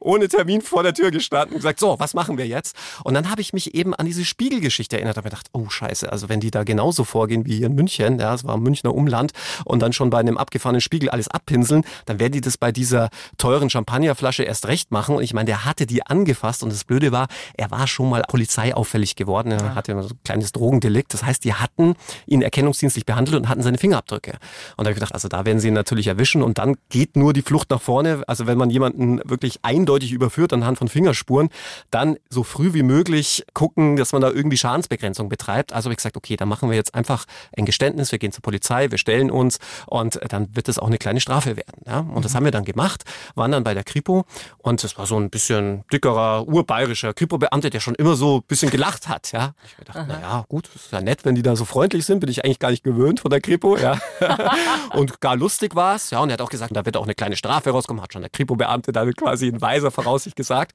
ohne 0.00 0.26
Termin 0.28 0.62
vor 0.62 0.82
der 0.82 0.94
Tür 0.94 1.10
gestanden 1.10 1.52
und 1.52 1.58
gesagt, 1.58 1.78
so, 1.78 1.96
was 1.98 2.14
machen 2.14 2.38
wir 2.38 2.46
jetzt? 2.46 2.74
Und 3.04 3.12
dann 3.12 3.30
habe 3.30 3.42
ich 3.42 3.52
mich 3.52 3.74
eben 3.74 3.94
an 3.94 4.06
diese 4.06 4.24
Spiegelgeschichte 4.24 4.96
erinnert, 4.96 5.18
habe 5.18 5.28
gedacht, 5.28 5.48
oh 5.52 5.68
scheiße, 5.68 6.10
also 6.10 6.30
wenn 6.30 6.40
die 6.40 6.50
da 6.50 6.64
genauso 6.64 7.04
vorgehen 7.04 7.44
wie 7.44 7.58
hier 7.58 7.66
in 7.66 7.74
München, 7.74 8.18
ja, 8.18 8.32
es 8.32 8.44
war 8.44 8.56
Münchner 8.56 8.94
Umland 8.94 9.32
und 9.66 9.80
dann 9.80 9.92
schon 9.92 10.08
bei 10.08 10.18
einem 10.18 10.38
abgefahrenen 10.38 10.80
Spiegel 10.80 11.10
alles 11.10 11.28
abpinseln, 11.28 11.84
dann 12.06 12.18
werden 12.18 12.32
die 12.32 12.40
das 12.40 12.56
bei 12.56 12.72
dieser 12.72 13.10
teuren 13.36 13.68
Champagnerflasche 13.68 14.42
erst 14.42 14.66
recht 14.66 14.90
machen. 14.92 15.16
Und 15.16 15.22
ich 15.22 15.34
meine, 15.34 15.46
der 15.46 15.66
hatte 15.66 15.86
die 15.86 16.06
angefasst 16.06 16.62
und 16.62 16.72
das 16.72 16.84
Blöde 16.84 17.12
war, 17.12 17.26
er 17.54 17.70
war 17.70 17.86
schon 17.86 18.08
mal 18.08 18.22
polizeiauffällig 18.26 19.14
geworden, 19.14 19.52
er 19.52 19.74
hatte 19.74 19.92
so 20.02 20.08
ein 20.08 20.20
kleines 20.24 20.52
Drogendelikt. 20.52 21.12
Das 21.12 21.22
heißt, 21.22 21.44
die 21.44 21.52
hatten 21.52 21.96
ihn 22.26 22.40
erkennungsdienstlich 22.40 23.04
behandelt 23.04 23.36
und 23.36 23.48
hatten 23.50 23.62
seine 23.62 23.76
Fingerabdrücke. 23.76 24.38
Und 24.76 24.84
da 24.84 24.84
habe 24.84 24.92
ich 24.92 24.96
gedacht, 24.96 25.12
also 25.12 25.28
da 25.28 25.44
werden 25.44 25.60
sie 25.60 25.68
ihn 25.68 25.74
natürlich 25.74 26.06
erwischen 26.06 26.45
und 26.46 26.58
dann 26.58 26.76
geht 26.90 27.16
nur 27.16 27.32
die 27.32 27.42
Flucht 27.42 27.70
nach 27.70 27.82
vorne. 27.82 28.22
Also 28.28 28.46
wenn 28.46 28.56
man 28.56 28.70
jemanden 28.70 29.20
wirklich 29.28 29.58
eindeutig 29.62 30.12
überführt 30.12 30.52
anhand 30.52 30.78
von 30.78 30.86
Fingerspuren, 30.86 31.48
dann 31.90 32.18
so 32.30 32.44
früh 32.44 32.72
wie 32.72 32.84
möglich 32.84 33.44
gucken, 33.52 33.96
dass 33.96 34.12
man 34.12 34.22
da 34.22 34.30
irgendwie 34.30 34.56
Schadensbegrenzung 34.56 35.28
betreibt. 35.28 35.72
Also 35.72 35.86
habe 35.86 35.94
ich 35.94 35.96
gesagt, 35.96 36.16
okay, 36.16 36.36
dann 36.36 36.48
machen 36.48 36.70
wir 36.70 36.76
jetzt 36.76 36.94
einfach 36.94 37.24
ein 37.56 37.64
Geständnis, 37.64 38.12
wir 38.12 38.20
gehen 38.20 38.30
zur 38.30 38.42
Polizei, 38.42 38.92
wir 38.92 38.98
stellen 38.98 39.32
uns 39.32 39.58
und 39.86 40.20
dann 40.28 40.54
wird 40.54 40.68
es 40.68 40.78
auch 40.78 40.86
eine 40.86 40.98
kleine 40.98 41.20
Strafe 41.20 41.56
werden. 41.56 41.82
Ja? 41.84 41.98
Und 41.98 42.24
das 42.24 42.32
mhm. 42.32 42.36
haben 42.36 42.44
wir 42.44 42.52
dann 42.52 42.64
gemacht, 42.64 43.02
waren 43.34 43.50
dann 43.50 43.64
bei 43.64 43.74
der 43.74 43.82
Kripo 43.82 44.24
und 44.58 44.84
das 44.84 44.96
war 44.98 45.06
so 45.06 45.18
ein 45.18 45.30
bisschen 45.30 45.82
dickerer, 45.92 46.46
urbayerischer 46.46 47.12
Kripo-Beamter, 47.12 47.70
der 47.70 47.80
schon 47.80 47.96
immer 47.96 48.14
so 48.14 48.36
ein 48.36 48.42
bisschen 48.46 48.70
gelacht 48.70 49.08
hat. 49.08 49.32
Ja? 49.32 49.54
Ich 49.66 49.76
mir 49.78 49.84
gedacht, 49.84 50.06
naja, 50.06 50.44
gut, 50.48 50.70
ist 50.72 50.92
ja 50.92 51.00
nett, 51.00 51.24
wenn 51.24 51.34
die 51.34 51.42
da 51.42 51.56
so 51.56 51.64
freundlich 51.64 52.06
sind, 52.06 52.20
bin 52.20 52.30
ich 52.30 52.44
eigentlich 52.44 52.60
gar 52.60 52.70
nicht 52.70 52.84
gewöhnt 52.84 53.18
von 53.18 53.32
der 53.32 53.40
Kripo. 53.40 53.76
Ja? 53.76 53.98
und 54.92 55.20
gar 55.20 55.34
lustig 55.34 55.74
war 55.74 55.96
es. 55.96 56.10
Ja, 56.10 56.20
und 56.20 56.35
hat 56.36 56.46
auch 56.46 56.50
gesagt, 56.50 56.76
da 56.76 56.84
wird 56.84 56.96
auch 56.96 57.04
eine 57.04 57.14
kleine 57.14 57.36
Strafe 57.36 57.70
rauskommen, 57.70 58.02
hat 58.02 58.12
schon 58.12 58.22
der 58.22 58.30
Kripo-Beamte 58.30 58.92
dann 58.92 59.12
quasi 59.14 59.48
in 59.48 59.60
weiser 59.60 59.90
Voraussicht 59.90 60.36
gesagt. 60.36 60.72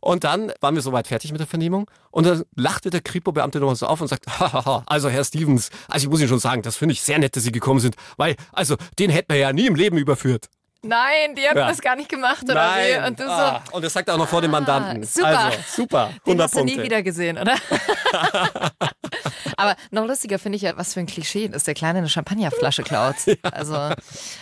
Und 0.00 0.24
dann 0.24 0.52
waren 0.60 0.74
wir 0.74 0.82
soweit 0.82 1.08
fertig 1.08 1.32
mit 1.32 1.40
der 1.40 1.46
Vernehmung 1.46 1.90
und 2.10 2.26
dann 2.26 2.44
lachte 2.54 2.90
der 2.90 3.00
Kripo-Beamte 3.00 3.58
nochmal 3.58 3.76
so 3.76 3.86
auf 3.86 4.00
und 4.00 4.08
sagt, 4.08 4.26
Hahaha, 4.40 4.84
also 4.86 5.08
Herr 5.08 5.24
Stevens, 5.24 5.70
also 5.88 6.06
ich 6.06 6.10
muss 6.10 6.20
Ihnen 6.20 6.28
schon 6.28 6.38
sagen, 6.38 6.62
das 6.62 6.76
finde 6.76 6.92
ich 6.92 7.02
sehr 7.02 7.18
nett, 7.18 7.36
dass 7.36 7.42
Sie 7.42 7.52
gekommen 7.52 7.80
sind, 7.80 7.96
weil, 8.16 8.36
also 8.52 8.76
den 8.98 9.10
hätten 9.10 9.32
wir 9.32 9.38
ja 9.40 9.52
nie 9.52 9.66
im 9.66 9.74
Leben 9.74 9.98
überführt. 9.98 10.48
Nein, 10.82 11.34
die 11.34 11.42
haben 11.48 11.58
ja. 11.58 11.68
das 11.68 11.80
gar 11.80 11.96
nicht 11.96 12.08
gemacht, 12.08 12.44
oder 12.44 12.54
Nein. 12.54 12.86
wie? 12.86 13.06
Und, 13.08 13.20
du 13.20 13.24
ah. 13.28 13.62
so, 13.66 13.76
und 13.76 13.84
das 13.84 13.92
sagt 13.92 14.08
er 14.08 14.14
auch 14.14 14.18
noch 14.18 14.28
vor 14.28 14.40
dem 14.40 14.52
Mandanten. 14.52 15.02
Ah, 15.02 15.06
super. 15.06 15.38
Also, 15.38 15.58
super. 15.68 16.04
100 16.04 16.26
Den 16.26 16.42
hast 16.42 16.52
Punkte. 16.52 16.74
du 16.74 16.78
nie 16.78 16.84
wieder 16.84 17.02
gesehen, 17.02 17.38
oder? 17.38 17.56
aber 19.56 19.76
noch 19.90 20.06
lustiger 20.06 20.38
finde 20.38 20.56
ich 20.56 20.62
ja, 20.62 20.76
was 20.76 20.94
für 20.94 21.00
ein 21.00 21.06
Klischee, 21.06 21.48
dass 21.48 21.64
der 21.64 21.74
Kleine 21.74 21.98
eine 21.98 22.08
Champagnerflasche 22.08 22.82
klaut. 22.82 23.16
Also, 23.42 23.74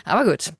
aber 0.04 0.24
gut. 0.24 0.52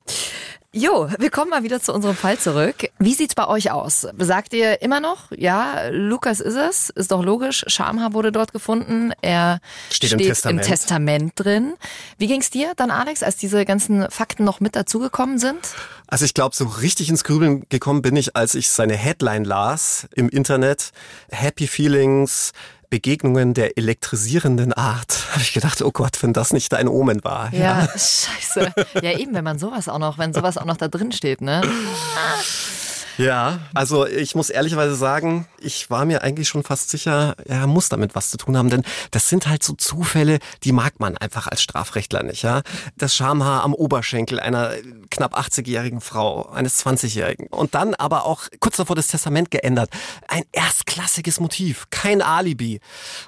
Jo, 0.77 1.09
wir 1.19 1.29
kommen 1.29 1.49
mal 1.49 1.63
wieder 1.63 1.81
zu 1.81 1.93
unserem 1.93 2.17
Fall 2.17 2.37
zurück. 2.37 2.89
Wie 2.99 3.13
sieht's 3.13 3.33
bei 3.33 3.47
euch 3.47 3.71
aus? 3.71 4.05
Sagt 4.17 4.51
ihr 4.51 4.81
immer 4.81 4.99
noch, 4.99 5.31
ja, 5.31 5.87
Lukas 5.89 6.41
ist 6.41 6.55
es, 6.55 6.89
ist 6.89 7.13
doch 7.13 7.23
logisch, 7.23 7.63
Schamhaar 7.67 8.11
wurde 8.11 8.33
dort 8.33 8.51
gefunden, 8.51 9.13
er 9.21 9.61
steht, 9.89 10.09
steht 10.09 10.19
im, 10.19 10.27
Testament. 10.27 10.61
im, 10.61 10.67
Testament. 10.67 11.31
drin. 11.35 11.73
Wie 12.17 12.27
ging's 12.27 12.49
dir 12.49 12.73
dann, 12.75 12.91
Alex, 12.91 13.23
als 13.23 13.37
diese 13.37 13.63
ganzen 13.63 14.11
Fakten 14.11 14.43
noch 14.43 14.59
mit 14.59 14.75
dazugekommen 14.75 15.39
sind? 15.39 15.59
Also 16.07 16.25
ich 16.25 16.33
glaube, 16.33 16.53
so 16.53 16.65
richtig 16.65 17.09
ins 17.09 17.23
Grübeln 17.23 17.63
gekommen 17.69 18.01
bin 18.01 18.17
ich, 18.17 18.35
als 18.35 18.53
ich 18.53 18.69
seine 18.69 18.95
Headline 18.95 19.45
las 19.45 20.07
im 20.13 20.27
Internet. 20.27 20.91
Happy 21.31 21.67
Feelings, 21.67 22.51
Begegnungen 22.89 23.53
der 23.53 23.77
elektrisierenden 23.77 24.73
Art. 24.73 25.25
Habe 25.31 25.41
ich 25.41 25.53
gedacht, 25.53 25.81
oh 25.81 25.91
Gott, 25.91 26.21
wenn 26.21 26.33
das 26.33 26.53
nicht 26.53 26.71
dein 26.73 26.87
Omen 26.87 27.23
war. 27.23 27.53
Ja, 27.53 27.59
ja, 27.59 27.87
scheiße. 27.87 28.73
Ja, 29.01 29.17
eben, 29.17 29.33
wenn 29.33 29.43
man 29.43 29.59
sowas 29.59 29.89
auch 29.89 29.99
noch, 29.99 30.17
wenn 30.17 30.33
sowas 30.33 30.57
auch 30.57 30.65
noch 30.65 30.77
da 30.77 30.87
drin 30.87 31.11
steht, 31.11 31.41
ne? 31.41 31.61
Ja, 33.17 33.59
also 33.73 34.05
ich 34.05 34.35
muss 34.35 34.49
ehrlicherweise 34.49 34.95
sagen, 34.95 35.47
ich 35.59 35.89
war 35.89 36.05
mir 36.05 36.21
eigentlich 36.21 36.49
schon 36.49 36.63
fast 36.63 36.89
sicher, 36.89 37.35
er 37.45 37.65
muss 37.67 37.89
damit 37.89 38.15
was 38.15 38.29
zu 38.29 38.37
tun 38.37 38.57
haben, 38.57 38.69
denn 38.69 38.83
das 39.11 39.29
sind 39.29 39.47
halt 39.47 39.63
so 39.63 39.73
Zufälle, 39.73 40.39
die 40.63 40.71
mag 40.71 40.99
man 40.99 41.17
einfach 41.17 41.47
als 41.47 41.61
Strafrechtler 41.61 42.23
nicht, 42.23 42.43
ja. 42.43 42.61
Das 42.97 43.15
Schamhaar 43.15 43.63
am 43.63 43.73
Oberschenkel 43.73 44.39
einer 44.39 44.71
knapp 45.09 45.37
80-jährigen 45.37 46.01
Frau, 46.01 46.49
eines 46.49 46.85
20-jährigen 46.85 47.47
und 47.47 47.75
dann 47.75 47.93
aber 47.95 48.25
auch 48.25 48.43
kurz 48.59 48.77
davor 48.77 48.95
das 48.95 49.07
Testament 49.07 49.51
geändert. 49.51 49.89
Ein 50.27 50.43
erstklassiges 50.51 51.39
Motiv, 51.39 51.85
kein 51.89 52.21
Alibi. 52.21 52.79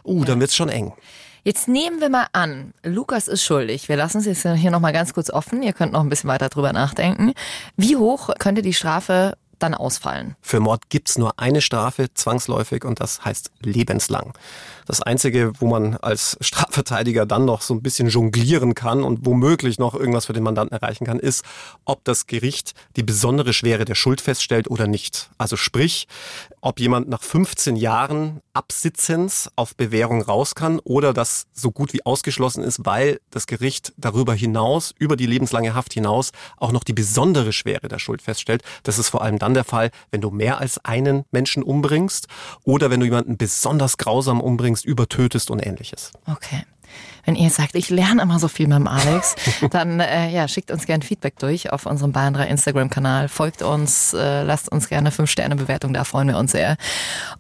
Uh, 0.03 0.25
dann 0.25 0.39
wird's 0.39 0.55
schon 0.55 0.69
eng. 0.69 0.93
Jetzt 1.43 1.69
nehmen 1.69 2.01
wir 2.01 2.09
mal 2.09 2.27
an, 2.33 2.73
Lukas 2.83 3.29
ist 3.29 3.41
schuldig. 3.41 3.87
Wir 3.87 3.95
lassen 3.95 4.17
es 4.17 4.25
jetzt 4.25 4.41
hier 4.41 4.69
nochmal 4.69 4.91
ganz 4.91 5.13
kurz 5.13 5.29
offen. 5.29 5.63
Ihr 5.63 5.71
könnt 5.71 5.93
noch 5.93 6.01
ein 6.01 6.09
bisschen 6.09 6.29
weiter 6.29 6.49
drüber 6.49 6.73
nachdenken. 6.73 7.31
Wie 7.77 7.95
hoch 7.95 8.31
könnte 8.37 8.61
die 8.61 8.73
Strafe 8.73 9.37
dann 9.59 9.73
ausfallen? 9.73 10.35
Für 10.41 10.59
Mord 10.59 10.89
gibt's 10.89 11.17
nur 11.17 11.39
eine 11.39 11.61
Strafe, 11.61 12.13
zwangsläufig, 12.13 12.83
und 12.83 12.99
das 12.99 13.23
heißt 13.25 13.51
lebenslang. 13.61 14.33
Das 14.87 15.01
Einzige, 15.01 15.51
wo 15.59 15.67
man 15.67 15.97
als 15.97 16.37
Strafverteidiger 16.39 17.25
dann 17.25 17.43
noch 17.43 17.61
so 17.61 17.73
ein 17.73 17.81
bisschen 17.81 18.07
jonglieren 18.07 18.73
kann 18.73 19.03
und 19.03 19.25
womöglich 19.25 19.79
noch 19.79 19.93
irgendwas 19.93 20.27
für 20.27 20.33
den 20.33 20.43
Mandanten 20.43 20.77
erreichen 20.77 21.05
kann, 21.05 21.19
ist, 21.19 21.43
ob 21.83 22.05
das 22.05 22.25
Gericht 22.25 22.71
die 22.95 23.03
besondere 23.03 23.51
Schwere 23.51 23.83
der 23.83 23.95
Schuld 23.95 24.21
feststellt 24.21 24.71
oder 24.71 24.87
nicht. 24.87 25.29
Also 25.37 25.57
sprich, 25.57 26.07
ob 26.61 26.79
jemand 26.79 27.09
nach 27.09 27.21
15 27.21 27.75
Jahren 27.75 28.39
Absitzens 28.53 29.51
auf 29.57 29.75
Bewährung 29.75 30.21
raus 30.21 30.55
kann 30.55 30.79
oder 30.79 31.13
das 31.13 31.47
so 31.51 31.71
gut 31.71 31.91
wie 31.91 32.05
ausgeschlossen 32.05 32.63
ist, 32.63 32.85
weil 32.85 33.19
das 33.29 33.45
Gericht 33.45 33.93
darüber 33.97 34.33
hinaus, 34.33 34.93
über 34.97 35.17
die 35.17 35.25
lebenslange 35.25 35.75
Haft 35.75 35.93
hinaus, 35.93 36.31
auch 36.55 36.71
noch 36.71 36.85
die 36.85 36.93
besondere 36.93 37.51
Schwere 37.51 37.89
der 37.89 37.99
Schuld 37.99 38.21
feststellt. 38.21 38.63
Das 38.83 38.99
ist 38.99 39.09
vor 39.09 39.21
allem 39.21 39.37
dann 39.37 39.53
der 39.53 39.65
Fall, 39.65 39.91
wenn 40.11 40.21
du 40.21 40.31
mehr 40.31 40.59
als 40.59 40.83
einen 40.85 41.25
Menschen 41.31 41.61
umbringst 41.61 42.27
oder 42.63 42.89
wenn 42.89 43.01
du 43.01 43.05
jemanden 43.05 43.37
besonders 43.37 43.97
grausam 43.97 44.39
umbringst, 44.39 44.76
umbringst, 44.77 44.85
übertötest 44.85 45.51
und 45.51 45.65
ähnliches. 45.65 46.11
Okay. 46.25 46.63
Wenn 47.25 47.35
ihr 47.35 47.49
sagt, 47.49 47.75
ich 47.75 47.89
lerne 47.89 48.21
immer 48.21 48.39
so 48.39 48.47
viel 48.47 48.67
mit 48.67 48.77
dem 48.77 48.87
Alex, 48.87 49.35
dann 49.71 49.99
äh, 49.99 50.29
ja, 50.29 50.47
schickt 50.47 50.71
uns 50.71 50.85
gerne 50.85 51.03
Feedback 51.03 51.37
durch 51.39 51.73
auf 51.73 51.85
unserem 51.85 52.13
Bayern 52.13 52.33
3 52.33 52.47
Instagram-Kanal. 52.47 53.27
Folgt 53.27 53.61
uns, 53.61 54.13
äh, 54.13 54.43
lasst 54.43 54.71
uns 54.71 54.87
gerne 54.87 55.09
5-Sterne-Bewertung, 55.09 55.93
da 55.93 56.05
freuen 56.05 56.29
wir 56.29 56.37
uns 56.37 56.53
sehr. 56.53 56.77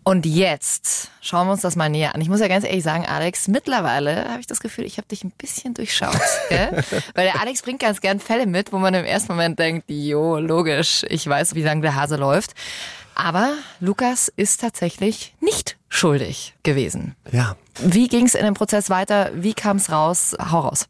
Und 0.03 0.25
jetzt 0.25 1.09
schauen 1.21 1.47
wir 1.47 1.53
uns 1.53 1.61
das 1.61 1.77
mal 1.77 1.87
näher 1.87 2.13
an. 2.15 2.19
Ich 2.19 2.27
muss 2.27 2.41
ja 2.41 2.49
ganz 2.49 2.65
ehrlich 2.65 2.83
sagen, 2.83 3.05
Alex, 3.05 3.47
mittlerweile 3.47 4.27
habe 4.29 4.41
ich 4.41 4.47
das 4.47 4.59
Gefühl, 4.59 4.83
ich 4.83 4.97
habe 4.97 5.07
dich 5.07 5.23
ein 5.23 5.31
bisschen 5.31 5.73
durchschaut. 5.73 6.19
Gell? 6.49 6.83
Weil 7.15 7.25
der 7.25 7.39
Alex 7.39 7.61
bringt 7.61 7.79
ganz 7.79 8.01
gern 8.01 8.19
Fälle 8.19 8.45
mit, 8.45 8.73
wo 8.73 8.79
man 8.79 8.93
im 8.93 9.05
ersten 9.05 9.31
Moment 9.31 9.57
denkt, 9.57 9.85
jo, 9.87 10.37
logisch, 10.37 11.05
ich 11.07 11.25
weiß, 11.25 11.55
wie 11.55 11.63
lange 11.63 11.81
der 11.81 11.95
Hase 11.95 12.17
läuft. 12.17 12.55
Aber 13.19 13.53
Lukas 13.79 14.31
ist 14.35 14.61
tatsächlich 14.61 15.33
nicht 15.39 15.75
schuldig 15.89 16.55
gewesen. 16.61 17.15
Ja. 17.31 17.55
Wie 17.79 18.07
ging 18.07 18.27
es 18.27 18.35
in 18.35 18.45
dem 18.45 18.53
Prozess 18.53 18.91
weiter? 18.91 19.31
Wie 19.33 19.55
kam 19.55 19.77
es 19.77 19.89
raus? 19.89 20.35
Hau 20.39 20.59
raus. 20.59 20.85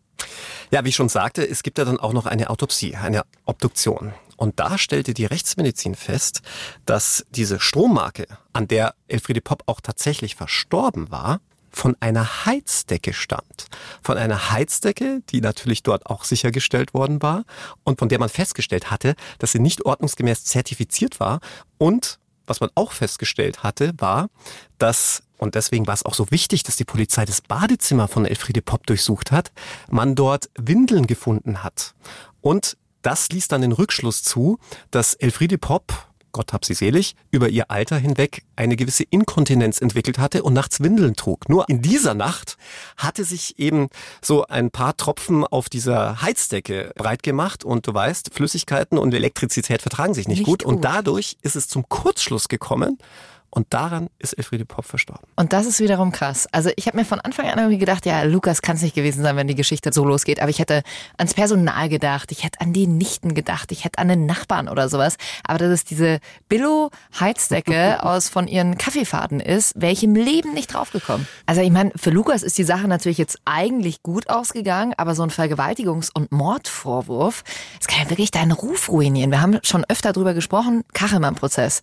Ja, 0.69 0.83
wie 0.83 0.89
ich 0.89 0.95
schon 0.95 1.07
sagte, 1.07 1.47
es 1.47 1.63
gibt 1.63 1.77
ja 1.77 1.85
dann 1.85 1.97
auch 1.97 2.11
noch 2.11 2.25
eine 2.25 2.49
Autopsie, 2.49 2.97
eine 2.97 3.23
Obduktion. 3.45 4.13
Und 4.35 4.59
da 4.59 4.77
stellte 4.77 5.13
die 5.13 5.25
Rechtsmedizin 5.25 5.95
fest, 5.95 6.41
dass 6.85 7.25
diese 7.29 7.61
Strommarke, 7.61 8.27
an 8.51 8.67
der 8.67 8.93
Elfriede 9.07 9.39
Popp 9.39 9.63
auch 9.65 9.79
tatsächlich 9.79 10.35
verstorben 10.35 11.09
war, 11.09 11.39
von 11.71 11.95
einer 11.99 12.45
Heizdecke 12.45 13.13
stammt. 13.13 13.67
Von 14.01 14.17
einer 14.17 14.51
Heizdecke, 14.51 15.21
die 15.29 15.41
natürlich 15.41 15.83
dort 15.83 16.05
auch 16.05 16.23
sichergestellt 16.23 16.93
worden 16.93 17.21
war 17.21 17.45
und 17.83 17.99
von 17.99 18.09
der 18.09 18.19
man 18.19 18.29
festgestellt 18.29 18.91
hatte, 18.91 19.15
dass 19.39 19.51
sie 19.51 19.59
nicht 19.59 19.85
ordnungsgemäß 19.85 20.45
zertifiziert 20.45 21.19
war. 21.19 21.39
Und 21.77 22.19
was 22.45 22.59
man 22.61 22.69
auch 22.75 22.93
festgestellt 22.93 23.63
hatte, 23.63 23.93
war, 23.97 24.29
dass 24.77 25.23
und 25.37 25.53
deswegen 25.53 25.85
war 25.85 25.93
es 25.93 26.03
auch 26.03 26.15
so 26.15 26.31
wichtig, 26.31 26.63
dass 26.63 26.77
die 26.77 26.83
Polizei 26.83 27.23
das 27.23 27.41
Badezimmer 27.41 28.07
von 28.07 28.25
Elfriede 28.25 28.63
Popp 28.63 28.87
durchsucht 28.87 29.31
hat, 29.31 29.51
man 29.87 30.15
dort 30.15 30.49
Windeln 30.57 31.05
gefunden 31.05 31.63
hat. 31.63 31.93
Und 32.41 32.75
das 33.03 33.29
ließ 33.29 33.47
dann 33.47 33.61
den 33.61 33.71
Rückschluss 33.71 34.23
zu, 34.23 34.57
dass 34.89 35.13
Elfriede 35.13 35.57
Popp 35.57 36.07
Gott 36.37 36.53
hab 36.53 36.65
sie 36.65 36.75
selig, 36.75 37.15
über 37.31 37.49
ihr 37.49 37.71
Alter 37.71 37.97
hinweg 37.97 38.43
eine 38.55 38.75
gewisse 38.75 39.03
Inkontinenz 39.03 39.81
entwickelt 39.81 40.19
hatte 40.19 40.43
und 40.43 40.53
nachts 40.53 40.81
Windeln 40.81 41.15
trug. 41.15 41.49
Nur 41.49 41.67
in 41.67 41.81
dieser 41.81 42.13
Nacht 42.13 42.57
hatte 42.95 43.23
sich 43.23 43.57
eben 43.57 43.87
so 44.21 44.45
ein 44.45 44.69
paar 44.69 44.95
Tropfen 44.95 45.43
auf 45.43 45.67
dieser 45.67 46.21
Heizdecke 46.21 46.91
breit 46.95 47.23
gemacht 47.23 47.63
und 47.63 47.87
du 47.87 47.93
weißt, 47.93 48.35
Flüssigkeiten 48.35 48.99
und 48.99 49.15
Elektrizität 49.15 49.81
vertragen 49.81 50.13
sich 50.13 50.27
nicht, 50.27 50.39
nicht 50.39 50.45
gut. 50.45 50.63
gut 50.63 50.71
und 50.71 50.85
dadurch 50.85 51.37
ist 51.41 51.55
es 51.55 51.67
zum 51.67 51.89
Kurzschluss 51.89 52.49
gekommen 52.49 52.99
und 53.49 53.73
daran 53.73 54.09
ist 54.19 54.33
Elfriede 54.33 54.65
Popp 54.65 54.85
verstorben. 54.85 55.27
Und 55.35 55.53
das 55.53 55.65
ist 55.65 55.79
wiederum 55.79 56.11
krass. 56.11 56.47
Also 56.51 56.69
ich 56.75 56.87
habe 56.87 56.97
mir 56.97 57.05
von 57.05 57.19
Anfang 57.21 57.47
an 57.47 57.57
irgendwie 57.57 57.77
gedacht, 57.77 58.05
ja, 58.05 58.23
Lukas 58.23 58.61
kann 58.61 58.75
es 58.75 58.81
nicht 58.81 58.95
gewesen 58.95 59.23
sein, 59.23 59.35
wenn 59.37 59.47
die 59.47 59.55
Geschichte 59.55 59.91
so 59.93 60.03
losgeht. 60.03 60.41
Aber 60.41 60.49
ich 60.49 60.59
hätte 60.59 60.83
ans 61.17 61.33
Personal 61.33 61.87
gedacht, 61.87 62.31
ich 62.31 62.43
hätte 62.43 62.59
an 62.61 62.73
die 62.73 62.87
Nichten 62.87 63.33
gedacht, 63.33 63.71
ich 63.71 63.85
hätte 63.85 63.99
an 63.99 64.09
den 64.09 64.25
Nachbarn 64.25 64.67
oder 64.67 64.89
sowas. 64.89 65.15
Aber 65.45 65.59
dass 65.59 65.69
es 65.69 65.85
diese 65.85 66.19
Billo-Heizdecke 66.49 68.03
aus 68.03 68.27
von 68.27 68.47
ihren 68.47 68.77
Kaffeefaden 68.77 69.39
ist, 69.39 69.73
wäre 69.79 69.93
ich 69.93 70.03
im 70.03 70.15
Leben 70.15 70.53
nicht 70.53 70.73
draufgekommen. 70.73 71.27
Also 71.45 71.61
ich 71.61 71.71
meine, 71.71 71.91
für 71.95 72.09
Lukas 72.09 72.43
ist 72.43 72.57
die 72.57 72.63
Sache 72.63 72.87
natürlich 72.87 73.17
jetzt 73.17 73.39
eigentlich 73.45 74.03
gut 74.03 74.29
ausgegangen, 74.29 74.93
aber 74.97 75.15
so 75.15 75.23
ein 75.23 75.31
Vergewaltigungs- 75.31 76.11
und 76.13 76.31
Mordvorwurf, 76.31 77.43
das 77.77 77.87
kann 77.87 78.03
ja 78.03 78.09
wirklich 78.09 78.31
deinen 78.31 78.51
Ruf 78.51 78.89
ruinieren. 78.89 79.31
Wir 79.31 79.41
haben 79.41 79.59
schon 79.63 79.85
öfter 79.87 80.11
drüber 80.11 80.33
gesprochen, 80.33 80.83
Kachelmann-Prozess. 80.93 81.81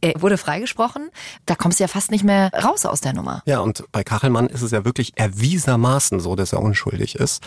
Er 0.00 0.20
wurde 0.20 0.38
freigesprochen 0.38 1.03
da 1.46 1.54
kommst 1.54 1.80
du 1.80 1.84
ja 1.84 1.88
fast 1.88 2.10
nicht 2.10 2.24
mehr 2.24 2.50
raus 2.52 2.86
aus 2.86 3.00
der 3.00 3.12
Nummer. 3.12 3.42
Ja, 3.46 3.60
und 3.60 3.84
bei 3.92 4.04
Kachelmann 4.04 4.46
ist 4.46 4.62
es 4.62 4.70
ja 4.70 4.84
wirklich 4.84 5.12
erwiesenermaßen 5.16 6.20
so, 6.20 6.36
dass 6.36 6.52
er 6.52 6.60
unschuldig 6.60 7.16
ist. 7.16 7.42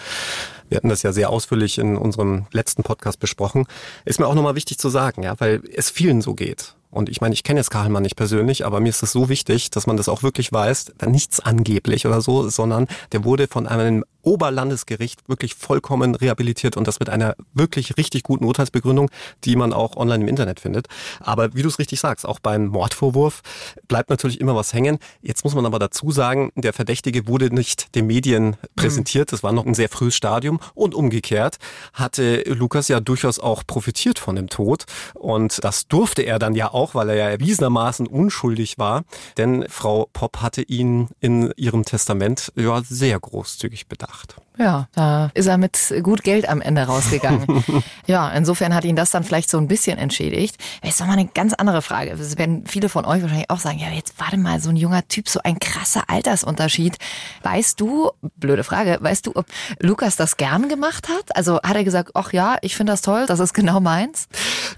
Wir 0.70 0.78
hatten 0.78 0.90
das 0.90 1.04
ja 1.04 1.14
sehr 1.14 1.30
ausführlich 1.30 1.78
in 1.78 1.96
unserem 1.96 2.46
letzten 2.52 2.84
Podcast 2.84 3.20
besprochen. 3.20 3.66
Ist 4.06 4.20
mir 4.20 4.28
auch 4.28 4.36
nochmal 4.36 4.56
wichtig 4.56 4.78
zu 4.78 4.90
sagen, 4.90 5.24
ja, 5.24 5.40
weil 5.40 5.62
es 5.74 5.90
vielen 5.90 6.22
so 6.22 6.34
geht. 6.34 6.76
Und 6.90 7.10
ich 7.10 7.22
meine, 7.22 7.34
ich 7.34 7.44
kenne 7.44 7.60
jetzt 7.60 7.70
Kachelmann 7.70 8.04
nicht 8.04 8.16
persönlich, 8.16 8.66
aber 8.66 8.80
mir 8.80 8.90
ist 8.90 9.04
es 9.04 9.12
so 9.12 9.30
wichtig, 9.30 9.70
dass 9.72 9.88
man 9.88 9.98
das 9.98 10.10
auch 10.10 10.24
wirklich 10.24 10.52
weiß, 10.52 10.94
nichts 11.06 11.40
angeblich 11.40 12.06
oder 12.06 12.22
so, 12.22 12.50
sondern 12.50 12.88
der 13.12 13.24
wurde 13.24 13.48
von 13.48 13.68
einem 13.68 14.04
Oberlandesgericht 14.28 15.30
wirklich 15.30 15.56
vollkommen 15.56 16.14
rehabilitiert 16.14 16.76
und 16.76 16.86
das 16.86 17.00
mit 17.00 17.10
einer 17.10 17.36
wirklich 17.54 17.96
richtig 17.96 18.24
guten 18.24 18.44
Urteilsbegründung, 18.44 19.10
die 19.46 19.56
man 19.56 19.72
auch 19.72 19.96
online 19.96 20.26
im 20.26 20.28
Internet 20.28 20.60
findet. 20.60 20.88
Aber 21.22 21.56
wie 21.56 21.62
du 21.62 21.70
es 21.70 21.80
richtig 21.80 22.02
sagst, 22.02 22.26
auch 22.26 22.40
beim 22.40 22.68
Mordvorwurf 22.68 23.42
bleibt 23.88 24.10
natürlich 24.10 24.42
immer 24.42 24.54
was 24.54 24.74
hängen. 24.74 25.00
Jetzt 25.22 25.46
muss 25.46 25.56
man 25.56 25.66
aber 25.66 25.80
dazu 25.80 26.12
sagen, 26.12 26.52
der 26.56 26.74
Verdächtige 26.74 27.26
wurde 27.28 27.56
nicht 27.56 27.96
den 27.96 28.08
Medien 28.08 28.58
präsentiert. 28.76 29.32
Das 29.32 29.44
war 29.44 29.54
noch 29.54 29.66
ein 29.66 29.76
sehr 29.76 29.88
frühes 29.88 30.16
Stadium. 30.16 30.60
Und 30.74 30.94
umgekehrt 30.94 31.56
hatte 31.94 32.42
Lukas 32.48 32.90
ja 32.90 33.00
durchaus 33.00 33.40
auch 33.40 33.64
profitiert 33.66 34.20
von 34.20 34.36
dem 34.36 34.50
Tod. 34.50 34.84
Und 35.14 35.64
das 35.64 35.88
durfte 35.88 36.24
er 36.24 36.38
dann 36.38 36.54
ja 36.54 36.74
auch, 36.74 36.96
weil 36.96 37.12
er 37.12 37.16
ja 37.16 37.30
erwiesenermaßen 37.30 38.08
unschuldig 38.08 38.78
war. 38.78 39.06
Denn 39.38 39.66
Frau 39.70 40.10
Popp 40.12 40.42
hatte 40.42 40.64
ihn 40.64 41.08
in 41.22 41.54
ihrem 41.56 41.86
Testament 41.86 42.52
ja 42.58 42.82
sehr 42.84 43.18
großzügig 43.18 43.88
bedacht 43.88 44.17
gemacht. 44.26 44.47
Ja, 44.58 44.88
da 44.94 45.32
ist 45.34 45.46
er 45.46 45.58
mit 45.58 45.94
gut 46.04 46.24
Geld 46.24 46.50
am 46.50 46.62
Ende 46.62 46.84
rausgegangen. 46.84 47.64
ja, 48.08 48.30
insofern 48.30 48.74
hat 48.74 48.86
ihn 48.86 48.96
das 48.96 49.12
dann 49.12 49.24
vielleicht 49.24 49.50
so 49.50 49.58
ein 49.58 49.68
bisschen 49.68 49.98
entschädigt. 49.98 50.58
Jetzt 50.84 51.00
noch 51.00 51.08
mal 51.08 51.14
eine 51.14 51.28
ganz 51.28 51.54
andere 51.54 51.82
Frage. 51.82 52.16
Das 52.16 52.38
werden 52.38 52.66
viele 52.66 52.90
von 52.90 53.06
euch 53.06 53.22
wahrscheinlich 53.22 53.50
auch 53.50 53.60
sagen, 53.60 53.80
ja, 53.80 53.90
jetzt 53.90 54.16
warte 54.18 54.38
mal, 54.38 54.60
so 54.60 54.70
ein 54.70 54.76
junger 54.76 55.08
Typ, 55.08 55.30
so 55.30 55.40
ein 55.44 55.60
krasser 55.60 56.04
Altersunterschied. 56.08 56.98
Weißt 57.44 57.80
du, 57.80 58.12
blöde 58.38 58.64
Frage, 58.64 58.98
weißt 59.00 59.28
du, 59.28 59.32
ob 59.36 59.46
Lukas 59.80 60.16
das 60.16 60.38
gern 60.38 60.70
gemacht 60.70 61.08
hat? 61.10 61.36
Also 61.36 61.62
hat 61.62 61.76
er 61.76 61.84
gesagt, 61.84 62.12
ach 62.14 62.34
ja, 62.34 62.58
ich 62.62 62.76
finde 62.76 62.94
das 62.94 63.02
toll, 63.02 63.26
das 63.28 63.40
ist 63.40 63.54
genau 63.54 63.80
meins? 63.80 64.28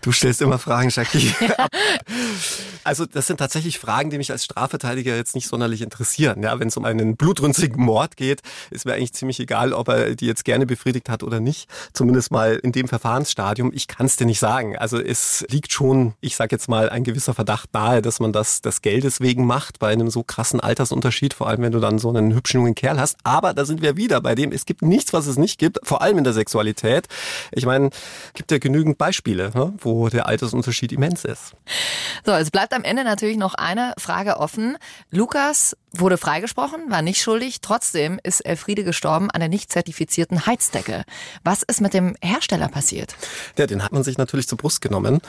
Du 0.01 0.11
stellst 0.11 0.41
immer 0.41 0.59
Fragen, 0.59 0.89
Jackie. 0.89 1.33
Ja. 1.39 1.67
Also 2.83 3.05
das 3.05 3.27
sind 3.27 3.37
tatsächlich 3.37 3.77
Fragen, 3.77 4.09
die 4.09 4.17
mich 4.17 4.31
als 4.31 4.45
Strafverteidiger 4.45 5.15
jetzt 5.15 5.35
nicht 5.35 5.47
sonderlich 5.47 5.81
interessieren. 5.81 6.41
Ja, 6.41 6.59
wenn 6.59 6.69
es 6.69 6.77
um 6.77 6.85
einen 6.85 7.17
blutrünstigen 7.17 7.83
Mord 7.83 8.17
geht, 8.17 8.41
ist 8.71 8.85
mir 8.85 8.93
eigentlich 8.93 9.13
ziemlich 9.13 9.39
egal, 9.39 9.68
ob 9.73 9.89
er 9.89 10.15
die 10.15 10.25
jetzt 10.25 10.45
gerne 10.45 10.65
befriedigt 10.65 11.09
hat 11.09 11.23
oder 11.23 11.39
nicht. 11.39 11.69
Zumindest 11.93 12.31
mal 12.31 12.55
in 12.55 12.71
dem 12.71 12.87
Verfahrensstadium. 12.87 13.71
Ich 13.73 13.87
kann 13.87 14.05
es 14.05 14.15
dir 14.15 14.25
nicht 14.25 14.39
sagen. 14.39 14.77
Also 14.77 14.99
es 14.99 15.45
liegt 15.49 15.71
schon, 15.71 16.13
ich 16.21 16.35
sage 16.35 16.55
jetzt 16.55 16.67
mal, 16.69 16.89
ein 16.89 17.03
gewisser 17.03 17.33
Verdacht 17.33 17.73
nahe, 17.73 18.01
dass 18.01 18.19
man 18.19 18.33
das 18.33 18.61
des 18.61 18.81
Geldes 18.81 19.21
wegen 19.21 19.45
macht 19.45 19.79
bei 19.79 19.91
einem 19.91 20.09
so 20.09 20.23
krassen 20.23 20.59
Altersunterschied, 20.59 21.33
vor 21.33 21.47
allem 21.47 21.61
wenn 21.61 21.71
du 21.71 21.79
dann 21.79 21.99
so 21.99 22.09
einen 22.09 22.33
hübschen 22.33 22.61
jungen 22.61 22.75
Kerl 22.75 22.99
hast. 22.99 23.17
Aber 23.23 23.53
da 23.53 23.65
sind 23.65 23.81
wir 23.81 23.97
wieder 23.97 24.21
bei 24.21 24.35
dem, 24.35 24.51
es 24.51 24.65
gibt 24.65 24.81
nichts, 24.81 25.13
was 25.13 25.27
es 25.27 25.37
nicht 25.37 25.59
gibt, 25.59 25.79
vor 25.83 26.01
allem 26.01 26.17
in 26.17 26.23
der 26.23 26.33
Sexualität. 26.33 27.07
Ich 27.51 27.65
meine, 27.65 27.89
gibt 28.33 28.51
ja 28.51 28.57
genügend 28.57 28.97
Beispiele, 28.97 29.51
ne, 29.53 29.73
wo 29.79 30.09
der 30.09 30.27
Altersunterschied 30.27 30.91
immens 30.91 31.25
ist. 31.25 31.53
So, 32.25 32.31
es 32.33 32.51
bleibt 32.51 32.73
am 32.73 32.83
Ende 32.83 33.03
natürlich 33.03 33.37
noch 33.37 33.55
eine 33.55 33.93
Frage 33.97 34.37
offen. 34.37 34.77
Lukas 35.11 35.75
wurde 35.91 36.17
freigesprochen, 36.17 36.89
war 36.89 37.01
nicht 37.01 37.21
schuldig. 37.21 37.61
Trotzdem 37.61 38.19
ist 38.23 38.41
Elfriede 38.41 38.83
gestorben 38.83 39.31
an 39.31 39.39
der 39.39 39.49
nicht 39.49 39.58
zertifizierten 39.67 40.45
Heizdecke. 40.45 41.03
Was 41.43 41.63
ist 41.63 41.81
mit 41.81 41.93
dem 41.93 42.15
Hersteller 42.21 42.67
passiert? 42.67 43.15
Ja, 43.57 43.67
den 43.67 43.83
hat 43.83 43.91
man 43.91 44.03
sich 44.03 44.17
natürlich 44.17 44.47
zur 44.47 44.57
Brust 44.57 44.81
genommen 44.81 45.19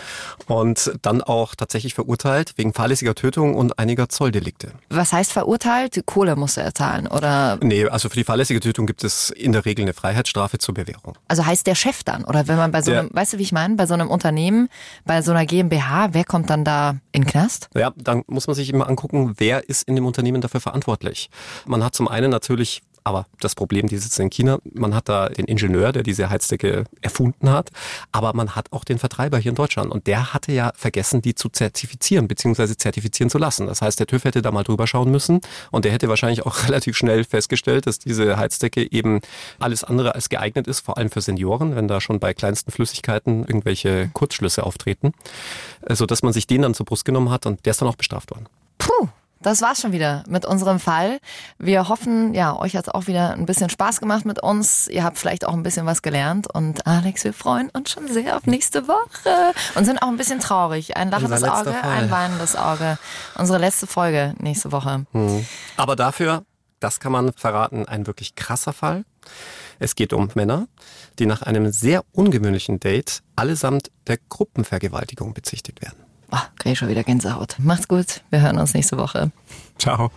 und 0.47 0.93
dann 1.03 1.23
auch 1.23 1.55
tatsächlich 1.55 1.95
verurteilt 1.95 2.53
wegen 2.57 2.73
fahrlässiger 2.73 3.15
Tötung 3.15 3.55
und 3.55 3.79
einiger 3.79 4.09
Zolldelikte. 4.09 4.73
Was 4.89 5.13
heißt 5.13 5.33
verurteilt? 5.33 6.03
Kohle 6.07 6.37
musste 6.37 6.63
er 6.63 6.75
zahlen, 6.75 7.07
oder? 7.07 7.59
Nee, 7.63 7.87
also 7.87 8.09
für 8.09 8.17
die 8.17 8.25
fahrlässige 8.25 8.61
Tötung 8.61 8.87
gibt 8.87 9.05
es 9.05 9.31
in 9.31 9.53
der 9.53 9.65
Regel 9.65 9.83
eine 9.83 9.95
Freiheitsstrafe 9.95 10.59
zur 10.59 10.75
Bewährung. 10.75 11.17
Also 11.29 11.45
heißt 11.47 11.67
der 11.67 11.75
Chef 11.75 12.03
dann? 12.05 12.25
Oder 12.25 12.49
wenn 12.49 12.57
man 12.57 12.71
bei 12.71 12.83
so 12.83 12.93
einem, 12.93 13.11
weißt 13.13 13.35
du, 13.35 13.39
wie 13.39 13.43
ich 13.43 13.53
meine, 13.53 13.77
bei 13.77 13.87
so 13.87 13.95
einem 13.95 14.09
Unternehmen, 14.09 14.69
bei 15.05 15.23
so 15.23 15.31
einer 15.31 15.47
GmbH, 15.47 16.11
wer 16.13 16.25
kommt 16.25 16.51
dann 16.51 16.65
da 16.65 16.97
in 17.13 17.23
den 17.23 17.27
Knast? 17.27 17.69
Ja, 17.75 17.93
dann 17.97 18.23
muss 18.27 18.47
man 18.47 18.57
sich 18.57 18.71
immer 18.71 18.89
angucken, 18.89 19.35
wer 19.39 19.69
ist 19.69 19.89
in 19.89 19.95
dem 19.95 20.07
Unternehmen 20.07 20.41
dafür 20.41 20.61
verantwortlich. 20.61 21.31
Man 21.67 21.85
hat 21.85 21.95
zum 21.95 22.09
einen 22.09 22.31
natürlich 22.31 22.83
Aber 23.05 23.27
das 23.41 23.55
Problem, 23.55 23.89
die 23.89 23.97
sitzen 23.97 24.23
in 24.23 24.31
China, 24.31 24.59
man 24.75 24.95
hat 24.95 25.09
da 25.09 25.29
den 25.29 25.47
Ingenieur, 25.47 25.93
der 25.93 26.03
diese 26.03 26.31
Heizdecke 26.31 26.85
erfunden 27.01 27.51
hat, 27.51 27.71
aber 28.13 28.33
man 28.35 28.55
hat 28.57 28.73
auch 28.73 28.85
den 28.85 28.99
Vertreiber 28.99 29.39
hier 29.39 29.51
in 29.51 29.57
Deutschland. 29.57 29.91
Und 29.91 30.07
der 30.07 30.35
hatte 30.35 30.53
ja 30.53 30.73
vergessen, 30.75 31.23
die 31.23 31.35
zu 31.35 31.49
zertifizieren, 31.49 32.29
beziehungsweise 32.29 32.77
zertifizieren 32.77 33.31
zu 33.31 33.39
lassen. 33.39 33.67
Das 33.67 33.83
heißt, 33.83 33.99
der 33.99 34.07
TÜV 34.07 34.25
hätte 34.25 34.43
da 34.43 34.51
mal 34.51 34.63
drüber 34.63 34.87
schauen 34.87 35.11
müssen 35.11 35.41
und 35.71 35.85
der 35.85 35.93
hätte 35.93 36.09
wahrscheinlich 36.09 36.45
auch 36.47 36.65
relativ 36.69 36.97
schnell 36.97 37.25
festgestellt, 37.25 37.87
dass 37.87 37.99
diese 37.99 38.37
Heizdecke 38.37 38.91
eben 38.91 39.21
alles 39.59 39.85
andere 39.85 40.15
als 40.15 40.29
geeignet 40.29 40.67
ist, 40.67 40.81
vor 40.81 40.99
allem 40.99 41.11
für 41.11 41.21
Senioren, 41.21 41.77
wenn 41.77 41.89
da 41.89 42.01
schon 42.01 42.21
bei 42.21 42.35
kleinsten 42.35 42.71
Flüssigkeiten 42.71 43.41
irgendwelche 43.41 44.11
Kurzschlüsse 44.13 44.65
auftreten, 44.65 45.13
so 45.89 46.07
dass 46.07 46.23
man 46.23 46.33
sich 46.33 46.47
den 46.47 46.63
dann 46.63 46.75
zur 46.75 46.87
Brust 46.87 47.05
genommen 47.05 47.31
hat 47.31 47.47
und 47.47 47.65
der 47.65 47.73
ist 47.73 47.81
dann 47.81 47.89
auch 47.89 47.97
bestraft 47.97 48.31
worden. 48.31 48.47
Puh. 48.79 49.09
Das 49.43 49.63
war's 49.63 49.81
schon 49.81 49.93
wieder 49.93 50.23
mit 50.29 50.45
unserem 50.45 50.79
Fall. 50.79 51.19
Wir 51.59 51.89
hoffen, 51.89 52.35
ja, 52.35 52.55
euch 52.59 52.77
hat's 52.77 52.91
auch 52.91 53.07
wieder 53.07 53.31
ein 53.31 53.47
bisschen 53.47 53.71
Spaß 53.71 53.99
gemacht 53.99 54.27
mit 54.27 54.43
uns. 54.43 54.87
Ihr 54.87 55.03
habt 55.03 55.17
vielleicht 55.17 55.47
auch 55.47 55.55
ein 55.55 55.63
bisschen 55.63 55.87
was 55.87 56.03
gelernt. 56.03 56.47
Und 56.53 56.87
Alex, 56.87 57.25
wir 57.25 57.33
freuen 57.33 57.71
uns 57.71 57.91
schon 57.91 58.07
sehr 58.07 58.37
auf 58.37 58.47
nächste 58.47 58.87
Woche 58.87 59.55
und 59.77 59.87
sind 59.87 60.03
auch 60.03 60.09
ein 60.09 60.19
bisschen 60.19 60.41
traurig. 60.41 60.99
Ein 60.99 61.11
lachendes 61.11 61.43
Auge, 61.43 61.73
Fall. 61.73 61.91
ein 61.91 62.11
weinendes 62.11 62.55
Auge. 62.55 62.99
Unsere 63.39 63.59
letzte 63.59 63.87
Folge 63.87 64.35
nächste 64.39 64.73
Woche. 64.73 65.07
Hm. 65.13 65.47
Aber 65.79 65.97
dafür, 65.97 66.45
das 66.79 67.01
kann 67.01 67.13
man 67.13 67.33
verraten, 67.33 67.89
ein 67.89 68.07
wirklich 68.07 68.35
krasser 68.35 68.75
Fall. 68.75 69.07
Es 69.79 69.95
geht 69.95 70.13
um 70.13 70.29
Männer, 70.35 70.69
die 71.19 71.25
nach 71.25 71.41
einem 71.41 71.73
sehr 71.73 72.05
ungewöhnlichen 72.13 72.79
Date 72.79 73.23
allesamt 73.37 73.91
der 74.07 74.19
Gruppenvergewaltigung 74.29 75.33
bezichtigt 75.33 75.81
werden. 75.81 76.10
Oh, 76.33 76.39
krieg 76.59 76.73
ich 76.73 76.79
schon 76.79 76.89
wieder 76.89 77.03
Gänsehaut. 77.03 77.57
Macht's 77.59 77.89
gut. 77.89 78.23
Wir 78.31 78.41
hören 78.41 78.59
uns 78.59 78.75
nächste 78.75 78.99
Woche. 78.99 79.31
Ciao. 79.79 80.11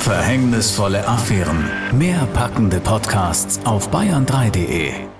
Verhängnisvolle 0.00 1.06
Affären. 1.06 1.68
Mehr 1.92 2.26
packende 2.32 2.80
Podcasts 2.80 3.60
auf 3.64 3.90
bayern3.de. 3.90 5.17